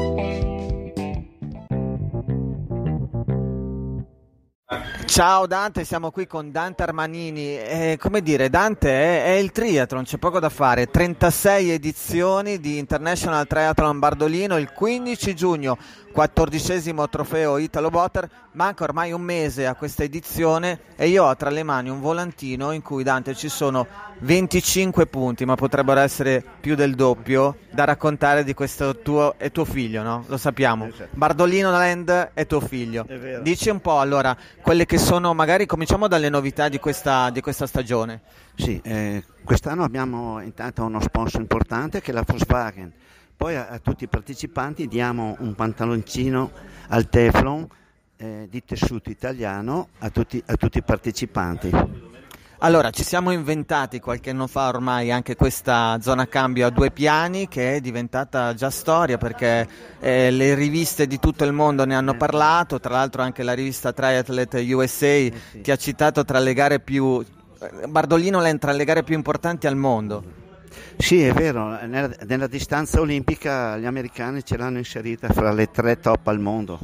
Ciao 5.06 5.46
Dante, 5.46 5.84
siamo 5.84 6.10
qui 6.10 6.26
con 6.26 6.50
Dante 6.50 6.82
Armanini. 6.82 7.56
Eh, 7.56 7.98
come 8.00 8.20
dire, 8.20 8.50
Dante 8.50 8.88
è, 8.88 9.24
è, 9.26 9.38
il 9.38 9.52
triathlon, 9.52 10.02
c'è 10.02 10.16
poco 10.16 10.40
da 10.40 10.48
fare. 10.48 10.90
36 10.90 11.70
edizioni 11.70 12.58
di 12.58 12.78
International 12.78 13.46
Triathlon 13.46 13.98
Bardolino 13.98 14.56
il 14.56 14.72
15 14.72 15.34
giugno 15.34 15.78
quattordicesimo 16.14 17.08
trofeo 17.08 17.58
Italo 17.58 17.90
Botter, 17.90 18.30
manca 18.52 18.84
ormai 18.84 19.10
un 19.10 19.20
mese 19.20 19.66
a 19.66 19.74
questa 19.74 20.04
edizione 20.04 20.78
e 20.94 21.08
io 21.08 21.24
ho 21.24 21.36
tra 21.36 21.50
le 21.50 21.64
mani 21.64 21.88
un 21.90 22.00
volantino 22.00 22.70
in 22.70 22.82
cui 22.82 23.02
Dante 23.02 23.34
ci 23.34 23.48
sono 23.48 23.84
25 24.20 25.06
punti, 25.06 25.44
ma 25.44 25.56
potrebbero 25.56 25.98
essere 25.98 26.42
più 26.60 26.76
del 26.76 26.94
doppio, 26.94 27.56
da 27.72 27.82
raccontare 27.82 28.44
di 28.44 28.54
questo 28.54 29.00
tuo 29.00 29.34
e 29.38 29.50
tuo 29.50 29.64
figlio, 29.64 30.02
no? 30.04 30.24
Lo 30.28 30.36
sappiamo. 30.36 30.88
Bardolino 31.10 31.72
Land 31.72 32.30
è 32.32 32.46
tuo 32.46 32.60
figlio. 32.60 33.04
È 33.08 33.40
Dici 33.42 33.68
un 33.70 33.80
po' 33.80 33.98
allora 33.98 34.36
quelle 34.62 34.86
che 34.86 34.98
sono, 35.04 35.34
magari 35.34 35.66
cominciamo 35.66 36.08
dalle 36.08 36.28
novità 36.28 36.68
di 36.68 36.78
questa, 36.78 37.30
di 37.30 37.40
questa 37.40 37.66
stagione. 37.66 38.22
Sì, 38.56 38.80
eh, 38.82 39.22
quest'anno 39.44 39.84
abbiamo 39.84 40.40
intanto 40.40 40.82
uno 40.84 41.00
sponsor 41.00 41.40
importante 41.40 42.00
che 42.00 42.10
è 42.10 42.14
la 42.14 42.24
Volkswagen 42.26 42.92
poi 43.36 43.56
a, 43.56 43.68
a 43.68 43.78
tutti 43.78 44.04
i 44.04 44.08
partecipanti 44.08 44.86
diamo 44.86 45.36
un 45.40 45.54
pantaloncino 45.54 46.50
al 46.88 47.08
Teflon 47.08 47.66
eh, 48.16 48.46
di 48.48 48.64
tessuto 48.64 49.10
italiano 49.10 49.88
a 49.98 50.10
tutti, 50.10 50.42
a 50.46 50.56
tutti 50.56 50.78
i 50.78 50.82
partecipanti. 50.82 52.12
Allora, 52.64 52.90
ci 52.90 53.04
siamo 53.04 53.30
inventati 53.30 54.00
qualche 54.00 54.30
anno 54.30 54.46
fa 54.46 54.68
ormai 54.68 55.12
anche 55.12 55.36
questa 55.36 55.98
zona 56.00 56.26
cambio 56.26 56.66
a 56.66 56.70
due 56.70 56.90
piani 56.90 57.46
che 57.46 57.74
è 57.74 57.80
diventata 57.82 58.54
già 58.54 58.70
storia 58.70 59.18
perché 59.18 59.68
eh, 60.00 60.30
le 60.30 60.54
riviste 60.54 61.06
di 61.06 61.18
tutto 61.18 61.44
il 61.44 61.52
mondo 61.52 61.84
ne 61.84 61.94
hanno 61.94 62.16
parlato, 62.16 62.80
tra 62.80 62.94
l'altro 62.94 63.20
anche 63.20 63.42
la 63.42 63.52
rivista 63.52 63.92
Triathlete 63.92 64.60
USA 64.72 65.06
eh 65.06 65.32
sì. 65.50 65.60
ti 65.60 65.70
ha 65.72 65.76
citato 65.76 66.24
tra 66.24 66.38
le 66.38 66.54
gare 66.54 66.80
più... 66.80 67.22
Eh, 67.60 67.86
Bardolino 67.86 68.40
è 68.40 68.58
tra 68.58 68.72
le 68.72 68.84
gare 68.86 69.02
più 69.02 69.14
importanti 69.14 69.66
al 69.66 69.76
mondo. 69.76 70.24
Sì, 70.96 71.22
è 71.22 71.34
vero, 71.34 71.68
nella, 71.84 72.16
nella, 72.24 72.46
distanza 72.46 72.98
olimpica 72.98 73.76
gli 73.76 73.84
americani 73.84 74.42
ce 74.42 74.56
l'hanno 74.56 74.78
inserita 74.78 75.28
fra 75.28 75.52
le 75.52 75.70
tre 75.70 76.00
top 76.00 76.28
al 76.28 76.40
mondo 76.40 76.78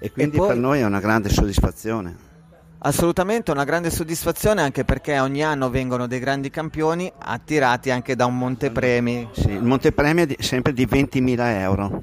e 0.00 0.10
quindi 0.10 0.34
e 0.34 0.38
poi, 0.40 0.48
per 0.48 0.56
noi 0.56 0.80
è 0.80 0.84
una 0.84 0.98
grande 0.98 1.28
soddisfazione. 1.28 2.32
Assolutamente 2.86 3.50
una 3.50 3.64
grande 3.64 3.88
soddisfazione 3.88 4.60
anche 4.60 4.84
perché 4.84 5.18
ogni 5.18 5.42
anno 5.42 5.70
vengono 5.70 6.06
dei 6.06 6.18
grandi 6.18 6.50
campioni 6.50 7.10
attirati 7.18 7.90
anche 7.90 8.14
da 8.14 8.26
un 8.26 8.36
montepremi. 8.36 9.30
Sì, 9.32 9.52
il 9.52 9.62
montepremi 9.62 10.20
è 10.20 10.26
di, 10.26 10.36
sempre 10.40 10.74
di 10.74 10.84
20.000 10.84 11.60
euro. 11.60 12.02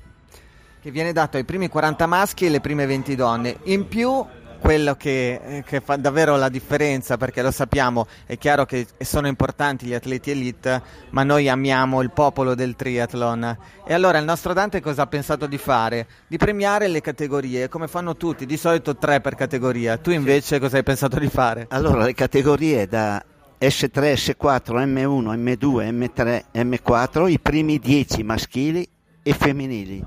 Che 0.82 0.90
viene 0.90 1.14
dato 1.14 1.38
ai 1.38 1.44
primi 1.44 1.70
40 1.70 2.08
maschi 2.08 2.46
e 2.46 2.48
alle 2.48 2.62
prime 2.62 2.88
20 2.88 3.14
donne. 3.14 3.58
In 3.66 3.88
più 3.88 4.26
quello 4.62 4.96
che, 4.96 5.42
eh, 5.44 5.64
che, 5.64 5.82
fa 5.82 5.96
davvero 5.96 6.38
la 6.38 6.48
differenza, 6.48 7.18
perché 7.18 7.42
lo 7.42 7.52
sappiamo, 7.52 8.08
è 8.26 8.38
chiaro 8.38 8.66
che 8.66 8.86
sono 9.00 9.28
importanti 9.28 9.88
gli 9.88 9.94
atleti 9.94 10.32
elite, 10.32 10.82
ma 11.10 11.24
noi 11.24 11.50
amiamo 11.50 12.02
il 12.02 12.12
popolo 12.12 12.54
del 12.54 12.76
triathlon. 12.76 13.58
E 13.86 13.94
allora 13.94 14.20
il 14.20 14.26
nostro 14.26 14.54
Dante 14.54 14.80
cosa 14.80 15.02
ha 15.02 15.08
pensato 15.08 15.48
di 15.48 15.58
fare? 15.58 16.08
Di 16.28 16.38
premiare 16.38 16.88
le 16.88 17.02
categorie, 17.02 17.68
come 17.68 17.88
fanno 17.88 18.16
tutti, 18.16 18.46
di 18.46 18.56
solito 18.56 18.96
tre 18.96 19.20
per 19.20 19.36
categoria. 19.36 19.98
Tu 19.98 20.12
invece 20.12 20.60
cosa 20.60 20.78
hai 20.78 20.84
pensato 20.84 21.18
di 21.18 21.28
fare? 21.28 21.66
Allora, 21.70 22.06
le 22.06 22.14
categorie 22.14 22.88
da 22.88 23.22
S3, 23.60 24.14
S4, 24.14 24.86
M1, 24.86 25.36
M2, 25.36 25.90
M3, 25.92 26.44
M4, 26.54 27.30
i 27.30 27.40
primi 27.40 27.80
10 27.80 28.24
maschili 28.24 28.88
e 29.24 29.34
femminili 29.34 30.06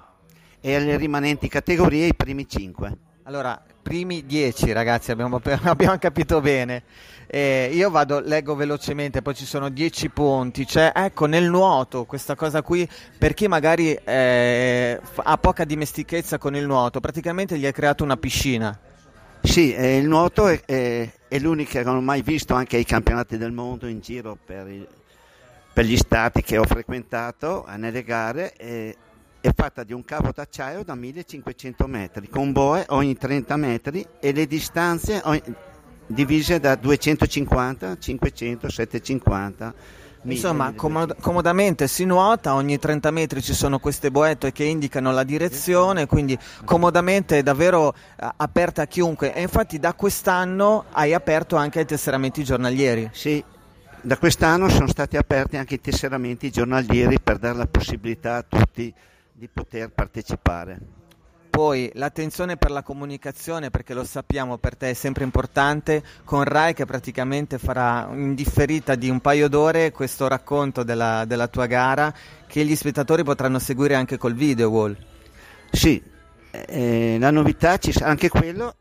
e 0.61 0.75
alle 0.75 0.97
rimanenti 0.97 1.47
categorie 1.47 2.07
i 2.07 2.15
primi 2.15 2.49
5. 2.49 2.97
Allora, 3.25 3.63
primi 3.85 4.25
dieci 4.25 4.73
ragazzi, 4.73 5.13
abbiamo, 5.13 5.41
abbiamo 5.45 5.99
capito 5.99 6.41
bene. 6.41 6.83
Eh, 7.27 7.71
io 7.73 7.91
vado, 7.91 8.21
leggo 8.21 8.55
velocemente, 8.55 9.21
poi 9.23 9.35
ci 9.35 9.45
sono 9.45 9.69
dieci 9.69 10.09
punti. 10.09 10.67
Cioè, 10.67 10.93
ecco, 10.95 11.27
nel 11.27 11.49
nuoto, 11.49 12.05
questa 12.05 12.35
cosa 12.35 12.63
qui, 12.63 12.89
per 13.19 13.35
chi 13.35 13.47
magari 13.47 13.93
eh, 13.93 14.99
ha 15.15 15.37
poca 15.37 15.65
dimestichezza 15.65 16.39
con 16.39 16.57
il 16.57 16.67
nuoto, 16.67 17.01
praticamente 17.01 17.59
gli 17.59 17.67
hai 17.67 17.73
creato 17.73 18.03
una 18.03 18.17
piscina. 18.17 18.77
Sì, 19.43 19.75
eh, 19.75 19.99
il 19.99 20.09
nuoto 20.09 20.49
è, 20.49 20.59
è, 20.65 21.11
è, 21.29 21.39
l'unico 21.39 21.73
che 21.73 21.83
non 21.85 21.97
ho 21.97 22.01
mai 22.01 22.23
visto 22.23 22.55
anche 22.55 22.77
ai 22.77 22.85
campionati 22.85 23.37
del 23.37 23.53
mondo 23.53 23.87
in 23.87 24.01
giro 24.01 24.39
per, 24.43 24.67
il, 24.69 24.89
per 25.71 25.85
gli 25.85 25.99
stati 25.99 26.41
che 26.41 26.57
ho 26.57 26.65
frequentato 26.65 27.67
nelle 27.77 28.03
gare 28.03 28.55
è 29.45 29.53
fatta 29.55 29.85
di 29.85 29.93
un 29.93 30.03
cavo 30.07 30.31
d'acciaio 30.35 30.85
da 30.85 30.95
1500 30.95 31.87
metri, 31.87 32.31
con 32.31 32.53
boe 32.53 32.87
ogni 32.89 33.15
30 33.15 33.57
metri 33.59 34.07
e 34.19 34.33
le 34.33 34.47
distanze 34.47 35.21
ogni, 35.23 35.43
divise 36.07 36.59
da 36.59 36.75
250, 36.77 37.99
500, 37.99 38.71
750. 38.71 39.75
Insomma, 40.23 40.73
comod- 40.73 41.21
comodamente 41.21 41.87
si 41.89 42.07
nuota, 42.07 42.55
ogni 42.55 42.79
30 42.79 43.11
metri 43.11 43.43
ci 43.43 43.53
sono 43.53 43.79
queste 43.79 44.11
boette 44.11 44.51
che 44.51 44.65
indicano 44.65 45.13
la 45.13 45.25
direzione, 45.25 46.07
quindi 46.07 46.39
comodamente 46.65 47.37
è 47.37 47.43
davvero 47.43 47.89
uh, 47.89 48.27
aperta 48.37 48.81
a 48.81 48.87
chiunque. 48.87 49.35
E 49.35 49.43
infatti 49.43 49.79
da 49.79 49.93
quest'anno 49.93 50.87
hai 50.93 51.13
aperto 51.13 51.57
anche 51.57 51.81
i 51.81 51.85
tesseramenti 51.85 52.43
giornalieri. 52.45 53.11
Sì, 53.13 53.45
da 54.01 54.17
quest'anno 54.17 54.71
sono 54.71 54.89
stati 54.89 55.19
aperti 55.19 55.59
anche 55.59 55.75
i 55.75 55.81
tesseramenti 55.83 56.51
giornalieri 56.51 57.21
per 57.21 57.37
dare 57.37 57.59
la 57.59 57.67
possibilità 57.67 58.37
a 58.37 58.43
tutti 58.43 58.95
di 59.37 59.49
poter 59.49 59.91
partecipare. 59.91 60.79
Poi 61.51 61.91
l'attenzione 61.95 62.57
per 62.57 62.71
la 62.71 62.83
comunicazione, 62.83 63.71
perché 63.71 63.95
lo 63.95 64.05
sappiamo 64.05 64.59
per 64.59 64.77
te 64.77 64.91
è 64.91 64.95
sempre 64.95 65.23
importante, 65.23 66.03
con 66.25 66.43
Rai 66.43 66.75
che 66.75 66.85
praticamente 66.85 67.59
farà 67.59 68.09
in 68.13 68.35
differita 68.35 68.95
di 68.97 69.09
un 69.09 69.21
paio 69.21 69.49
d'ore 69.49 69.93
questo 69.93 70.27
racconto 70.27 70.83
della, 70.83 71.25
della 71.27 71.47
tua 71.47 71.67
gara 71.67 72.13
che 72.47 72.65
gli 72.65 72.75
spettatori 72.75 73.23
potranno 73.23 73.59
seguire 73.59 73.95
anche 73.95 74.19
col 74.19 74.35
video 74.35 74.69
wall. 74.69 74.97
Sì, 75.71 76.03
eh, 76.51 77.17
la 77.21 77.31
novità 77.31 77.77
ci 77.79 77.93
sarà 77.93 78.11
anche 78.11 78.29
quello 78.29 78.75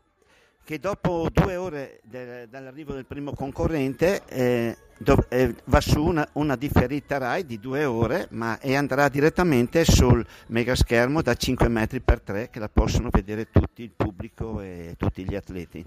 che 0.64 0.78
dopo 0.78 1.28
due 1.30 1.56
ore 1.56 2.00
de, 2.04 2.48
dall'arrivo 2.48 2.94
del 2.94 3.04
primo 3.04 3.34
concorrente 3.34 4.22
eh, 4.26 4.76
do, 4.96 5.26
eh, 5.28 5.54
va 5.64 5.80
su 5.80 6.02
una, 6.02 6.26
una, 6.32 6.56
differita 6.56 7.18
RAI 7.18 7.44
di 7.44 7.60
due 7.60 7.84
ore 7.84 8.28
ma, 8.30 8.58
e 8.58 8.74
andrà 8.74 9.08
direttamente 9.08 9.84
sul 9.84 10.24
megaschermo 10.48 11.20
da 11.20 11.34
5 11.34 11.68
metri 11.68 12.00
per 12.00 12.22
3 12.22 12.48
che 12.48 12.58
la 12.58 12.70
possono 12.70 13.10
vedere 13.10 13.50
tutti 13.50 13.82
il 13.82 13.92
pubblico 13.94 14.60
e 14.62 14.94
tutti 14.96 15.24
gli 15.24 15.34
atleti 15.34 15.84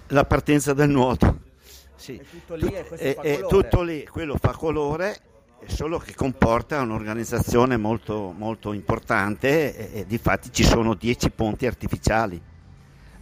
La 0.08 0.24
partenza 0.24 0.74
del 0.74 0.90
nuoto. 0.90 1.38
Sì. 1.96 2.16
È 2.18 2.24
tutto 2.30 2.54
lì 2.54 2.66
e 2.66 2.84
questo 2.84 3.06
è, 3.06 3.14
fa 3.14 3.22
è 3.22 3.40
tutto 3.48 3.80
lì, 3.80 4.06
quello 4.06 4.36
fa 4.38 4.52
colore, 4.52 5.18
solo 5.66 5.98
che 5.98 6.14
comporta 6.14 6.80
un'organizzazione 6.80 7.76
molto, 7.76 8.32
molto 8.36 8.72
importante 8.72 9.76
e, 9.76 10.00
e 10.00 10.06
difatti 10.06 10.52
ci 10.52 10.64
sono 10.64 10.94
10 10.94 11.30
ponti 11.30 11.66
artificiali. 11.66 12.40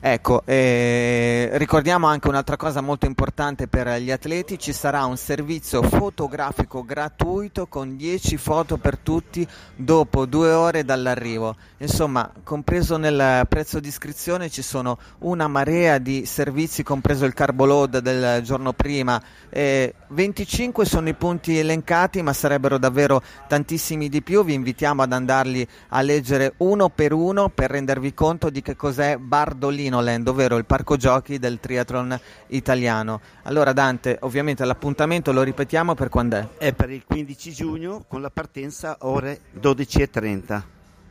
Ecco, 0.05 0.43
eh, 0.47 1.49
ricordiamo 1.53 2.09
anche 2.09 2.27
un'altra 2.27 2.57
cosa 2.57 2.81
molto 2.81 3.07
importante 3.07 3.69
per 3.69 4.01
gli 4.01 4.11
atleti, 4.11 4.59
ci 4.59 4.73
sarà 4.73 5.05
un 5.05 5.17
servizio 5.17 5.81
fotografico 5.81 6.85
gratuito 6.85 7.69
con 7.69 7.97
10 7.97 8.37
foto 8.37 8.79
per 8.79 8.99
tutti 8.99 9.47
dopo 9.77 10.27
due 10.27 10.51
ore 10.51 10.85
dall'arrivo. 10.85 11.55
Insomma, 11.77 12.29
compreso 12.43 12.97
nel 12.97 13.47
prezzo 13.49 13.79
di 13.79 13.87
iscrizione 13.87 14.51
ci 14.51 14.63
sono 14.63 14.99
una 15.19 15.47
marea 15.47 15.99
di 15.99 16.27
servizi, 16.27 16.83
compreso 16.83 17.25
il 17.25 17.33
carbo 17.33 17.65
load 17.65 17.99
del 17.99 18.43
giorno 18.43 18.73
prima. 18.73 19.23
Eh, 19.51 19.95
25 20.09 20.85
sono 20.85 21.11
i 21.11 21.15
punti 21.15 21.59
elencati, 21.59 22.23
ma 22.23 22.33
sarebbero 22.33 22.77
davvero 22.77 23.23
tantissimi 23.47 24.09
di 24.09 24.21
più. 24.21 24.43
Vi 24.43 24.53
invitiamo 24.53 25.03
ad 25.03 25.13
andarli 25.13 25.65
a 25.91 26.01
leggere 26.01 26.55
uno 26.57 26.89
per 26.89 27.13
uno 27.13 27.51
per 27.51 27.71
rendervi 27.71 28.13
conto 28.15 28.51
di 28.51 28.63
che 28.63 28.75
cos'è 28.75 29.17
Bardolino 29.17 29.92
Land, 30.01 30.29
ovvero 30.29 30.57
il 30.57 30.65
parco 30.65 30.97
giochi 30.97 31.39
del 31.39 31.61
triathlon 31.61 32.19
italiano. 32.49 33.21
Allora 33.43 33.73
Dante, 33.73 34.19
ovviamente 34.21 34.65
l'appuntamento 34.65 35.33
lo 35.33 35.43
ripetiamo 35.43 35.95
per 35.95 36.09
quando 36.09 36.37
è? 36.37 36.49
È 36.59 36.73
per 36.73 36.91
il 36.91 37.05
15 37.07 37.53
giugno 37.53 38.05
con 38.09 38.21
la 38.21 38.31
partenza 38.31 38.97
ore 39.01 39.41
12.30. 39.61 40.63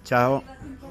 Ciao. 0.02 0.87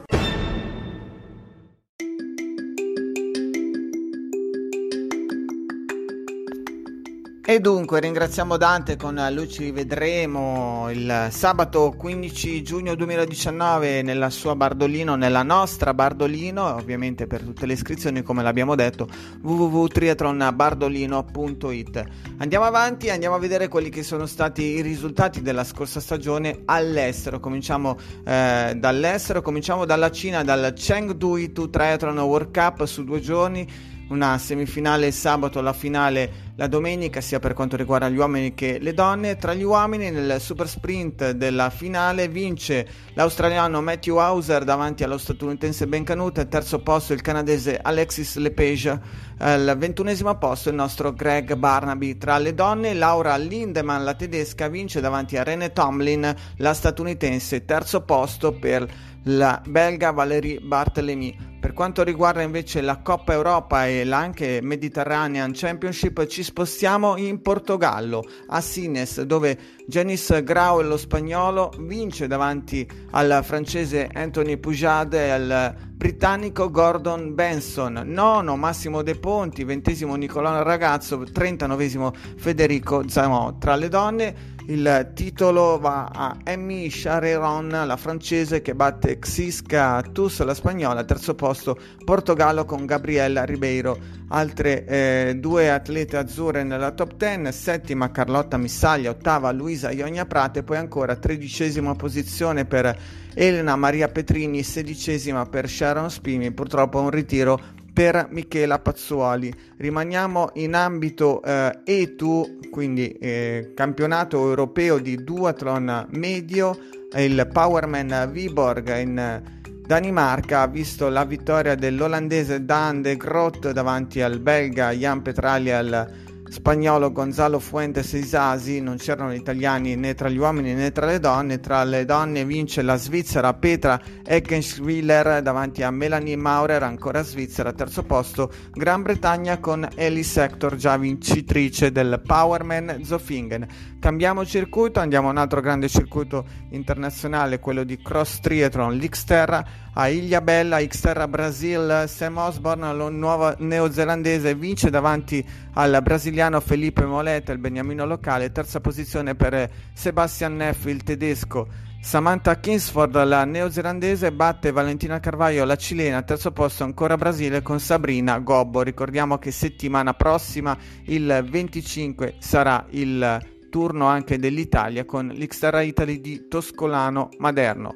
E 7.50 7.62
dunque 7.62 8.02
ringraziamo 8.02 8.58
Dante, 8.58 8.98
con 8.98 9.26
lui 9.32 9.48
ci 9.48 9.72
vedremo 9.72 10.90
il 10.92 11.28
sabato 11.30 11.94
15 11.98 12.62
giugno 12.62 12.94
2019 12.94 14.02
nella 14.02 14.30
sua 14.30 14.54
Bardolino, 14.54 15.16
nella 15.16 15.44
nostra 15.44 15.94
Bardolino, 15.94 16.76
ovviamente 16.76 17.26
per 17.26 17.44
tutte 17.44 17.66
le 17.66 17.72
iscrizioni 17.72 18.22
come 18.22 18.44
l'abbiamo 18.44 18.76
detto 18.76 19.08
www.triathlonbardolino.it. 19.42 22.04
Andiamo 22.40 22.66
avanti, 22.66 23.10
andiamo 23.10 23.36
a 23.36 23.40
vedere 23.40 23.70
quelli 23.70 23.88
che 23.88 24.04
sono 24.04 24.26
stati 24.26 24.64
i 24.64 24.82
risultati 24.82 25.42
della 25.42 25.64
scorsa 25.64 26.02
stagione 26.02 26.64
all'estero. 26.66 27.40
Cominciamo 27.40 27.98
eh, 28.26 28.74
dall'estero, 28.76 29.42
cominciamo 29.42 29.86
dalla 29.86 30.12
Cina, 30.12 30.44
dal 30.44 30.74
Chengdu 30.76 31.38
Itu 31.38 31.70
Triathlon 31.70 32.20
World 32.20 32.54
Cup 32.54 32.84
su 32.84 33.06
due 33.06 33.22
giorni 33.22 33.96
una 34.10 34.38
semifinale 34.38 35.12
sabato, 35.12 35.62
la 35.62 35.74
finale 35.74 36.46
la 36.58 36.66
domenica, 36.66 37.22
sia 37.22 37.38
per 37.38 37.54
quanto 37.54 37.76
riguarda 37.76 38.10
gli 38.10 38.18
uomini 38.18 38.56
che 38.56 38.80
le 38.80 38.94
donne. 38.94 39.36
Tra 39.38 39.54
gli 39.54 39.62
uomini, 39.62 40.10
nel 40.10 40.42
super 40.42 40.68
sprint 40.68 41.32
della 41.32 41.70
finale, 41.70 42.28
vince 42.30 42.88
l'australiano 43.14 43.80
Matthew 43.80 44.18
Hauser 44.18 44.64
davanti 44.64 45.04
allo 45.04 45.20
statunitense 45.20 45.86
Ben 45.86 46.04
Canute. 46.04 46.42
Al 46.42 46.48
terzo 46.48 46.80
posto 46.80 47.14
il 47.14 47.22
canadese 47.22 47.80
Alexis 47.80 48.38
Lepage. 48.38 49.00
Al 49.38 49.76
ventunesimo 49.78 50.36
posto 50.40 50.70
il 50.70 50.76
nostro 50.76 51.14
Greg 51.14 51.54
Barnaby. 51.54 52.18
Tra 52.18 52.40
le 52.40 52.56
donne, 52.56 52.96
Laura 52.96 53.38
Lindemann, 53.38 54.04
la 54.04 54.16
tedesca, 54.16 54.68
vince 54.68 55.00
davanti 55.00 55.38
a 55.38 55.44
Rene 55.44 55.72
Tomlin, 55.72 56.36
la 56.58 56.74
statunitense. 56.74 57.66
Terzo 57.66 58.02
posto 58.02 58.54
per 58.54 58.88
la 59.24 59.62
belga 59.68 60.12
Valérie 60.12 60.60
Barthélemy. 60.60 61.56
Per 61.60 61.74
quanto 61.74 62.04
riguarda 62.04 62.44
invece 62.44 62.82
la 62.82 62.98
Coppa 62.98 63.34
Europa 63.34 63.88
e 63.88 64.06
l'anche 64.06 64.60
Mediterranean 64.62 65.52
Championship, 65.54 66.26
ci 66.28 66.44
spostiamo 66.44 67.18
in 67.18 67.42
Portogallo, 67.42 68.24
a 68.48 68.62
Sines, 68.62 69.22
dove 69.24 69.58
Janis 69.88 70.44
Grau, 70.44 70.82
lo 70.82 70.98
spagnolo, 70.98 71.74
vince 71.80 72.28
davanti 72.28 72.88
al 73.12 73.42
francese 73.44 74.08
Anthony 74.14 74.58
Pujad 74.58 75.14
e 75.14 75.30
al 75.30 75.76
britannico 75.94 76.70
Gordon 76.70 77.34
Benson, 77.34 78.04
nono 78.06 78.56
Massimo 78.56 79.02
De 79.02 79.16
Ponti, 79.16 79.64
ventesimo 79.64 80.16
Nicolò 80.16 80.62
Ragazzo, 80.62 81.24
trentanovesimo 81.24 82.14
Federico 82.38 83.10
Zamò. 83.10 83.58
Tra 83.58 83.76
le 83.76 83.90
donne 83.90 84.56
il 84.70 85.12
titolo 85.14 85.80
va 85.80 86.10
a 86.14 86.38
Emmy 86.44 86.90
Chareron, 86.90 87.70
la 87.70 87.96
francese 87.96 88.62
che 88.62 88.76
batte 88.76 89.18
Xiska 89.18 90.04
Tus, 90.12 90.44
la 90.44 90.54
spagnola. 90.54 91.06
Terzo 91.06 91.36
posto 91.36 91.78
Portogallo 92.04 92.66
con 92.66 92.86
Gabriella 92.86 93.46
Ribeiro. 93.46 93.98
Altre 94.30 94.86
eh, 94.86 95.38
due 95.40 95.72
atlete 95.72 96.18
azzurre 96.18 96.64
nella 96.64 96.92
top 96.92 97.16
10. 97.16 97.52
Settima 97.54 98.12
Carlotta 98.12 98.58
Missaglia, 98.58 99.12
ottava 99.12 99.52
Luisa 99.52 99.92
Ionia 99.92 100.26
Prate. 100.26 100.64
Poi 100.64 100.76
ancora 100.76 101.16
tredicesima 101.16 101.96
posizione 101.96 102.66
per 102.66 102.94
Elena 103.34 103.78
Maria 103.78 104.10
Petrini, 104.10 104.64
sedicesima 104.64 105.46
per 105.46 105.70
Sharon 105.70 106.12
Spimi. 106.12 106.52
Purtroppo 106.52 107.00
un 107.00 107.10
ritiro 107.10 107.76
per 107.98 108.28
Michela 108.30 108.78
Pazzuoli. 108.78 109.52
Rimaniamo 109.78 110.52
in 110.54 110.76
ambito 110.76 111.42
eh, 111.42 111.80
ETU, 111.84 112.60
quindi 112.70 113.12
eh, 113.14 113.72
campionato 113.74 114.38
europeo 114.38 115.00
di 115.00 115.24
duathlon 115.24 116.06
medio, 116.12 116.78
il 117.16 117.50
Powerman 117.52 118.30
Viborg 118.32 118.96
in 119.00 119.42
Danimarca 119.88 120.62
ha 120.62 120.68
visto 120.68 121.10
la 121.10 121.26
vittoria 121.26 121.74
dell'olandese 121.74 122.64
Dan 122.64 123.02
de 123.02 123.18
Groot 123.18 123.72
davanti 123.72 124.22
al 124.22 124.42
belga 124.42 124.92
Jan 124.92 125.24
Petrali 125.24 125.72
al 125.72 126.27
spagnolo 126.50 127.12
Gonzalo 127.12 127.60
Fuentes 127.60 128.14
Isasi, 128.14 128.82
non 128.82 128.98
c'erano 128.98 129.34
italiani 129.34 129.96
né 129.96 130.14
tra 130.14 130.30
gli 130.30 130.38
uomini 130.38 130.74
né 130.74 130.92
tra 130.92 131.06
le 131.06 131.20
donne, 131.20 131.60
tra 131.60 131.84
le 131.84 132.06
donne 132.06 132.46
vince 132.46 132.82
la 132.82 132.96
Svizzera 132.96 133.54
Petra 133.54 134.00
Eckenschwiller 134.24 135.42
davanti 135.42 135.84
a 135.84 135.92
Melanie 135.92 136.36
Maurer, 136.36 136.84
ancora 136.84 137.24
Svizzera, 137.24 137.74
terzo 137.74 138.04
posto 138.04 138.52
Gran 138.72 139.02
Bretagna 139.02 139.60
con 139.60 139.88
Ellie 139.96 140.26
Hector, 140.36 140.76
già 140.76 140.98
vincitrice 140.98 141.92
del 141.92 142.22
Powerman 142.26 143.04
Zofingen. 143.04 143.68
Cambiamo 144.00 144.46
circuito, 144.46 145.00
andiamo 145.00 145.28
a 145.28 145.32
un 145.32 145.38
altro 145.38 145.60
grande 145.60 145.88
circuito 145.88 146.46
internazionale, 146.70 147.60
quello 147.60 147.84
di 147.84 147.98
Cross 147.98 148.40
Triathlon, 148.40 148.96
l'Xterra 148.96 149.66
a 150.00 150.10
Ilha 150.10 150.42
Bella, 150.42 150.78
Xterra 150.78 151.28
Brasil, 151.28 152.04
Sam 152.06 152.38
Osborne, 152.38 152.94
lo 152.94 153.10
nuovo 153.10 153.56
neozelandese, 153.58 154.54
vince 154.54 154.92
davanti 154.92 155.44
al 155.74 156.00
brasiliano 156.04 156.60
Felipe 156.60 157.04
Moleta, 157.04 157.52
il 157.52 157.58
beniamino 157.58 158.06
locale, 158.06 158.52
terza 158.52 158.80
posizione 158.80 159.34
per 159.34 159.68
Sebastian 159.94 160.56
Neff, 160.56 160.86
il 160.86 161.02
tedesco. 161.02 161.68
Samantha 162.00 162.60
Kingsford, 162.60 163.24
la 163.24 163.44
neozelandese, 163.44 164.32
batte 164.32 164.72
Valentina 164.72 165.20
Carvaio, 165.20 165.66
la 165.66 165.76
cilena, 165.76 166.22
terzo 166.22 166.52
posto 166.52 166.84
ancora 166.84 167.18
Brasile 167.18 167.64
con 167.64 167.80
Sabrina 167.80 168.38
Gobbo. 168.38 168.84
Ricordiamo 168.84 169.40
che 169.40 169.50
settimana 169.50 170.14
prossima, 170.14 170.78
il 171.06 171.44
25, 171.50 172.36
sarà 172.38 172.86
il 172.92 173.40
turno 173.72 174.06
anche 174.06 174.38
dell'Italia 174.38 175.06
con 175.06 175.28
l'Xterra 175.28 175.82
Italy 175.82 176.22
di 176.22 176.48
Toscolano 176.48 177.30
Maderno. 177.40 177.96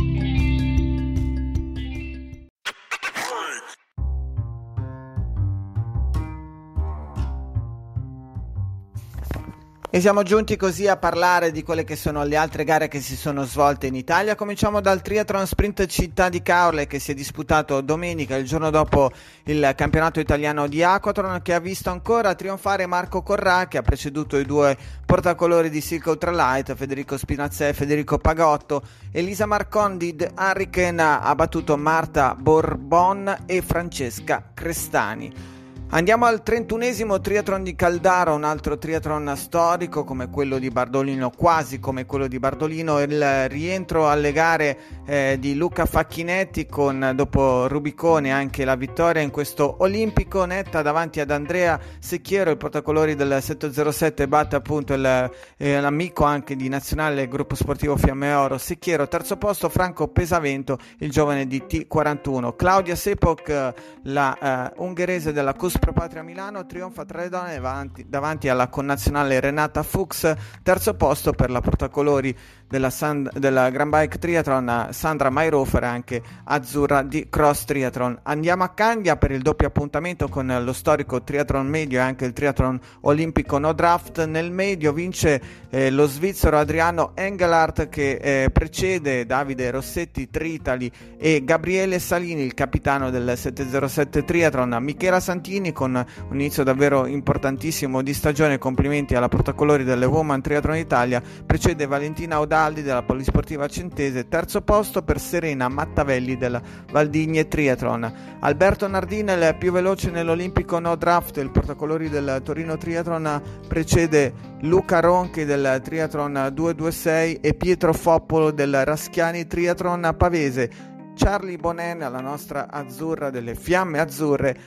E 9.95 10.01
siamo 10.01 10.23
giunti 10.23 10.57
così 10.57 10.87
a 10.87 10.97
parlare 10.97 11.51
di 11.51 11.61
quelle 11.61 11.83
che 11.83 11.95
sono 11.95 12.23
le 12.23 12.35
altre 12.35 12.63
gare 12.63 12.87
che 12.87 12.99
si 12.99 13.15
sono 13.15 13.43
svolte 13.43 13.85
in 13.85 13.93
Italia. 13.93 14.33
Cominciamo 14.33 14.81
dal 14.81 15.03
Triathlon 15.03 15.45
Sprint 15.45 15.85
Città 15.85 16.29
di 16.29 16.41
Caorle 16.41 16.87
che 16.87 16.97
si 16.97 17.11
è 17.11 17.13
disputato 17.13 17.79
domenica, 17.81 18.35
il 18.35 18.47
giorno 18.47 18.71
dopo 18.71 19.11
il 19.43 19.71
campionato 19.75 20.19
italiano 20.19 20.65
di 20.65 20.81
Aquatron, 20.81 21.43
che 21.43 21.53
ha 21.53 21.59
visto 21.59 21.91
ancora 21.91 22.33
trionfare 22.33 22.87
Marco 22.87 23.21
Corrà, 23.21 23.67
che 23.67 23.77
ha 23.77 23.83
preceduto 23.83 24.35
i 24.39 24.45
due 24.45 24.75
portacolori 25.05 25.69
di 25.69 25.79
Silk 25.79 26.07
Ultralight, 26.07 26.73
Federico 26.73 27.15
Spinazze 27.15 27.67
e 27.67 27.73
Federico 27.73 28.17
Pagotto. 28.17 28.81
Elisa 29.11 29.45
Marcondi 29.45 30.15
di 30.15 30.27
Hurricane 30.35 31.03
ha 31.21 31.35
battuto 31.35 31.77
Marta 31.77 32.33
Borbon 32.33 33.43
e 33.45 33.61
Francesca 33.61 34.43
Crestani. 34.55 35.52
Andiamo 35.95 36.25
al 36.25 36.41
31esimo 36.43 37.21
triathlon 37.21 37.61
di 37.61 37.75
Caldara, 37.75 38.33
un 38.33 38.43
altro 38.43 38.79
triathlon 38.79 39.31
storico 39.37 40.03
come 40.03 40.27
quello 40.27 40.57
di 40.57 40.71
Bardolino, 40.71 41.29
quasi 41.29 41.79
come 41.79 42.07
quello 42.07 42.25
di 42.25 42.39
Bardolino, 42.39 42.99
il 42.99 43.47
rientro 43.47 44.09
alle 44.09 44.31
gare 44.31 44.77
eh, 45.05 45.37
di 45.39 45.53
Luca 45.53 45.85
Facchinetti 45.85 46.65
con 46.65 47.11
dopo 47.13 47.67
Rubicone 47.67 48.31
anche 48.31 48.65
la 48.65 48.73
vittoria 48.73 49.21
in 49.21 49.29
questo 49.29 49.75
olimpico 49.81 50.45
netta 50.45 50.81
davanti 50.81 51.19
ad 51.19 51.29
Andrea 51.29 51.79
Secchiero, 51.99 52.49
il 52.49 52.57
portacolori 52.57 53.13
del 53.13 53.37
707 53.39 54.27
batte 54.27 54.55
appunto 54.55 54.95
il, 54.95 55.31
eh, 55.57 55.79
l'amico 55.79 56.23
anche 56.23 56.55
di 56.55 56.69
nazionale 56.69 57.27
gruppo 57.27 57.53
sportivo 57.53 57.97
Fiamme 57.97 58.33
Oro. 58.33 58.57
Secchiero, 58.57 59.07
terzo 59.07 59.37
posto 59.37 59.69
Franco 59.69 60.07
Pesavento, 60.07 60.79
il 60.97 61.11
giovane 61.11 61.45
di 61.45 61.61
T41, 61.69 62.55
Claudia 62.55 62.95
Sepok, 62.95 63.73
la 64.05 64.73
uh, 64.75 64.83
ungherese 64.83 65.31
della 65.31 65.53
CUSP 65.53 65.81
Pro 65.83 65.91
Patria 65.91 66.23
Milano 66.23 66.65
trionfa 66.65 67.03
tra 67.03 67.23
le 67.23 67.27
donne 67.27 67.55
davanti, 67.55 68.05
davanti, 68.07 68.47
alla 68.47 68.69
connazionale 68.69 69.41
Renata 69.41 69.83
Fuchs, 69.83 70.33
terzo 70.63 70.93
posto 70.93 71.33
per 71.33 71.51
la 71.51 71.59
portacolori 71.59 72.33
della, 72.73 72.89
Sand- 72.89 73.37
della 73.37 73.69
Grand 73.69 73.91
Bike 73.91 74.17
Triathlon 74.17 74.87
Sandra 74.89 75.29
Mairofer 75.29 75.83
anche 75.83 76.23
azzurra 76.45 77.03
di 77.03 77.27
Cross 77.29 77.65
Triathlon. 77.65 78.21
Andiamo 78.23 78.63
a 78.63 78.69
Candia 78.69 79.15
per 79.15 79.29
il 79.29 79.43
doppio 79.43 79.67
appuntamento 79.67 80.27
con 80.27 80.59
lo 80.63 80.73
storico 80.73 81.21
triathlon 81.21 81.67
medio 81.67 81.99
e 81.99 82.01
anche 82.01 82.25
il 82.25 82.33
triathlon 82.33 82.79
olimpico 83.01 83.59
no 83.59 83.73
draft. 83.73 84.25
Nel 84.25 84.49
medio 84.49 84.91
vince 84.91 85.39
eh, 85.69 85.91
lo 85.91 86.07
svizzero 86.07 86.57
Adriano 86.57 87.11
Engelhardt 87.13 87.89
che 87.89 88.13
eh, 88.13 88.49
precede 88.49 89.27
Davide 89.27 89.69
Rossetti 89.69 90.31
Tritali 90.31 90.91
e 91.19 91.43
Gabriele 91.43 91.99
Salini, 91.99 92.41
il 92.41 92.55
capitano 92.55 93.11
del 93.11 93.37
707 93.37 94.23
Triathlon. 94.23 94.77
Michela 94.81 95.19
Santini 95.19 95.71
con 95.71 95.93
un 95.93 96.39
inizio 96.39 96.63
davvero 96.63 97.05
importantissimo 97.05 98.01
di 98.01 98.15
stagione. 98.15 98.57
Complimenti 98.57 99.13
alla 99.13 99.29
portacolori 99.29 99.83
delle 99.83 100.05
Woman 100.05 100.41
Triathlon 100.41 100.77
Italia. 100.77 101.21
Precede 101.45 101.85
Valentina 101.85 102.39
Odaldi 102.63 102.81
della 102.81 103.03
Polisportiva 103.03 103.67
Centese. 103.67 104.29
Terzo 104.29 104.61
posto 104.61 105.01
per 105.01 105.19
Serena 105.19 105.67
Mattavelli 105.67 106.37
della 106.37 106.61
Valdigne 106.93 107.49
Triathlon. 107.49 108.37
Alberto 108.39 108.87
Nardina, 108.87 109.33
il 109.33 109.57
più 109.57 109.73
veloce 109.73 110.09
nell'Olimpico 110.09 110.79
No 110.79 110.95
Draft. 110.95 111.35
Il 111.37 111.51
portacolori 111.51 112.07
del 112.07 112.39
Torino 112.41 112.77
Triathlon 112.77 113.41
precede 113.67 114.33
Luca 114.61 115.01
Ronchi 115.01 115.43
del 115.43 115.81
Triathlon 115.83 116.51
226 116.53 117.39
e 117.41 117.53
Pietro 117.53 117.91
Foppolo 117.91 118.51
del 118.51 118.85
Raschiani 118.85 119.45
Triathlon 119.45 120.13
Pavese. 120.17 120.71
Charlie 121.15 121.57
Bonen, 121.57 121.99
la 121.99 122.21
nostra 122.21 122.71
azzurra 122.71 123.29
delle 123.29 123.55
fiamme 123.55 123.99
azzurre, 123.99 124.57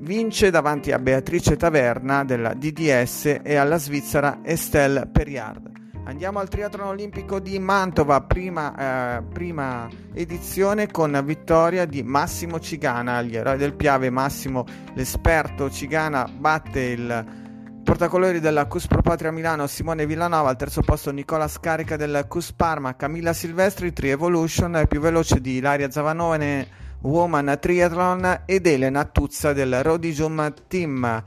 vince 0.00 0.48
davanti 0.48 0.92
a 0.92 0.98
Beatrice 0.98 1.56
Taverna 1.56 2.24
della 2.24 2.54
DDS 2.54 3.40
e 3.42 3.56
alla 3.56 3.76
svizzera 3.76 4.38
Estelle 4.42 5.06
Periard. 5.12 5.83
Andiamo 6.06 6.38
al 6.38 6.50
triathlon 6.50 6.88
olimpico 6.88 7.40
di 7.40 7.58
Mantova, 7.58 8.20
prima, 8.20 9.16
eh, 9.16 9.22
prima, 9.22 9.88
edizione 10.12 10.90
con 10.90 11.18
vittoria 11.24 11.86
di 11.86 12.02
Massimo 12.02 12.60
Cigana, 12.60 13.22
gli 13.22 13.34
eroi 13.34 13.56
del 13.56 13.72
Piave. 13.72 14.10
Massimo, 14.10 14.66
l'esperto 14.92 15.70
Cigana, 15.70 16.28
batte 16.28 16.80
il 16.80 17.26
portacolori 17.82 18.40
della 18.40 18.66
Cus 18.66 18.86
Pro 18.86 19.00
Patria 19.00 19.32
Milano 19.32 19.66
Simone 19.66 20.04
Villanova, 20.04 20.50
al 20.50 20.56
terzo 20.56 20.82
posto 20.82 21.10
Nicola 21.10 21.48
Scarica 21.48 21.96
del 21.96 22.26
Cus 22.28 22.52
Parma, 22.52 22.96
Camilla 22.96 23.32
Silvestri, 23.32 23.94
Tri 23.94 24.10
Evolution, 24.10 24.84
più 24.86 25.00
veloce 25.00 25.40
di 25.40 25.56
Ilaria 25.56 25.90
Zavanone 25.90 26.68
Woman 27.00 27.56
Triathlon 27.58 28.42
ed 28.44 28.66
Elena 28.66 29.04
Tuzza 29.06 29.54
del 29.54 29.82
Rodigium 29.82 30.52
Team. 30.68 31.24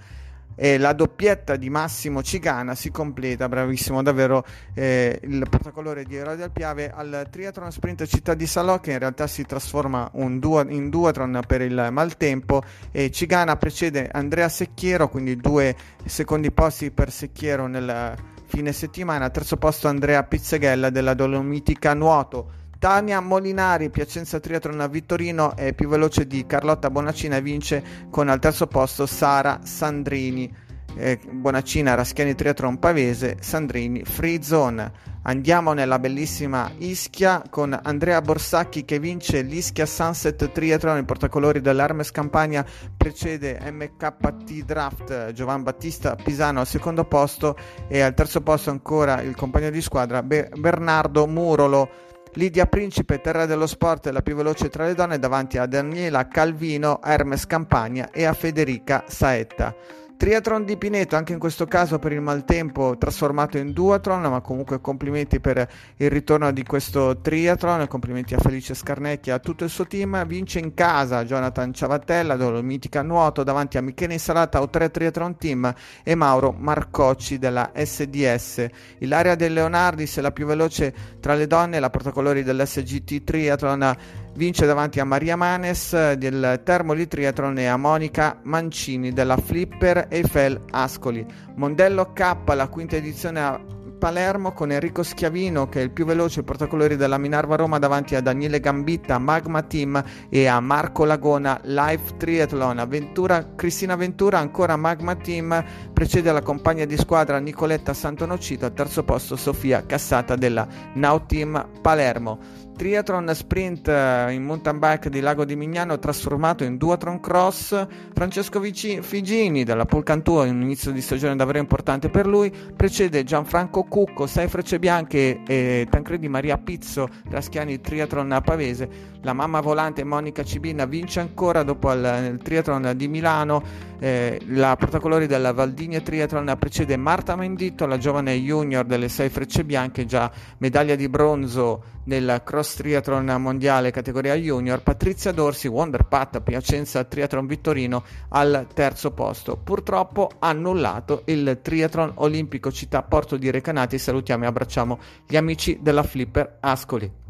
E 0.59 0.79
la 0.79 0.93
doppietta 0.93 1.55
di 1.55 1.69
Massimo 1.69 2.23
Cigana 2.23 2.73
si 2.73 2.89
completa, 2.89 3.47
bravissimo 3.47 4.01
davvero 4.01 4.43
eh, 4.73 5.19
il 5.21 5.45
portacolore 5.47 6.03
di 6.03 6.15
Erode 6.15 6.37
del 6.37 6.51
Piave 6.51 6.89
al 6.89 7.27
Triathlon 7.29 7.71
Sprint 7.71 8.07
Città 8.07 8.33
di 8.33 8.47
Salò 8.47 8.79
che 8.79 8.93
in 8.93 8.97
realtà 8.97 9.27
si 9.27 9.45
trasforma 9.45 10.09
duo, 10.39 10.67
in 10.67 10.89
duathlon 10.89 11.41
per 11.45 11.61
il 11.61 11.89
maltempo 11.91 12.63
e 12.91 13.11
Cigana 13.11 13.55
precede 13.55 14.09
Andrea 14.11 14.49
Secchiero, 14.49 15.09
quindi 15.09 15.35
due 15.35 15.75
secondi 16.05 16.51
posti 16.51 16.89
per 16.89 17.11
Secchiero 17.11 17.67
nel 17.67 18.15
fine 18.47 18.71
settimana, 18.71 19.29
terzo 19.29 19.57
posto 19.57 19.87
Andrea 19.87 20.23
Pizzeghella 20.23 20.89
della 20.89 21.13
Dolomitica 21.13 21.93
Nuoto. 21.93 22.65
Tania 22.79 23.19
Molinari, 23.19 23.89
Piacenza 23.89 24.39
Triathlon 24.39 24.81
a 24.81 24.87
Vittorino 24.87 25.55
è 25.55 25.73
più 25.73 25.87
veloce 25.87 26.27
di 26.27 26.45
Carlotta 26.45 26.91
Bonaccina 26.91 27.37
e 27.37 27.41
vince 27.41 27.83
con 28.11 28.29
al 28.29 28.39
terzo 28.39 28.67
posto 28.67 29.05
Sara 29.05 29.59
Sandrini. 29.63 30.65
Eh, 30.95 31.19
Bonaccina 31.29 31.93
Raschiani 31.93 32.33
Triathlon 32.33 32.79
Pavese, 32.79 33.37
Sandrini 33.39 34.03
Free 34.03 34.41
Zone. 34.41 35.15
Andiamo 35.23 35.73
nella 35.73 35.99
bellissima 35.99 36.71
Ischia 36.77 37.43
con 37.49 37.77
Andrea 37.83 38.21
Borsacchi 38.21 38.85
che 38.85 38.97
vince 38.97 39.41
l'Ischia 39.41 39.85
Sunset 39.85 40.51
Triathlon, 40.51 40.97
il 40.97 41.05
portacolori 41.05 41.59
dell'Armes 41.59 42.11
Campania 42.11 42.65
precede 42.95 43.59
MKT 43.69 44.63
Draft 44.63 45.33
Giovan 45.33 45.63
Battista 45.63 46.15
Pisano 46.15 46.61
al 46.61 46.67
secondo 46.67 47.03
posto 47.03 47.57
e 47.89 47.99
al 47.99 48.13
terzo 48.13 48.41
posto 48.41 48.69
ancora 48.69 49.21
il 49.21 49.35
compagno 49.35 49.69
di 49.69 49.81
squadra 49.81 50.23
Be- 50.23 50.49
Bernardo 50.55 51.27
Murolo. 51.27 51.89
Lidia 52.37 52.67
Principe, 52.67 53.19
terra 53.19 53.47
dello 53.47 53.65
sport, 53.65 54.09
la 54.09 54.21
più 54.21 54.35
veloce 54.35 54.69
tra 54.69 54.85
le 54.85 54.93
donne 54.93 55.17
davanti 55.17 55.57
a 55.57 55.65
Daniela 55.65 56.27
Calvino, 56.27 57.01
Hermes 57.01 57.47
Campagna 57.47 58.11
e 58.11 58.25
a 58.25 58.33
Federica 58.33 59.05
Saetta. 59.07 59.75
Triathlon 60.17 60.65
di 60.65 60.77
Pineto, 60.77 61.15
anche 61.15 61.33
in 61.33 61.37
questo 61.37 61.67
caso 61.67 61.99
per 61.99 62.11
il 62.11 62.21
maltempo 62.21 62.97
trasformato 62.97 63.59
in 63.59 63.71
duathlon, 63.71 64.21
ma 64.23 64.41
comunque 64.41 64.81
complimenti 64.81 65.39
per 65.39 65.69
il 65.97 66.09
ritorno 66.09 66.51
di 66.51 66.63
questo 66.63 67.19
triathlon, 67.21 67.85
complimenti 67.87 68.33
a 68.33 68.39
Felice 68.39 68.73
Scarnetti 68.73 69.29
e 69.29 69.33
a 69.33 69.39
tutto 69.39 69.63
il 69.63 69.69
suo 69.69 69.85
team. 69.85 70.25
Vince 70.25 70.57
in 70.57 70.73
casa 70.73 71.23
Jonathan 71.23 71.71
Ciavatella, 71.71 72.35
Dolomitica 72.35 73.03
Nuoto, 73.03 73.43
davanti 73.43 73.77
a 73.77 73.81
Michele 73.81 74.13
Insalata 74.13 74.59
o 74.59 74.67
3 74.67 74.89
Triathlon 74.89 75.37
Team 75.37 75.71
e 76.01 76.15
Mauro 76.15 76.51
Marcocci 76.51 77.37
della 77.37 77.71
SDS. 77.75 78.65
Ilaria 78.97 79.35
De 79.35 79.49
Leonardis 79.49 80.17
è 80.17 80.21
la 80.21 80.31
più 80.31 80.47
veloce 80.47 80.93
tra 81.19 81.35
le 81.35 81.45
donne, 81.45 81.79
la 81.79 81.91
portacolori 81.91 82.41
dell'SGT 82.41 83.23
Triathlon 83.23 83.95
vince 84.37 84.67
davanti 84.67 84.99
a 84.99 85.03
Maria 85.03 85.35
Manes 85.35 86.13
del 86.13 86.61
Termoli 86.63 87.07
Triathlon 87.07 87.57
e 87.57 87.65
a 87.65 87.75
Monica 87.75 88.39
Mancini 88.43 89.11
della 89.11 89.35
Flipper 89.35 90.05
Eiffel 90.09 90.61
Ascoli. 90.69 91.25
Mondello 91.55 92.13
K, 92.13 92.35
la 92.53 92.67
quinta 92.67 92.95
edizione 92.95 93.41
a 93.41 93.59
Palermo 93.97 94.51
con 94.51 94.71
Enrico 94.71 95.01
Schiavino 95.01 95.69
che 95.69 95.79
è 95.79 95.83
il 95.83 95.89
più 95.89 96.05
veloce 96.05 96.43
portacolori 96.43 96.97
della 96.97 97.17
Minerva 97.17 97.55
Roma 97.55 97.79
davanti 97.79 98.13
a 98.13 98.21
Daniele 98.21 98.59
Gambitta, 98.59 99.17
Magma 99.17 99.63
Team 99.63 100.03
e 100.29 100.45
a 100.45 100.59
Marco 100.59 101.03
Lagona 101.03 101.59
Live 101.63 102.17
Triathlon. 102.17 102.77
Avventura, 102.77 103.55
Cristina 103.55 103.95
Ventura 103.95 104.37
ancora 104.37 104.75
Magma 104.75 105.15
Team 105.15 105.65
precede 105.91 106.31
la 106.31 106.43
compagna 106.43 106.85
di 106.85 106.95
squadra 106.95 107.39
Nicoletta 107.39 107.95
Santonocito 107.95 108.65
al 108.65 108.73
terzo 108.73 109.03
posto 109.03 109.35
Sofia 109.35 109.83
Cassata 109.83 110.35
della 110.35 110.67
Now 110.93 111.25
Team 111.25 111.67
Palermo. 111.81 112.65
Triathlon 112.77 113.33
sprint 113.33 113.87
eh, 113.87 114.31
in 114.33 114.43
mountain 114.43 114.77
bike 114.77 115.09
di 115.09 115.19
Lago 115.19 115.45
di 115.45 115.55
Mignano 115.55 115.97
trasformato 115.97 116.63
in 116.63 116.77
duathlon 116.77 117.19
cross. 117.19 117.87
Francesco 118.13 118.61
Figini 118.61 119.63
della 119.63 119.85
Polcantù, 119.85 120.33
un 120.33 120.61
inizio 120.61 120.91
di 120.91 121.01
stagione 121.01 121.35
davvero 121.35 121.57
importante 121.57 122.09
per 122.09 122.27
lui. 122.27 122.53
Precede 122.75 123.23
Gianfranco 123.23 123.83
Cucco, 123.83 124.27
6 124.27 124.47
frecce 124.47 124.77
bianche 124.77 125.41
e 125.47 125.87
Tancredi 125.89 126.29
Maria 126.29 126.59
Pizzo, 126.59 127.09
Raschiani 127.29 127.81
Triathlon 127.81 128.31
a 128.31 128.41
Pavese. 128.41 129.15
La 129.23 129.33
mamma 129.33 129.59
volante 129.59 130.03
Monica 130.03 130.43
Cibina 130.43 130.85
vince 130.85 131.19
ancora 131.19 131.63
dopo 131.63 131.91
il, 131.91 132.29
il 132.31 132.41
triathlon 132.41 132.93
di 132.95 133.07
Milano. 133.07 133.95
Eh, 133.99 134.39
la 134.49 134.75
portacolori 134.75 135.25
della 135.25 135.53
Valdinia 135.53 136.01
Triathlon 136.01 136.55
precede 136.59 136.97
Marta 136.97 137.35
Menditto, 137.35 137.87
la 137.87 137.97
giovane 137.97 138.35
junior 138.35 138.85
delle 138.85 139.09
6 139.09 139.29
frecce 139.29 139.63
bianche, 139.63 140.05
già 140.05 140.31
medaglia 140.59 140.95
di 140.95 141.09
bronzo 141.09 141.95
nel 142.05 142.41
cross 142.45 142.75
triathlon 142.75 143.35
mondiale 143.39 143.91
categoria 143.91 144.35
junior, 144.35 144.81
Patrizia 144.81 145.31
Dorsi, 145.31 145.67
Wonder 145.67 146.05
Pat 146.05 146.41
Piacenza 146.41 147.03
Triathlon 147.03 147.47
Vittorino 147.47 148.03
al 148.29 148.67
terzo 148.73 149.11
posto. 149.11 149.57
Purtroppo 149.57 150.29
annullato 150.39 151.23
il 151.25 151.59
triathlon 151.61 152.13
olimpico 152.15 152.71
città 152.71 153.01
Porto 153.03 153.35
di 153.35 153.49
Recanati. 153.51 153.97
Salutiamo 153.97 154.43
e 154.43 154.47
abbracciamo 154.47 154.99
gli 155.27 155.35
amici 155.35 155.79
della 155.81 156.03
Flipper 156.03 156.57
Ascoli. 156.61 157.26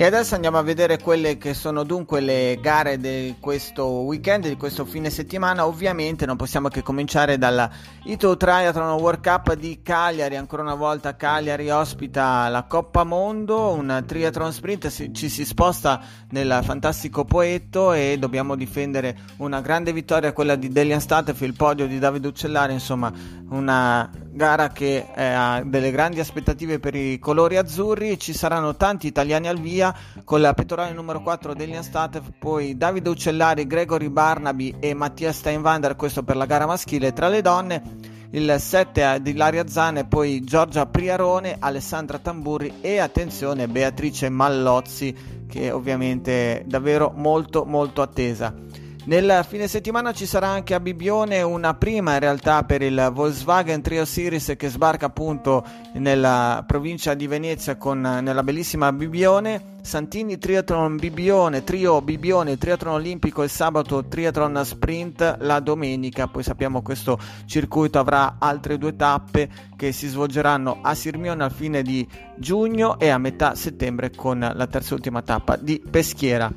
E 0.00 0.06
adesso 0.06 0.34
andiamo 0.34 0.56
a 0.56 0.62
vedere 0.62 0.98
quelle 0.98 1.36
che 1.36 1.52
sono 1.52 1.84
dunque 1.84 2.20
le 2.20 2.58
gare 2.58 2.96
di 2.96 3.36
questo 3.38 3.84
weekend, 3.84 4.48
di 4.48 4.56
questo 4.56 4.86
fine 4.86 5.10
settimana. 5.10 5.66
Ovviamente 5.66 6.24
non 6.24 6.36
possiamo 6.36 6.68
che 6.68 6.82
cominciare 6.82 7.36
dalla 7.36 7.70
Ito 8.04 8.34
Triathlon 8.34 8.98
World 8.98 9.22
Cup 9.22 9.52
di 9.52 9.80
Cagliari. 9.82 10.36
Ancora 10.36 10.62
una 10.62 10.74
volta 10.74 11.16
Cagliari 11.16 11.68
ospita 11.68 12.48
la 12.48 12.62
Coppa 12.62 13.04
Mondo, 13.04 13.74
un 13.74 14.02
triathlon 14.06 14.54
sprint. 14.54 15.10
ci 15.12 15.28
si 15.28 15.44
sposta 15.44 16.00
nel 16.30 16.60
fantastico 16.62 17.26
Poetto 17.26 17.92
e 17.92 18.16
dobbiamo 18.18 18.56
difendere 18.56 19.18
una 19.36 19.60
grande 19.60 19.92
vittoria, 19.92 20.32
quella 20.32 20.56
di 20.56 20.70
Delian 20.70 21.02
Statef, 21.02 21.38
il 21.42 21.52
podio 21.52 21.86
di 21.86 21.98
Davide 21.98 22.26
Uccellari. 22.26 22.72
Insomma, 22.72 23.12
una 23.50 24.10
gara 24.32 24.68
che 24.68 25.06
eh, 25.14 25.24
ha 25.24 25.62
delle 25.64 25.90
grandi 25.90 26.20
aspettative 26.20 26.78
per 26.78 26.94
i 26.94 27.18
colori 27.18 27.56
azzurri. 27.56 28.18
Ci 28.18 28.32
saranno 28.32 28.76
tanti 28.76 29.06
italiani 29.06 29.48
al 29.48 29.58
via 29.58 29.94
con 30.24 30.40
la 30.40 30.54
pettorale 30.54 30.92
numero 30.92 31.22
4 31.22 31.54
Delian 31.54 31.82
Statev, 31.82 32.24
poi 32.38 32.76
Davide 32.76 33.08
Uccellari, 33.08 33.66
Gregory 33.66 34.08
Barnaby 34.08 34.76
e 34.78 34.94
Mattia 34.94 35.32
Steinwander, 35.32 35.96
questo 35.96 36.22
per 36.22 36.36
la 36.36 36.46
gara 36.46 36.66
maschile 36.66 37.12
tra 37.12 37.28
le 37.28 37.42
donne. 37.42 38.18
Il 38.32 38.54
7 38.58 39.18
di 39.20 39.30
Ilaria 39.30 39.66
Zane, 39.66 40.06
poi 40.06 40.44
Giorgia 40.44 40.86
Priarone, 40.86 41.56
Alessandra 41.58 42.18
Tamburri 42.18 42.74
e 42.80 42.98
attenzione 42.98 43.66
Beatrice 43.66 44.28
Mallozzi 44.28 45.38
che 45.50 45.70
ovviamente 45.72 46.60
è 46.60 46.64
davvero 46.64 47.12
molto 47.14 47.64
molto 47.64 48.00
attesa. 48.00 48.54
Nel 49.02 49.44
fine 49.48 49.66
settimana 49.66 50.12
ci 50.12 50.26
sarà 50.26 50.48
anche 50.48 50.74
a 50.74 50.78
Bibione 50.78 51.40
una 51.40 51.74
prima 51.74 52.12
in 52.12 52.20
realtà 52.20 52.64
per 52.64 52.82
il 52.82 53.10
Volkswagen 53.12 53.80
Trio 53.80 54.04
Series 54.04 54.54
che 54.58 54.68
sbarca 54.68 55.06
appunto 55.06 55.64
nella 55.94 56.62
provincia 56.66 57.14
di 57.14 57.26
Venezia 57.26 57.76
con, 57.76 58.00
nella 58.00 58.42
bellissima 58.42 58.92
Bibione. 58.92 59.78
Santini 59.80 60.36
Triathlon 60.36 60.96
Bibione, 60.96 61.64
Trio 61.64 62.02
Bibione, 62.02 62.58
Triathlon 62.58 62.94
Olimpico 62.94 63.42
il 63.42 63.48
sabato, 63.48 64.04
Triathlon 64.04 64.62
Sprint 64.62 65.38
la 65.40 65.58
domenica. 65.60 66.28
Poi 66.28 66.42
sappiamo 66.42 66.78
che 66.78 66.84
questo 66.84 67.18
circuito 67.46 67.98
avrà 67.98 68.36
altre 68.38 68.76
due 68.76 68.94
tappe 68.94 69.48
che 69.76 69.92
si 69.92 70.08
svolgeranno 70.08 70.80
a 70.82 70.94
Sirmione 70.94 71.42
al 71.42 71.52
fine 71.52 71.80
di 71.82 72.06
giugno 72.36 72.98
e 72.98 73.08
a 73.08 73.16
metà 73.16 73.54
settembre 73.54 74.10
con 74.10 74.38
la 74.38 74.66
terza 74.66 74.90
e 74.90 74.94
ultima 74.94 75.22
tappa 75.22 75.56
di 75.56 75.82
Peschiera. 75.90 76.52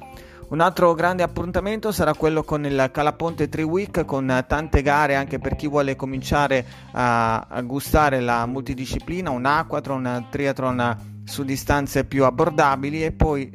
Un 0.53 0.59
altro 0.59 0.93
grande 0.93 1.23
appuntamento 1.23 1.91
sarà 1.91 2.13
quello 2.13 2.43
con 2.43 2.63
il 2.63 2.89
Calaponte 2.93 3.49
Tri 3.49 3.63
Week 3.63 4.05
con 4.05 4.45
tante 4.47 4.83
gare 4.83 5.15
anche 5.15 5.39
per 5.39 5.55
chi 5.55 5.67
vuole 5.67 5.95
cominciare 5.95 6.63
a, 6.91 7.47
a 7.49 7.61
gustare 7.63 8.19
la 8.19 8.45
multidisciplina, 8.45 9.31
un 9.31 9.45
aquatron, 9.45 10.05
un 10.05 10.27
triathlon 10.29 11.21
su 11.23 11.43
distanze 11.43 12.05
più 12.05 12.23
abbordabili 12.23 13.03
e 13.03 13.11
poi 13.13 13.51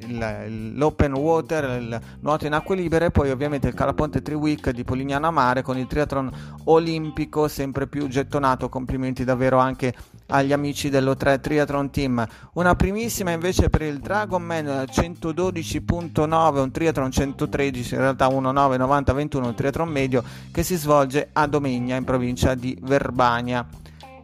l'open 0.75 1.15
water, 1.15 1.81
il 1.81 2.01
nuoto 2.19 2.47
in 2.47 2.55
acque 2.55 2.75
libere 2.75 3.07
e 3.07 3.11
poi 3.13 3.31
ovviamente 3.31 3.69
il 3.69 3.75
Calaponte 3.75 4.21
Tri 4.21 4.35
Week 4.35 4.71
di 4.71 4.83
Polignano 4.83 5.29
a 5.29 5.31
Mare 5.31 5.63
con 5.63 5.79
il 5.79 5.87
triathlon 5.87 6.31
olimpico 6.65 7.47
sempre 7.47 7.87
più 7.87 8.09
gettonato, 8.09 8.69
complimenti 8.69 9.23
davvero 9.23 9.59
anche 9.59 9.95
agli 10.29 10.53
amici 10.53 10.89
dello 10.89 11.17
3 11.17 11.41
Triathlon 11.41 11.91
Team. 11.91 12.27
Una 12.55 12.75
primissima 12.75 13.31
invece 13.31 13.71
per 13.71 13.83
il 13.83 13.99
Dragon 13.99 14.43
Man 14.43 14.67
112.9, 14.67 16.59
un 16.59 16.71
triathlon 16.71 17.11
113, 17.11 17.95
in 17.95 18.01
realtà 18.01 18.29
19 18.29 18.77
90 18.77 19.13
21, 19.13 19.47
un 19.47 19.55
triathlon 19.55 19.89
medio 19.89 20.23
che 20.51 20.63
si 20.63 20.77
svolge 20.77 21.29
a 21.33 21.47
Domegna 21.47 21.97
in 21.97 22.05
provincia 22.05 22.55
di 22.55 22.77
Verbania. 22.83 23.67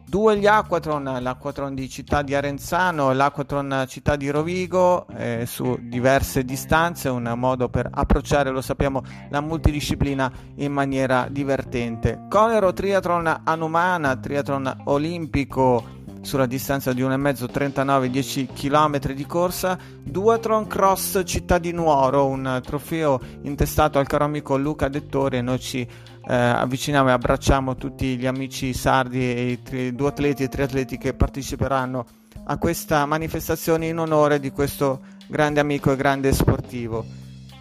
Due 0.07 0.37
gli 0.37 0.45
Aquatron, 0.45 1.17
l'Aquatron 1.19 1.73
di 1.73 1.89
Città 1.89 2.21
di 2.21 2.35
Arenzano 2.35 3.11
l'Aquatron 3.11 3.85
Città 3.87 4.15
di 4.15 4.29
Rovigo 4.29 5.07
eh, 5.07 5.45
su 5.47 5.79
diverse 5.81 6.45
distanze, 6.45 7.09
un 7.09 7.33
modo 7.35 7.69
per 7.69 7.89
approcciare, 7.91 8.51
lo 8.51 8.61
sappiamo, 8.61 9.01
la 9.29 9.41
multidisciplina 9.41 10.31
in 10.57 10.71
maniera 10.71 11.27
divertente. 11.29 12.27
Conero 12.29 12.71
Triathlon 12.71 13.41
Anumana, 13.45 14.15
Triathlon 14.15 14.83
Olimpico 14.85 15.94
sulla 16.25 16.47
distanza 16.47 16.91
di 16.91 17.01
1,5 17.01 17.49
39 17.49 18.09
10 18.09 18.47
km 18.47 19.13
di 19.13 19.25
corsa. 19.25 19.77
Duatron 20.03 20.67
Cross 20.67 21.21
Città 21.23 21.57
di 21.57 21.71
Nuoro 21.71 22.25
un 22.25 22.61
trofeo 22.63 23.19
intestato 23.43 23.99
al 23.99 24.07
caro 24.07 24.25
amico 24.25 24.57
Luca 24.57 24.87
Dettori 24.87 25.37
e 25.37 25.41
noi 25.41 25.59
ci 25.59 25.79
eh, 25.81 26.35
avviciniamo 26.35 27.09
e 27.09 27.11
abbracciamo 27.11 27.75
tutti 27.75 28.17
gli 28.17 28.25
amici 28.25 28.73
sardi 28.73 29.19
e 29.19 29.51
i 29.51 29.61
tri- 29.61 29.95
due 29.95 30.09
atleti 30.09 30.43
e 30.43 30.49
triatleti 30.49 30.97
che 30.97 31.13
parteciperanno 31.13 32.05
a 32.45 32.57
questa 32.57 33.05
manifestazione 33.05 33.87
in 33.87 33.99
onore 33.99 34.39
di 34.39 34.51
questo 34.51 35.01
grande 35.27 35.59
amico 35.59 35.91
e 35.91 35.95
grande 35.95 36.33
sportivo. 36.33 37.05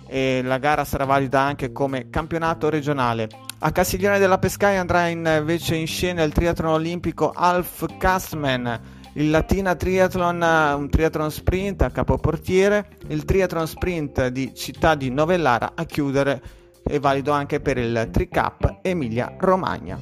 E 0.07 0.41
la 0.43 0.59
gara 0.59 0.85
sarà 0.85 1.05
valida 1.05 1.41
anche 1.41 1.73
come 1.73 2.09
campionato 2.11 2.69
regionale 2.69 3.29
a 3.67 3.73
Castiglione 3.73 4.19
della 4.19 4.37
Pescaia 4.37 4.79
andrà 4.81 5.07
invece 5.07 5.75
in 5.75 5.87
scena 5.87 6.23
il 6.23 6.35
triathlon 6.35 6.73
olimpico 6.73 7.33
Alf 7.35 7.87
Castman, 7.97 8.79
il 9.15 9.31
Latina 9.31 9.75
Triathlon, 9.75 10.43
un 10.77 10.91
triathlon 10.91 11.31
sprint 11.31 11.81
a 11.81 11.91
capoportiere, 11.91 12.99
il 13.07 13.25
triathlon 13.25 13.67
sprint 13.67 14.27
di 14.27 14.55
Città 14.55 14.95
di 14.95 15.09
Novellara 15.09 15.73
a 15.75 15.85
chiudere 15.85 16.43
è 16.83 16.99
valido 16.99 17.33
anche 17.33 17.61
per 17.61 17.79
il 17.79 18.09
Tricap 18.13 18.81
Emilia 18.83 19.35
Romagna. 19.39 19.99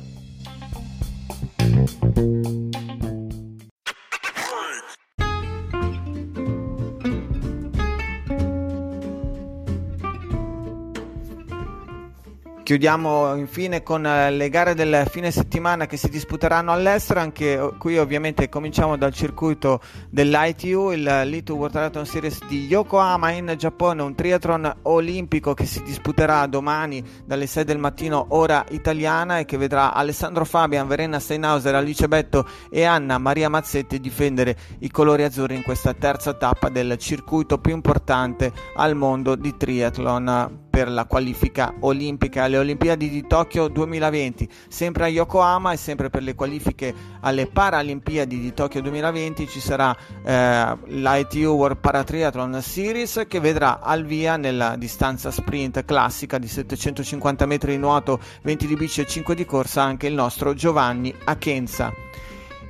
Chiudiamo 12.63 13.35
infine 13.35 13.83
con 13.83 14.07
eh, 14.07 14.31
le 14.31 14.49
gare 14.49 14.75
del 14.75 15.05
fine 15.11 15.33
settimana 15.33 15.87
che 15.87 15.97
si 15.97 16.09
disputeranno 16.09 16.71
all'estero, 16.71 17.19
anche 17.19 17.55
eh, 17.55 17.73
qui 17.77 17.99
ovviamente 17.99 18.49
cominciamo 18.49 18.97
dal 18.97 19.13
circuito 19.13 19.81
dell'ITU, 20.09 20.93
il 20.93 21.23
Litu 21.25 21.55
World 21.55 21.73
Triathlon 21.73 22.07
Series 22.07 22.39
di 22.47 22.67
Yokohama. 22.67 23.33
In 23.33 23.53
Giappone, 23.59 24.03
un 24.03 24.15
triathlon 24.15 24.77
olimpico 24.83 25.55
che 25.55 25.67
si 25.67 25.83
disputerà 25.83 26.47
domani 26.47 27.05
dalle 27.25 27.47
6 27.47 27.65
del 27.65 27.79
mattino 27.79 28.27
ora 28.29 28.65
italiana 28.69 29.41
e 29.41 29.45
che 29.45 29.57
vedrà 29.57 29.93
Alessandro 29.93 30.45
Fabian, 30.45 30.87
Verena 30.87 31.19
Steinhauser, 31.19 31.75
Alice 31.75 32.07
Betto 32.07 32.47
e 32.71 32.85
Anna 32.85 33.19
Maria 33.19 33.49
Mazzetti 33.49 33.99
difendere 33.99 34.57
i 34.79 34.91
colori 34.91 35.25
azzurri 35.25 35.57
in 35.57 35.63
questa 35.63 35.95
terza 35.95 36.33
tappa 36.35 36.69
del 36.69 36.97
circuito 36.97 37.59
più 37.59 37.75
importante 37.75 38.53
al 38.77 38.95
mondo 38.95 39.35
di 39.35 39.57
triathlon 39.57 40.62
per 40.73 40.91
la 40.91 41.05
qualifica 41.05 41.75
olimpica 41.81 42.45
alle 42.45 42.57
Olimpiadi 42.57 43.11
di 43.11 43.27
Tokyo 43.27 43.69
2020, 43.69 44.49
sempre 44.69 45.05
a 45.05 45.09
Yokohama 45.09 45.73
e 45.73 45.77
sempre 45.77 46.09
per 46.09 46.23
le 46.23 46.35
qualifiche 46.35 46.95
alle 47.21 47.47
Paralimpiadi 47.47 48.41
di 48.41 48.55
Tokyo 48.55 48.81
2020 48.81 49.47
ci 49.49 49.61
sarà 49.61 49.95
eh, 50.25 50.77
l'ITU 50.87 51.51
World 51.51 51.77
Paratriathlon 51.77 52.63
Series 52.63 53.27
che 53.29 53.39
vedrà 53.39 53.81
al 53.81 54.07
via 54.07 54.39
nella 54.39 54.77
distanza 54.77 55.31
sprint 55.31 55.85
classica 55.85 56.39
di 56.39 56.49
750 56.49 57.45
metri 57.45 57.73
di 57.73 57.79
nuoto, 57.79 58.19
20 58.41 58.67
di 58.67 58.75
bici 58.75 59.03
e 59.03 59.07
5 59.07 59.35
di 59.35 59.45
corsa 59.45 59.83
anche 59.83 60.07
il 60.07 60.15
nostro 60.15 60.55
Giovanni 60.55 61.15
Akenza. 61.25 61.93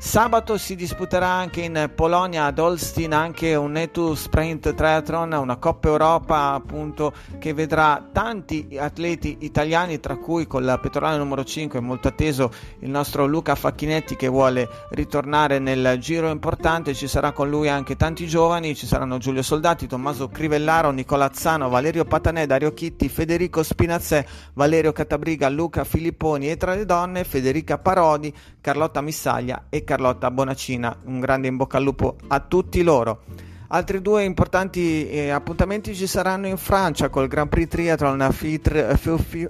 Sabato 0.05 0.59
si 0.59 0.75
disputerà 0.75 1.29
anche 1.29 1.63
in 1.63 1.91
Polonia 1.95 2.47
ad 2.47 2.59
Holstein 2.59 3.13
anche 3.15 3.55
un 3.55 3.71
Netu 3.71 4.15
Sprint 4.15 4.75
Triathlon, 4.75 5.33
una 5.33 5.57
Coppa 5.57 5.89
Europa 5.89 6.53
appunto 6.53 7.15
che 7.39 7.55
vedrà 7.55 8.09
tanti 8.13 8.77
atleti 8.77 9.39
italiani 9.41 10.01
tra 10.01 10.17
cui 10.17 10.49
con 10.49 10.65
la 10.65 10.77
pettorale 10.79 11.17
numero 11.17 11.45
5 11.45 11.81
molto 11.81 12.09
atteso 12.09 12.51
il 12.81 12.91
nostro 12.91 13.27
Luca 13.27 13.55
Facchinetti 13.55 14.17
che 14.17 14.27
vuole 14.27 14.69
ritornare 14.91 15.61
nel 15.61 15.97
giro 16.01 16.29
importante, 16.31 16.95
ci 16.95 17.07
sarà 17.07 17.31
con 17.31 17.49
lui 17.49 17.69
anche 17.69 17.97
tanti 17.97 18.27
giovani, 18.27 18.75
ci 18.75 18.89
saranno 18.89 19.19
Giulio 19.19 19.43
Soldati, 19.43 19.87
Tommaso 19.87 20.29
Crivellaro, 20.29 20.91
Nicola 20.91 21.31
Zano, 21.33 21.69
Valerio 21.69 22.05
Patanè, 22.05 22.45
Dario 22.45 22.75
Chitti, 22.75 23.09
Federico 23.09 23.63
Spinazzè, 23.63 24.27
Valerio 24.55 24.93
Catabriga, 24.93 25.49
Luca 25.49 25.85
Filipponi 25.85 26.51
e 26.51 26.57
tra 26.57 26.75
le 26.75 26.85
donne 26.85 27.23
Federica 27.23 27.79
Parodi, 27.79 28.35
Carlotta 28.61 29.01
Missaglia 29.01 29.67
e 29.71 29.85
Carlotta 29.85 29.92
Bonacina. 30.31 30.97
Un 31.05 31.21
grande 31.21 31.49
in 31.49 31.57
bocca 31.57 31.77
al 31.77 31.85
lupo 31.85 32.17
a 32.29 32.41
tutti 32.41 32.83
loro. 32.83 33.23
Altri 33.75 34.03
due 34.03 34.25
importanti 34.25 35.09
eh, 35.09 35.31
appuntamenti 35.31 35.95
ci 35.95 36.07
saranno 36.07 36.47
in 36.47 36.59
Francia 36.59 37.09
col 37.09 37.27
Grand 37.27 37.49
Prix 37.49 37.69
Triathlon 37.69 38.21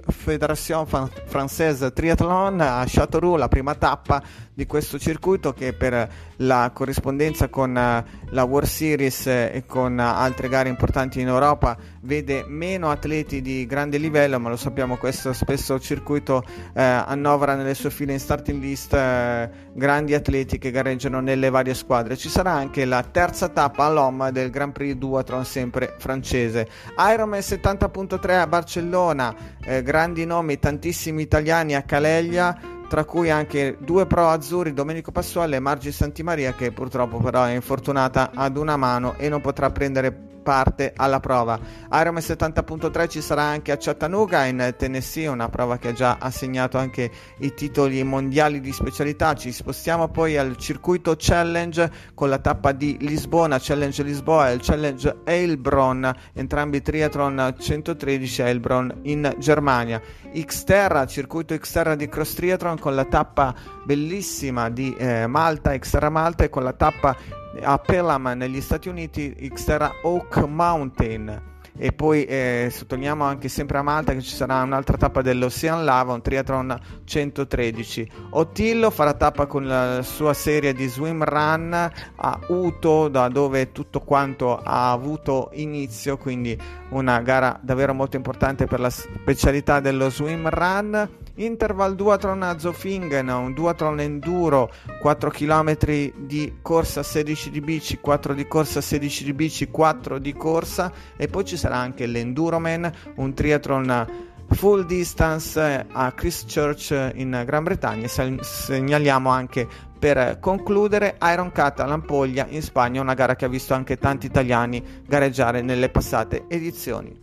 Fédération 0.07 0.87
Française 1.27 1.91
Triathlon 1.91 2.61
a 2.61 2.85
Châteauroux, 2.87 3.35
la 3.35 3.49
prima 3.49 3.75
tappa 3.75 4.23
di 4.53 4.65
questo 4.65 4.99
circuito 4.99 5.53
che 5.53 5.73
per 5.73 6.09
la 6.37 6.71
corrispondenza 6.73 7.49
con 7.49 7.75
eh, 7.75 8.05
la 8.29 8.43
World 8.43 8.67
Series 8.67 9.27
e 9.27 9.63
con 9.67 9.99
altre 9.99 10.49
gare 10.49 10.69
importanti 10.69 11.21
in 11.21 11.27
Europa 11.27 11.75
vede 12.01 12.45
meno 12.47 12.91
atleti 12.91 13.41
di 13.41 13.65
grande 13.65 13.97
livello, 13.97 14.39
ma 14.39 14.49
lo 14.49 14.57
sappiamo 14.57 14.97
questo 14.97 15.33
spesso 15.33 15.79
circuito 15.79 16.43
eh, 16.73 16.81
annovera 16.81 17.55
nelle 17.55 17.73
sue 17.73 17.89
file 17.89 18.13
in 18.13 18.19
starting 18.19 18.61
list 18.61 18.93
eh, 18.93 19.49
grandi 19.73 20.13
atleti 20.13 20.57
che 20.57 20.71
gareggiano 20.71 21.19
nelle 21.19 21.49
varie 21.49 21.73
squadre. 21.73 22.17
Ci 22.17 22.29
sarà 22.29 22.51
anche 22.51 22.85
la 22.85 23.03
terza 23.03 23.49
tappa 23.49 23.85
all'OM 23.85 24.29
del 24.29 24.49
Grand 24.49 24.71
Prix 24.71 24.95
Duatron 24.97 25.45
sempre 25.45 25.95
francese. 25.97 26.67
Ironman 26.97 27.39
70.3 27.39 28.39
a 28.39 28.47
Barcellona, 28.47 29.35
eh, 29.63 29.81
grandi 29.81 30.25
nomi, 30.25 30.59
tantissimi 30.59 31.21
italiani 31.21 31.75
a 31.75 31.81
Caleglia 31.83 32.81
tra 32.93 33.05
cui 33.05 33.31
anche 33.31 33.75
due 33.79 34.05
pro 34.05 34.27
azzurri, 34.27 34.71
Domenico 34.71 35.11
Passuale 35.11 35.55
e 35.55 35.59
Margi 35.59 35.91
Santimaria, 35.91 36.53
che 36.53 36.71
purtroppo 36.71 37.17
però 37.17 37.43
è 37.43 37.55
infortunata 37.55 38.29
ad 38.35 38.55
una 38.55 38.77
mano 38.77 39.15
e 39.17 39.29
non 39.29 39.41
potrà 39.41 39.71
prendere 39.71 40.32
parte 40.43 40.93
alla 40.95 41.19
prova. 41.19 41.59
Ironman 41.91 42.21
70.3 42.21 43.09
ci 43.09 43.21
sarà 43.21 43.41
anche 43.41 43.71
a 43.71 43.77
Chattanooga 43.77 44.45
in 44.45 44.75
Tennessee, 44.77 45.27
una 45.27 45.49
prova 45.49 45.77
che 45.77 45.89
ha 45.89 45.93
già 45.93 46.17
assegnato 46.19 46.77
anche 46.77 47.09
i 47.39 47.53
titoli 47.55 48.03
mondiali 48.03 48.59
di 48.59 48.71
specialità. 48.71 49.33
Ci 49.33 49.51
spostiamo 49.51 50.09
poi 50.09 50.37
al 50.37 50.57
circuito 50.57 51.15
Challenge 51.17 51.91
con 52.13 52.29
la 52.29 52.37
tappa 52.37 52.71
di 52.71 52.97
Lisbona, 52.99 53.57
Challenge 53.59 54.03
Lisboa 54.03 54.49
e 54.49 54.53
il 54.53 54.61
Challenge 54.61 55.21
Heilbronn, 55.23 56.07
entrambi 56.33 56.81
triathlon 56.81 57.55
113 57.57 58.41
a 58.43 58.47
Heilbronn 58.47 58.91
in 59.03 59.33
Germania. 59.39 60.01
Xterra, 60.33 61.05
circuito 61.05 61.57
Xterra 61.57 61.95
di 61.95 62.09
Cross 62.09 62.33
Triathlon 62.33 62.79
con 62.79 62.95
la 62.95 63.05
tappa 63.05 63.53
bellissima 63.85 64.69
di 64.69 64.93
eh, 64.97 65.27
Malta, 65.27 65.77
Xterra 65.77 66.09
Malta 66.09 66.43
e 66.43 66.49
con 66.49 66.63
la 66.63 66.73
tappa 66.73 67.15
a 67.61 67.77
Pelham 67.77 68.33
negli 68.35 68.61
Stati 68.61 68.89
Uniti 68.89 69.33
Xterra 69.53 69.91
Oak 70.03 70.37
Mountain 70.45 71.51
e 71.75 71.91
poi 71.91 72.23
eh, 72.25 72.69
sottolineiamo 72.71 73.23
anche 73.23 73.47
sempre 73.47 73.79
a 73.79 73.81
Malta 73.81 74.13
che 74.13 74.21
ci 74.21 74.35
sarà 74.35 74.61
un'altra 74.61 74.95
tappa 74.95 75.21
dell'Ocean 75.23 75.83
Lava, 75.83 76.13
un 76.13 76.21
triathlon 76.21 76.79
113. 77.03 78.11
Ottillo 78.31 78.91
farà 78.91 79.13
tappa 79.13 79.47
con 79.47 79.65
la 79.65 80.03
sua 80.03 80.33
serie 80.33 80.73
di 80.73 80.85
swim 80.87 81.23
run 81.23 81.73
a 81.73 82.39
Uto, 82.47 83.07
da 83.07 83.27
dove 83.27 83.71
tutto 83.71 84.01
quanto 84.01 84.55
ha 84.55 84.91
avuto 84.91 85.49
inizio, 85.53 86.17
quindi 86.17 86.57
una 86.93 87.19
gara 87.21 87.59
davvero 87.61 87.93
molto 87.93 88.15
importante 88.15 88.65
per 88.65 88.79
la 88.79 88.89
specialità 88.89 89.79
dello 89.79 90.09
swim 90.09 90.49
run. 90.49 91.09
Interval 91.35 91.95
Duathlon 91.95 92.43
a 92.43 92.59
Zofingen, 92.59 93.27
un 93.27 93.53
Duathlon 93.53 93.99
enduro, 93.99 94.71
4 95.01 95.29
km 95.31 95.75
di 96.15 96.57
corsa, 96.61 97.01
16 97.01 97.49
di 97.49 97.59
bici, 97.59 97.97
4 97.99 98.35
di 98.35 98.47
corsa, 98.47 98.81
16 98.81 99.23
di 99.23 99.33
bici, 99.33 99.67
4 99.69 100.19
di 100.19 100.33
corsa 100.33 100.91
e 101.17 101.27
poi 101.27 101.43
ci 101.43 101.57
sarà 101.57 101.77
anche 101.77 102.05
l'Enduroman, 102.05 102.91
un 103.15 103.33
triathlon 103.33 104.31
full 104.53 104.85
distance 104.85 105.59
a 105.59 106.11
Christchurch 106.13 107.11
in 107.15 107.43
Gran 107.45 107.63
Bretagna. 107.63 108.07
Segnaliamo 108.07 109.29
anche 109.29 109.67
per 109.97 110.37
concludere 110.39 111.17
Iron 111.21 111.51
Cut 111.51 111.79
a 111.79 111.85
Lampoglia 111.85 112.45
in 112.49 112.61
Spagna, 112.61 113.01
una 113.01 113.13
gara 113.13 113.35
che 113.35 113.45
ha 113.45 113.49
visto 113.49 113.73
anche 113.73 113.97
tanti 113.97 114.25
italiani 114.25 114.83
gareggiare 115.07 115.61
nelle 115.61 115.89
passate 115.89 116.45
edizioni. 116.47 117.22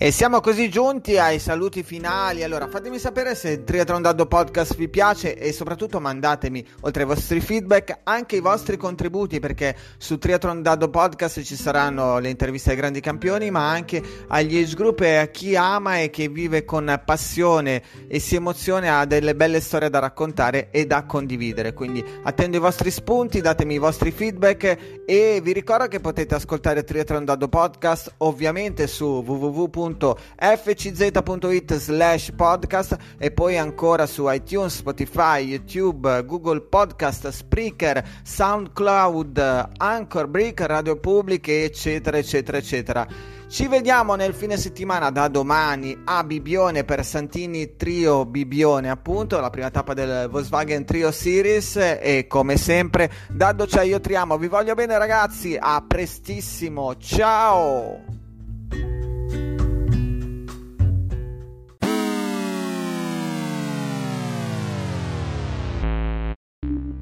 E 0.00 0.12
siamo 0.12 0.40
così 0.40 0.70
giunti 0.70 1.18
ai 1.18 1.40
saluti 1.40 1.82
finali. 1.82 2.44
Allora, 2.44 2.68
fatemi 2.68 3.00
sapere 3.00 3.34
se 3.34 3.50
il 3.50 3.64
Triathlon 3.64 4.00
Daddo 4.00 4.26
Podcast 4.26 4.76
vi 4.76 4.88
piace 4.88 5.36
e 5.36 5.50
soprattutto 5.50 5.98
mandatemi, 5.98 6.64
oltre 6.82 7.02
ai 7.02 7.08
vostri 7.08 7.40
feedback, 7.40 7.98
anche 8.04 8.36
i 8.36 8.40
vostri 8.40 8.76
contributi 8.76 9.40
perché 9.40 9.74
su 9.96 10.16
Triathlon 10.16 10.62
Daddo 10.62 10.88
Podcast 10.88 11.42
ci 11.42 11.56
saranno 11.56 12.20
le 12.20 12.30
interviste 12.30 12.70
ai 12.70 12.76
grandi 12.76 13.00
campioni, 13.00 13.50
ma 13.50 13.68
anche 13.70 14.00
agli 14.28 14.62
age 14.62 14.76
group 14.76 15.00
e 15.00 15.16
a 15.16 15.26
chi 15.26 15.56
ama 15.56 15.98
e 15.98 16.10
che 16.10 16.28
vive 16.28 16.64
con 16.64 17.02
passione 17.04 17.82
e 18.06 18.20
si 18.20 18.36
emoziona 18.36 19.00
ha 19.00 19.04
delle 19.04 19.34
belle 19.34 19.60
storie 19.60 19.90
da 19.90 19.98
raccontare 19.98 20.68
e 20.70 20.86
da 20.86 21.06
condividere. 21.06 21.72
Quindi 21.72 22.04
attendo 22.22 22.56
i 22.56 22.60
vostri 22.60 22.92
spunti, 22.92 23.40
datemi 23.40 23.74
i 23.74 23.78
vostri 23.78 24.12
feedback 24.12 25.02
e 25.04 25.40
vi 25.42 25.52
ricordo 25.52 25.88
che 25.88 25.98
potete 25.98 26.36
ascoltare 26.36 26.84
Triathlon 26.84 27.24
Daddo 27.24 27.48
Podcast 27.48 28.14
ovviamente 28.18 28.86
su 28.86 29.24
www 29.26 29.86
www.fcz.it 29.96 31.76
slash 31.76 32.32
podcast 32.34 32.96
e 33.18 33.30
poi 33.30 33.56
ancora 33.56 34.06
su 34.06 34.28
iTunes, 34.28 34.76
Spotify, 34.76 35.40
YouTube, 35.40 36.24
Google 36.24 36.60
Podcast, 36.62 37.28
Spreaker, 37.28 38.04
SoundCloud, 38.22 39.70
Anchor, 39.76 40.26
Brick, 40.28 40.60
Radio 40.60 40.96
Pubbliche, 40.96 41.64
eccetera, 41.64 42.18
eccetera, 42.18 42.58
eccetera. 42.58 43.06
Ci 43.48 43.66
vediamo 43.66 44.14
nel 44.14 44.34
fine 44.34 44.58
settimana 44.58 45.10
da 45.10 45.26
domani 45.28 45.98
a 46.04 46.22
Bibione 46.22 46.84
per 46.84 47.02
Santini 47.02 47.76
Trio 47.76 48.26
Bibione, 48.26 48.90
appunto, 48.90 49.40
la 49.40 49.48
prima 49.48 49.70
tappa 49.70 49.94
del 49.94 50.28
Volkswagen 50.28 50.84
Trio 50.84 51.10
Series 51.10 51.76
e 51.76 52.26
come 52.28 52.58
sempre 52.58 53.10
Daddo 53.30 53.66
io 53.82 54.00
Triamo. 54.00 54.36
Vi 54.36 54.48
voglio 54.48 54.74
bene 54.74 54.98
ragazzi, 54.98 55.56
a 55.58 55.82
prestissimo. 55.86 56.96
Ciao! 56.98 58.17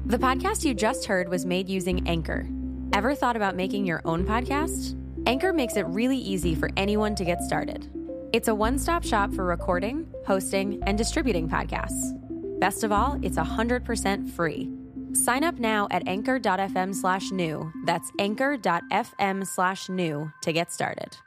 The 0.07 0.17
podcast 0.17 0.63
you 0.63 0.73
just 0.73 1.03
heard 1.03 1.27
was 1.27 1.45
made 1.45 1.67
using 1.67 2.07
Anchor. 2.07 2.47
Ever 2.93 3.13
thought 3.13 3.35
about 3.35 3.57
making 3.57 3.85
your 3.85 3.99
own 4.05 4.25
podcast? 4.25 4.97
Anchor 5.25 5.51
makes 5.51 5.75
it 5.75 5.85
really 5.87 6.17
easy 6.17 6.55
for 6.55 6.69
anyone 6.77 7.13
to 7.15 7.25
get 7.25 7.41
started. 7.41 7.89
It's 8.31 8.47
a 8.47 8.55
one 8.55 8.79
stop 8.79 9.03
shop 9.03 9.33
for 9.33 9.43
recording, 9.43 10.07
hosting, 10.25 10.81
and 10.87 10.97
distributing 10.97 11.49
podcasts. 11.49 12.17
Best 12.57 12.85
of 12.85 12.93
all, 12.93 13.19
it's 13.21 13.35
100% 13.35 14.31
free. 14.31 14.69
Sign 15.11 15.43
up 15.43 15.59
now 15.59 15.89
at 15.91 16.07
anchor.fm 16.07 16.95
slash 16.95 17.31
new. 17.31 17.69
That's 17.83 18.09
anchor.fm 18.17 19.45
slash 19.45 19.89
new 19.89 20.31
to 20.41 20.53
get 20.53 20.71
started. 20.71 21.17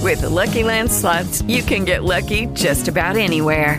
With 0.00 0.22
the 0.22 0.30
Lucky 0.30 0.62
Land 0.62 0.90
slots, 0.90 1.42
you 1.42 1.62
can 1.62 1.84
get 1.84 2.04
lucky 2.04 2.46
just 2.54 2.88
about 2.88 3.16
anywhere. 3.16 3.78